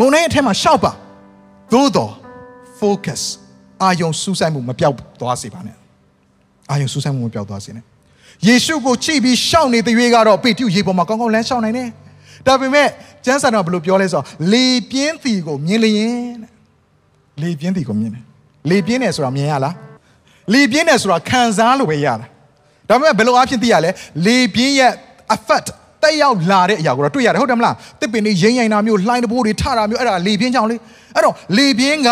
[0.00, 0.92] မုံတိုင်းရဲ့အထဲမှာရှောက်ပါ
[1.72, 2.12] သို့တော့
[2.80, 3.22] focus
[3.82, 5.76] အာယုံစူးစိုက်မှုမပြောက်သွားစေပါနဲ့
[6.70, 7.84] အာယုံစူးစိုက်မှုမပြောက်သွားစေနဲ့
[8.46, 11.88] ယေရှုကိုကြည့်ပြီးရှောက်နေတဲ့ရွေးကတော့ပေတျုရေပေါ်မှာကောင်းကောင်းလမ်းရှောက်နိုင်တယ်
[12.46, 12.88] ဒါပေမဲ့
[13.24, 16.50] ကျမ်းစာတော်ဘယ်လိုပြောလဲဆိုတော့လေပြင်းတီကိုမြင်လျင်တဲ့
[17.42, 18.24] လေပြင်းတီကိုမြင်တယ်
[18.70, 19.74] လေပြင်းတယ်ဆိုတာမြင်ရလား
[20.52, 22.26] လေပြင်းတယ်ဆိုတာခံစားလို့ပဲရတာ
[22.88, 23.90] ဒါပေမဲ့ဘယ်လိုအဖြစ်သိရလဲ
[24.26, 24.92] လေပြင်းရဲ့
[25.34, 25.68] effect
[26.02, 30.76] တက်ရောက်လာတဲ့အရာကိုတော့တွေ့ရတယ်ဟုတ်တယ်မလားတစ်ပင်တွေရိမ့်ရိုင်တာမျိုးလှိုင်းတဘိုးတွေထတာမျိုးအဲ့ဒါလေပြင်းကြောင့်လေ
[31.14, 32.10] အဲ့တော့လေပြင်းက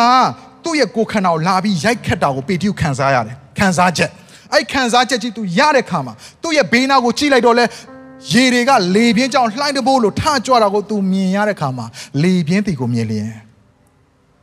[0.64, 4.11] သူ့ရဲ့ကိုယ်ခန္ဓာကိုလာပြီးရိုက်ခတ်တာကိုပေတျုခံစားရတယ်ခံစားချက်
[4.53, 7.64] အဲ့ခံစားချက်ကြီး तू ရတဲ့ခါမှာသူ့ရဲ့ဘေးနားကိုကြည့်လိုက်တော့လဲ
[8.32, 11.86] ရေတွေကလေပြင်းကြောင့်လှိုင်းတဘိုးလိုထကြွတာကို तू မြင်ရတဲ့ခါမှာ
[12.22, 13.30] လေပြင်းတီကိုမြင်လျင်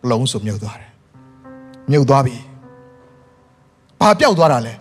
[0.09, 0.91] လုံးစုံမြုပ်သွားတယ်
[1.91, 2.37] မြုပ်သွားပြီ
[4.01, 4.73] ဘာပျောက်သွားတာလဲ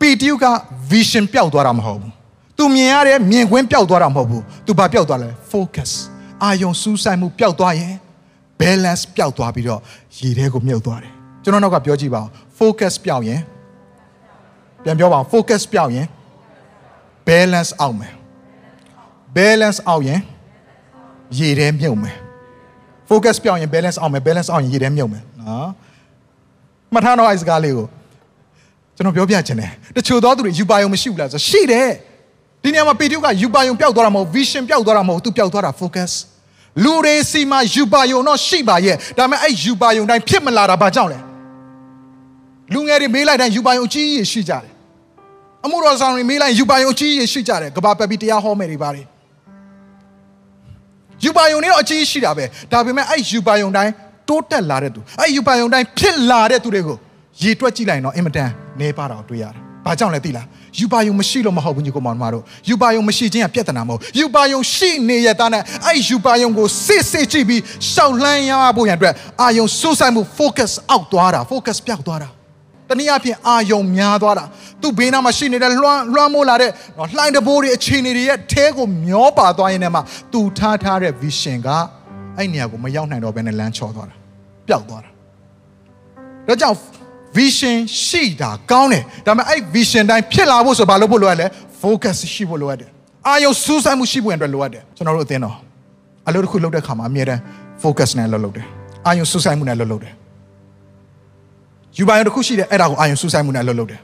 [0.00, 0.46] ပီတျုက
[0.90, 2.12] vision ပျောက်သွားတာမဟုတ်ဘူး။
[2.60, 5.90] तू မြင်ရတဲ့မြင်ကွင်းပျောက်သွားတာမဟုတ်ဘူး။ तू ဘာပျောက်သွားလဲ focus
[6.42, 7.94] အာယုံစူးစိုက်မှုပျောက်သွားရင်
[8.60, 9.80] balance ပျောက်သွားပြီးတော့
[10.18, 12.26] ရည်ထဲကိုမြုပ်သွားတယ်။ကျွန်တော်နောက်ကပြောကြည့်ပါဦး
[12.58, 13.40] focus ပျောက်ရင်
[14.84, 16.06] ပြန်ပြောပါဦး focus ပျောက်ရင်
[17.28, 18.12] balance အောက်မယ်။
[19.36, 20.20] balance အောက်ရင်
[21.38, 22.16] ရည်ထဲမြုပ်မယ်။
[23.10, 25.68] focus ပျောက်ရင် balance အောက်မယ် balance အောက်ရင်ရည်ထဲမြုပ်မယ်နော်။
[26.92, 27.86] မှတ်ထားတော့အဲ့စကားလေးကို
[28.96, 31.90] ကျွန်တော်ပြောပြချင်တယ်တချို့သောသူတွေယူပါယုံမရှိဘူးလားဆိုရှိတယ်
[32.62, 36.12] ဒီနေရာမှာပေတရုကယူပါယုံပျောက်သွားတာမဟုတ် vision ပျောက်သွားတာမဟုတ်သူပျောက်သွားတာ focus
[36.84, 41.18] လူတွေစီမှာယူပါယုံတော့ရှိပါရဲ့ဒါပေမဲ့အဲ့ယူပါယုံတိုင်းဖြစ်မလာတာဘာကြောင့်လဲ
[42.72, 44.72] လူငယ်တွေမေးလိုက်တိုင်းယူပါယုံအကြီးကြီးရှိကြတယ်
[45.64, 49.06] အမှုတော်ဆောင်တွေမေးလိုက်ယူပါယုံအကြီးကြီးရှိကြတယ်ကဘာပပီတရားဟောမယ်တွေပါတယ်
[51.24, 53.92] ယူပါယုံတွေတော့အကြီးရှိတာပဲဒါပေမဲ့အဲ့ယူပါယုံတိုင်း
[54.28, 56.96] တိုးတက်လာတဲ့သူအဲ့ယူပါယုံတိုင်းဖြစ်လာတဲ့သူတွေကို
[57.42, 58.50] ရေတွက်ကြည့်လိုက်တော့အင်မတန်
[58.80, 60.46] နေပါတာကိုတွေ့ရတယ်။ဘာကြောင့်လဲသိလား။
[60.78, 67.62] ယူပါယုံမရှိလို့မဟုတ်ဘူးညီကောင်မတို့။ယူပါယုံမရှိခြင်းကပြဿနာမဟုတ်။ယူပါယုံရှိနေရတဲ့နဲ့အဲ့ယူပါယုံကိုစစ်စစ်ကြည့်ပြီး
[67.92, 72.28] ရှောက်လှမ်းရဖို့ရန်အတွက်အာယုံစိုးဆိုင်မှု focus အောက်သွားတာ focus ပြောက်သွားတာ။
[72.88, 74.44] တနည်းအားဖြင့်အာယုံများသွားတာ။
[74.82, 76.70] သူ့ဘေးနားမှာရှိနေတဲ့လွှမ်းလွှမ်းမိုးလာတဲ့
[77.16, 80.00] လှိုင်းတဘိုးတွေအခြေအနေတွေရဲ့အဲကိုမျောပါသွားရင်လည်းမှ
[80.32, 81.68] သူထားထားတဲ့ vision က
[82.36, 84.14] အဲ့နေရာကိုမရောက်နိုင်တော့ဘဲနဲ့လမ်းချော်သွားတာ။
[84.68, 85.10] ပျောက်သွားတာ။
[86.48, 86.76] ဒါကြောင့်
[87.36, 87.76] vision
[88.06, 91.46] ရှိတာကောင်းတယ်ဒါပေမဲ့အဲ့ vision တိုင်းဖြစ်လာဖို့ဆိုဘာလုပ်ဖို့လိုရလဲ
[91.82, 92.88] focus ရှိဖို့လိုရတယ်
[93.26, 95.56] အာယုံစူးစိုက်မှုရှိဖို့အတွက်လိုရတယ်ကျွန်တော်တို့အသင်းတော်
[96.28, 97.40] အလုပ်တစ်ခုလုပ်တဲ့ခါမှာအမြဲတမ်း
[97.82, 98.66] focus နဲ့လုပ်လုပ်တယ်
[99.06, 100.12] အာယုံစူးစိုက်မှုနဲ့လုပ်လုပ်တယ်
[101.98, 104.00] ယူပါယုံတစ်ခုရှိတယ်အဲ့ဒါကိုအာယုံစူးစိုက်မှုနဲ့လုပ်လုပ်တယ်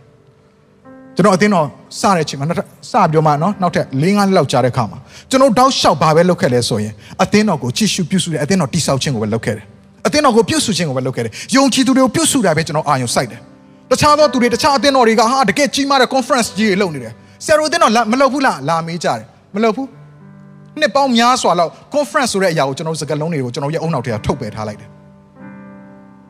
[1.17, 1.67] ကျွန်တော်အသင်းတော်
[2.01, 4.99] စတဲ့အချိန်မှာနောက်ထပ်စပြောမှနော်နောက်ထပ်၄၅နှစ်လောက်ကြာတဲ့ခါမှာ
[5.31, 9.67] ကျွန်တော်တောက်လျှောက်ဘာပဲလုပ်ခဲ့လဲဆိုရင်အသင်းတော်ကိုကြည့်ရှုပြုစုတယ်အသင်းတော်တိဆောက်ခြင်းကိုပဲလုပ်ခဲ့တယ်
[10.07, 13.41] အသင်းတော်ကိုပြုစုခြင်းကိုပဲလုပ်ခဲ့တယ်ယုံကြည်သူတွေကိုပြုစုတာပဲကျွန်တော်အာရုံစိုက်တယ်
[13.91, 17.13] တခြားသောသူတွေတခြားအသင်းတော်တွေကဟာတကယ်ကြီးမားတဲ့ conference ကြီးတွေလုပ်နေတယ်
[17.45, 19.89] ဆရာတို့အသင်းတော်မလုပ်ဘူးလားလာမေးကြတယ်မလုပ်ဘူး
[20.81, 24.89] နှစ်ပေါင်းများစွာလောက် conference ဆိုတဲ့အရာကိုကျွန်တော်စကားလုံးတွေကိုကျွန်တော်ရဲ့အုံနောက်ထဲကထုတ်ပယ်ထားလိုက်တယ်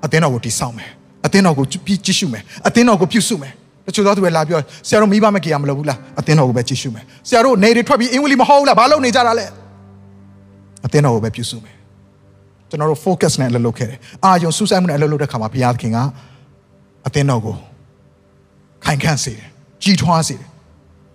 [0.05, 0.91] အသင်းတော်ကိုတိဆောက်မယ်
[1.27, 3.53] အသင်းတော်ကိုကြည့်ရှုမယ်အသင်းတော်ကိုပြုစုမယ်
[3.87, 9.47] တချို့သောသူတွေလာပြောဆရာတို့မိဘမကေရမလုပ်ဘူးလားအသင်းတော်ကိုပဲကြည့်ရှုမယ်ဆရာတို့နေတွေထွက်ပြီးအင်္ဂလိပ်မဟုတ်ဘူးလားဘာလုပ်နေကြတာလဲ
[10.87, 11.76] အသင်းတော်ကိုပဲပြုစုမယ်
[12.71, 15.99] ကျွန်တော်တို့ focus နဲ့အလုပ်လုပ်ခဲ့တယ်အာယုံစူးစိုက်မှုနဲ့အလုပ်လုပ်တဲ့ခါမှာဘုရားသခင်က
[17.07, 17.57] အသင်းတော်ကို
[18.85, 19.47] ခိုင်ခန့်စေတယ်
[19.83, 20.49] ကြီးထွားစေတယ်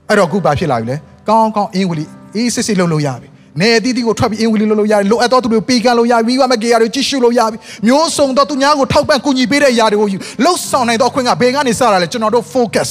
[0.09, 0.95] အဲ့တော့အခုဘာဖြစ်လာပြီလဲ
[1.29, 3.27] ကောင်းကောင်းအင်္ဂလိပ်အေးစစ်စစ်လုပ်လို့ရပြီ
[3.59, 12.89] နေအသီးသီးကိုထွက်ပြီးအင်္ဂလိပ်လုပ်လို့ရတယ်လိုအပ်သောသူတွေကိုပေးကမ်းလို့ရပြီမိဘမကေရတွေကြည့်ရှုလို့ရပြီမျိုးစုံသောသူများကိုထောက်ပံ့ကူညီပေးတဲ့အရာတွေကိုယူလှုပ်ဆောင်နိုင်သောအခွင့်ကဘယ်ကနေစတာလဲကျွန်တော်တို့ focus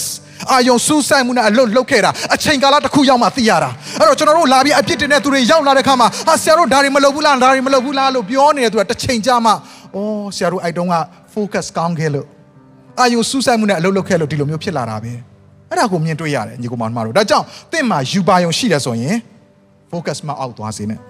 [0.50, 9.52] အာယုံစူးစိုက်မှုနဲ့အလုပ်လုပ်ခဲ့တာအချိန်ကာလတစ်ခုရောက်မှသိရတာအဲ့တော့ကျွန်တော်တို့လာပြီးအပြစ်တင်တဲ့သူတွေရောက်လာတဲ့ခါမှာဟာဆရာတို့ဒါတွေမလုပ်ဘူးလားဒါတွေမလုပ်ဘူးလားလို့ပြောနေတဲ့သူကတစ်ချိန်ကြာမှ
[9.96, 10.96] အော်ဆရာတို့အဲ့တုန်းက
[11.34, 12.26] focus ကောင်းခဲ့လို့
[13.00, 15.12] အာယုံစူးစိုက်မှုနဲ့အလုပ်လုပ်ခဲ့လို့ဒီလိုမျိုးဖြစ်လာတာပဲ
[15.70, 19.16] အဲ့ဒါကိုမြင်တွေ့ရတယ်ညီကောင်မတို့ဒါကြောင့်တင့်မှာယူပါယုံရှိတယ်ဆိုရင်
[19.90, 21.00] focus မအောက်သွားစေနဲ့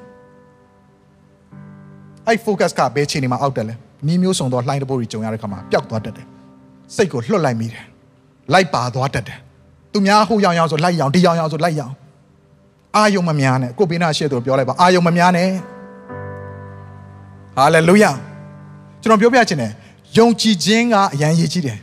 [2.26, 3.74] အဲ့ focus ကဘယ်ချိန်နေမှာအောက်တယ်လဲ
[4.06, 6.26] နီးမျိုးစုံသောလှိုင်းတပိုးတွေကြုံရတဲ့ခါမှာပျောက်သွားတတ်တယ်
[6.96, 7.89] စိတ်ကိုလွှတ်လိုက်မိတယ်
[8.52, 9.38] လိုက်ပါသွားတတ်တယ်
[9.92, 11.92] သူများဟိုရောင်ရောင်ဆိုလိုက်ရောင်ဒီရောင်ရောင်ဆိုလိုက်ရောင်
[12.96, 15.48] အာယုံမများနဲ့ကိုပေးနာရှေ့သူပြောလိုက်ပါအာယုံမများနဲ့
[17.56, 18.10] ဟာလေလုယာ
[19.02, 19.72] ကျွန်တော်ပြောပြချင်တယ်
[20.18, 21.78] ယုံကြည်ခြင်းကအရန်ရေးကြီးတယ်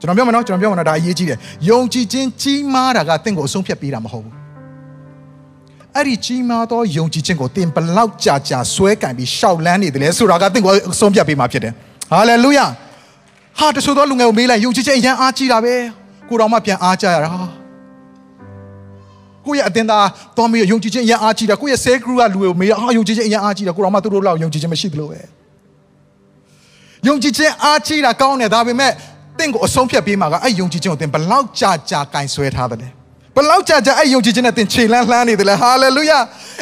[0.00, 1.38] ကျွန်တော်ပြောမယ်နော်ကျွန်တော်ပြောမယ်နော်ဒါအရေးကြီးတယ်
[1.68, 4.34] ယုံကြည်ခြင်းကြီးမားတာကတင့်ကိုအဆုံးဖြတ်ပေးတာမဟုတ်ဘူး
[5.96, 11.72] အဲ့ဒီကြီးမားသောယုံကြည်ခြင်းကိုသင်ဘလောက်ကြာကြာဆွဲကင်ပြီးရှောက်လန်းနေတယ်လဲဆိုတာကသင်ကိုအဆုံးဖြတ်ပေးမှာဖြစ်တယ်
[12.10, 12.66] ဟာလေလုယာ
[13.58, 15.74] ဟာတချို့သောလူငယ်ကိုမေးလိုက်ယုံကြည်ခြင်းအရန်အားကြီးတာပဲ
[16.30, 17.30] ကိုတော်မှပြန်အားကြရတာ
[19.46, 20.06] ကိုရဲ့အတင်းသား
[20.38, 25.18] တော်မီယုံကြည်ခြင်းအရန်အားကြီးတာကိုရဲ့ဆဲဂရုကလူကိုမေးဟာယုံကြည်ခြင်းအရန်အားကြီးတာကိုတော်မှသူတို့လောက်ယုံကြည်ခြင်းမရှိသလိုပဲ
[27.08, 28.92] ယုံကြည်ခြင်းအားကြီးတာကောင်းတယ်ဒါပေမဲ့
[29.38, 32.90] တင့်ကိုအဆုံးဖြတ်ပေးမှာကအဲ့ယုံကြည်ခြင်းကိုသင်ဘလောက်ကြာကြာကင်ဆွဲထားတယ်
[33.36, 36.18] ဘလောက်ကြာကြာအဲ့ယုံကြည်ခြင်းနဲ့သင်ခြေလန်းလှမ်းနေတယ်လေဟာလေလုယာ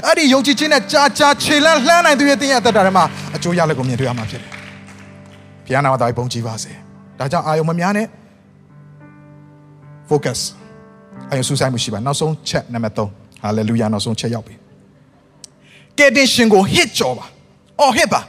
[0.06, 3.04] အဲ့ဒီယုံကြည်ခြင်းနဲ့ကြာကြာခြေလန်းလှမ်းနိုင်သူရဲ့သင်ရဲ့အသက်တာထဲမှာ
[3.36, 4.50] အကျိုးရလဒ်ကိုမြင်တွေ့ရမှာဖြစ်တယ်
[5.66, 6.72] ဘုရားနာမတော်ပုံကြည်ပါစေ
[7.18, 8.06] ဒါကြောင့်အာယုံမများနဲ့
[10.10, 10.40] focus
[11.30, 14.54] အာယုံစူးစိုက်မှုရှိပါနောက်ဆုံးချက်နံပါတ်3 hallelujah နောက်ဆုံးချက်ရောက်ပြီ
[15.98, 17.26] ကယ်တင်ရှင်ကို hit ကြော်ပါ
[17.80, 18.20] အော် hit ပါ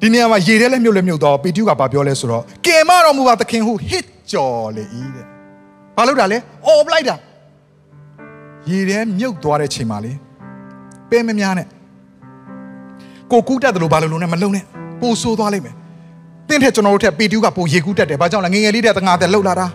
[0.00, 5.26] ဒီနေရာမှာရေထဲလည်းမြုပ်လည်းမြုပ်တော့ပေတျုကဘာပြောလဲဆိုတော့ကယ်မတော်မူပါသခင်ဟု hit ကြော်လေဤတဲ့
[5.96, 7.16] ဘာလို့တာလဲအော်ပလိုက်တာ
[8.70, 10.12] ရေထဲမြုပ်သွားတဲ့ချိန်မှာလေ
[11.10, 11.66] ပဲမများနဲ့
[13.30, 14.64] ကိုကူးတက်တယ်လို့ဘာလို့လုံးနဲ့မလုံးနဲ့
[15.00, 15.74] ပိုဆိုးသွားလိမ့်မယ်
[16.50, 19.66] တင်းထက်ကျွန်တော်တို့ထက်ပေတျုကပိုရေကူးတက်တယ်ဘာကြောင့်လဲငငယ်လေးတဲ့တငါတဲ့လှုပ်လာတာ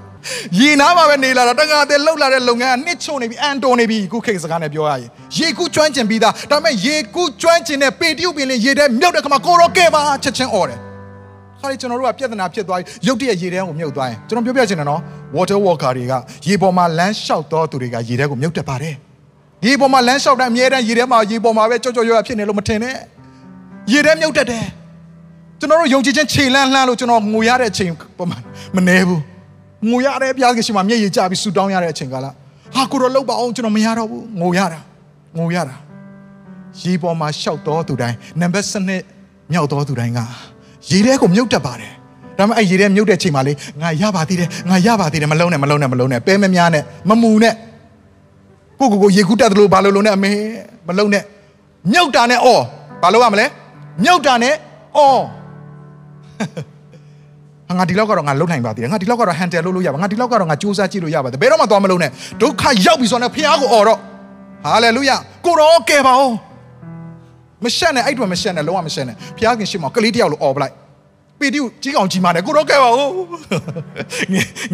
[0.60, 10.80] ရေနားမှာပဲနေလာတာတငါတဲ့လှုပ်လာတဲ့လုပ်ငန်းကနှစ်ချုံနေပြီအန်တော်နေပြီခုခေတ်စကားနဲ့ပြောရရင်ရေကူးကျွမ်းကျင်ပြီးသားဒါပေမဲ့ရေကူးကျွမ်းကျင်တဲ့ပေတျုပင်လေးရေထဲမြုပ်တဲ့ခါမှာကိုရောကဲပါချက်ချင်းអော်တယ်
[11.60, 15.02] ခါလေကျွန်တော်တို့ကပြဿနာဖြစ်သွားပြီရုတ်တရက်ရေထဲကိုမြုပ်သွားရင်ကျွန်တော်ပြောပြချင်တယ်နော်
[15.36, 16.14] water walker တွေက
[16.48, 18.96] ရေပေါ်မှာလမ်းလျှောက်တော့သူတွေကရေထဲကိုမြုပ်တတ်ပါတယ်
[19.66, 22.96] ရေပေါ်မှာလမ်းလျှောက်တဲ့အမြဲတမ်းရေထဲမှာရေပေါ်မှာပဲကြောက်ကြောက်ရွံ့ရွံ့ဖြစ်နေလို့မထင်နဲ့
[23.92, 24.66] ရေထဲမြုပ်တတ်တယ်
[25.60, 28.42] ကျွန်တော်တို့ယုံကြည်ခြင်းခြေလန်းလှမ်းလို့ကျွန်တော်ငိုရတဲ့အချိန်ပုံမှန်
[28.76, 29.22] မနေဘူး
[29.90, 32.32] ငိုရတဲ့ဘုရားခင်ရှင်မှာမျက်ရည်ကျပြီးဆူတောင်းရတဲ့အချိန်ကလာ
[32.76, 34.80] ဟာကိုတော့လောက်ပါအောင်ကျွန်တော်မရတော့ဘူးငိုရတာ
[35.38, 35.76] ငိုရတာ
[36.82, 38.66] ရေပေါ်မှာရှောက်တော်သူတိုင်းနံပါတ်
[39.12, 40.20] 7မြောက်တော်သူတိုင်းက
[40.90, 41.92] ရေထဲကိုမြုပ်တတ်ပါတယ်
[42.38, 47.54] ဒါပေမဲ့အဲ့ရေထဲမြုပ်တဲ့ချိန်မှာလေငါရပါသေးတယ်ငါရပါသေးတယ်မလုံးနဲ့မလုံးနဲ့မလုံးနဲ့ပဲမများနဲ့မမူနဲ့
[48.80, 50.32] ကိုကိုကိုရေကူးတက်တယ်လို့ဘာလို့လုံးနဲ့အမေ
[50.88, 51.24] မလုံးနဲ့
[51.92, 52.64] မြုပ်တာနဲ့အော်
[53.02, 53.46] ဘာလို့ရမလဲ
[54.04, 54.54] မြုပ်တာနဲ့
[54.98, 55.22] အော်
[57.78, 62.10] ငါဒီလောက်ကတော့ငါလုံနိုင်ပါသေးတယ်ငါဒီလောက်ကတော့ဟန်တယ်လုပ်လို့ရပါငါဒီလောက်ကတော့ငါစူးစမ်းကြည့်လို့ရပါတယ်ဘယ်တော့မှသွားမလုံးနဲ့
[62.42, 64.00] ဒုက္ခရောက်ပြီဆိုတော့ဖခင်ကိုអော်တော့
[64.66, 65.16] ဟာလေလုယာ
[65.46, 66.32] ကိုရောကဲပါဦး
[67.64, 70.74] မရှက်နဲ့အဲ့တွင်မရှက်နဲ့လုံးဝမရှက်နဲ့ဖခင်ရှင်မောကလေးတယောက်လိုអော်ပလိုက်
[71.40, 73.04] ပီတိကိုကြီးကောင်ကြီးမာတယ်ကိုရောကဲပါဦး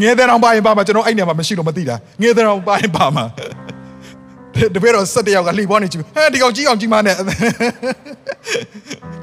[0.01, 3.25] ငယ်တဲ့အောင်ပါရင်ပါမှာကျွန်တော်အဲ့နေမှာမရှိလို့မသိတာငယ်တဲ့အောင်ပါရင်ပါမှာ
[4.75, 7.15] တပည့်တော်၁၁ယောက်ကလှီပွားနေကြည့်ဟဲ့ဒီကောင်ကြီးကောင်ကြီးမာနဲ့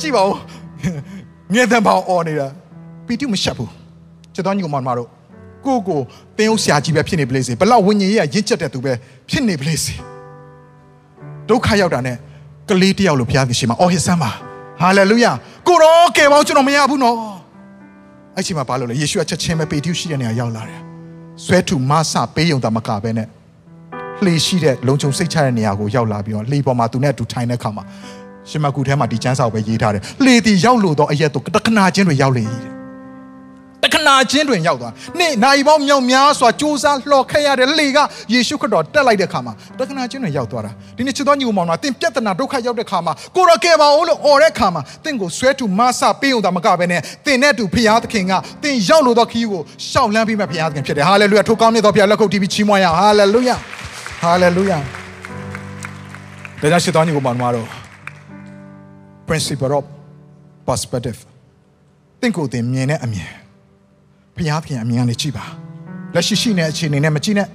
[0.01, 0.35] ကြည့်ပါဦး
[1.55, 2.47] ငယ်တဲ့ပေါင်းអော်နေတာ
[3.07, 3.71] ပီတိမရှက်ဘူး
[4.35, 5.09] ချက်တော်ညီကောင်မတို့
[5.65, 6.01] ကိုကို
[6.39, 8.93] တင်းဦးဆရာကြီးပဲဖြစ်နေပလေစေဘလောက်ဝิญဉ်ရေးရရင့်ချက်တဲ့သူပဲ
[9.31, 9.95] ဖြစ်နေပလေစေ
[11.49, 12.17] ဒုက္ခရောက်တာနဲ့
[12.69, 14.31] ကလေးတယောက်လိုဘုရားသခင်ရှိမှာအော်ဟစ်ဆမ်းပါ
[14.81, 15.33] ဟာလေလုယာ
[15.67, 17.17] ကိုရောကယ်ပေါင်းကျွန်တော်မရဘူးနော်
[18.37, 20.81] အဲ့ချိန်မှာဘာလို့လဲယေရှုကချက်ချင်းပဲပေတျုရှိတဲ့နေရာရောက်လာတယ်
[21.45, 23.29] ဆွဲထုမဆပေးယုံတာမကပဲနဲ့
[24.25, 27.85] လှေရှိတဲ့လုံခြုံစိတ်ချတဲ့နေရာကိုရောက်လာပြီးတော့လှေပေါ်မှာသူနဲ့အတူထိုင်တဲ့အခါမှာ
[28.51, 32.79] ရှင်မကူထဲမှာဒီကျမ်းစာကိုပဲရေးထားတယ်လှေတီရောက်လို့တော့အရက်တော့တခဏချင်းတွေရောက်လေတဲ့
[33.83, 37.99] တခဏချင်းတွင်ရောက်သွားနေ့နိုင်ပေါင်းမြောက်များစွာစူးစမ်းလှော်ခဲ့ရတဲ့လေက
[38.33, 48.33] ယေရှုခရစ်တော်တက်လိုက်တဲ့အခါမှာတခဏချင်းတွင်ရောက်သွားတာဒီနေ့ချစ်တော်ညီကိုမောင်တော်တင်ပြဿနာဒုက္ခရောက်တဲ့အခါမှာကိုရကယ်ပါဦးလို့អော်တဲ့အခါမှာတင့်ကိုဆွဲတူမဆပေးုံတာမကပဲနဲ့တင်နဲ့တူဖျားသခင်က
[48.63, 53.57] တင်ရောက်လို့တော့ခီးကိုရှောက်လန်းပြီးမှဖျားသခင်ဖြစ်တယ်ဟာလေလုယာထိုကောင်းမြတ်သောဖျားလက်ခုပ်တီးပြီးချီးမွမ်းရအောင်ဟာလေလုယာ
[54.23, 54.79] ဟာလေလုယာ
[56.61, 57.88] ဒါကြောင့်ချစ်တော်ညီကိုမောင်တော်
[59.29, 59.85] principle of
[60.69, 61.19] perspective
[62.21, 63.31] တင့်ကိုတင်မြင်တဲ့အမြင်
[64.37, 65.45] ဘုရားခင်အမြင်ကနေကြည့်ပါ
[66.15, 67.49] လက်ရှိရှိနေတဲ့အခြေအနေနဲ့မကြည့်နဲ့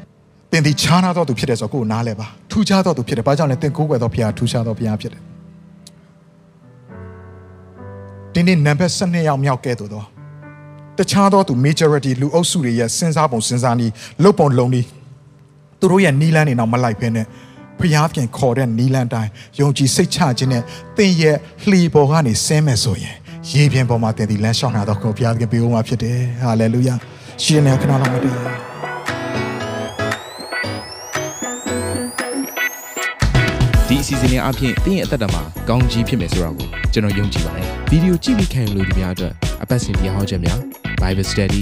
[0.52, 5.22] တင်ဒီခြားနာတော့သူဖြစ်တယ်ဆိုတော့ကိုယ်နားလဲပါထူးခြားတော့သူဖြစ်တယ်ဘာကြောင့်လဲတင်ကိုးကွယ်တော့ဘုရားထူးခြားတော့ဘုရားဖြစ်တယ်
[8.34, 10.06] ဒီနေ့နံပါတ်12ယောက်မြောက်ကဲ့သို့တော့
[10.98, 13.94] တခြားသောသူ majority လူအုပ်စုတွေရဲ့စဉ်းစားပုံစဉ်းစားနည်း
[14.24, 14.88] လုပ်ပုံလုံးနည်း
[15.80, 17.22] သူတို့ရဲ့နီးလန်းနေတော့မလိုက်ဖ ೇನೆ
[17.80, 20.64] ဖျားပြန်ခေါ်တဲ့နီးလန်းတိုင်းယုံကြည်စိတ်ချခြင်းနဲ့
[20.98, 21.38] သင်ရဲ့
[21.70, 23.16] လှီပေါ်ကနေဆင်းမယ်ဆိုရင်
[23.52, 26.96] ရေပြင်ပေါ်မှာသင်ဒီလမ်းလျှောက်နာတော့ကိုဘုရားသခင်ပေးဦးမှာဖြစ်တယ်ဟာလေလုယာ
[27.44, 28.34] ရှင်နေခဏလောက်မတည်
[33.88, 40.60] ဒီအစီအစဉ်လေးအပြင်တင်းရဲ့အသက်တာမှာကောင်းကြီးဖြစ်မယ်ဆိုတာကိုကျွန်တော်ယုံကြည်ပါတယ်ဗီဒီယိုကြည့်ပြီးခံယူလို့ဒီများအတွက်အပတ်စဉ်တရားဟောခြင်းများ
[41.02, 41.62] Bible Study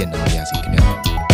[0.00, 1.29] ပြန်လာပါရစေခင်ဗျာ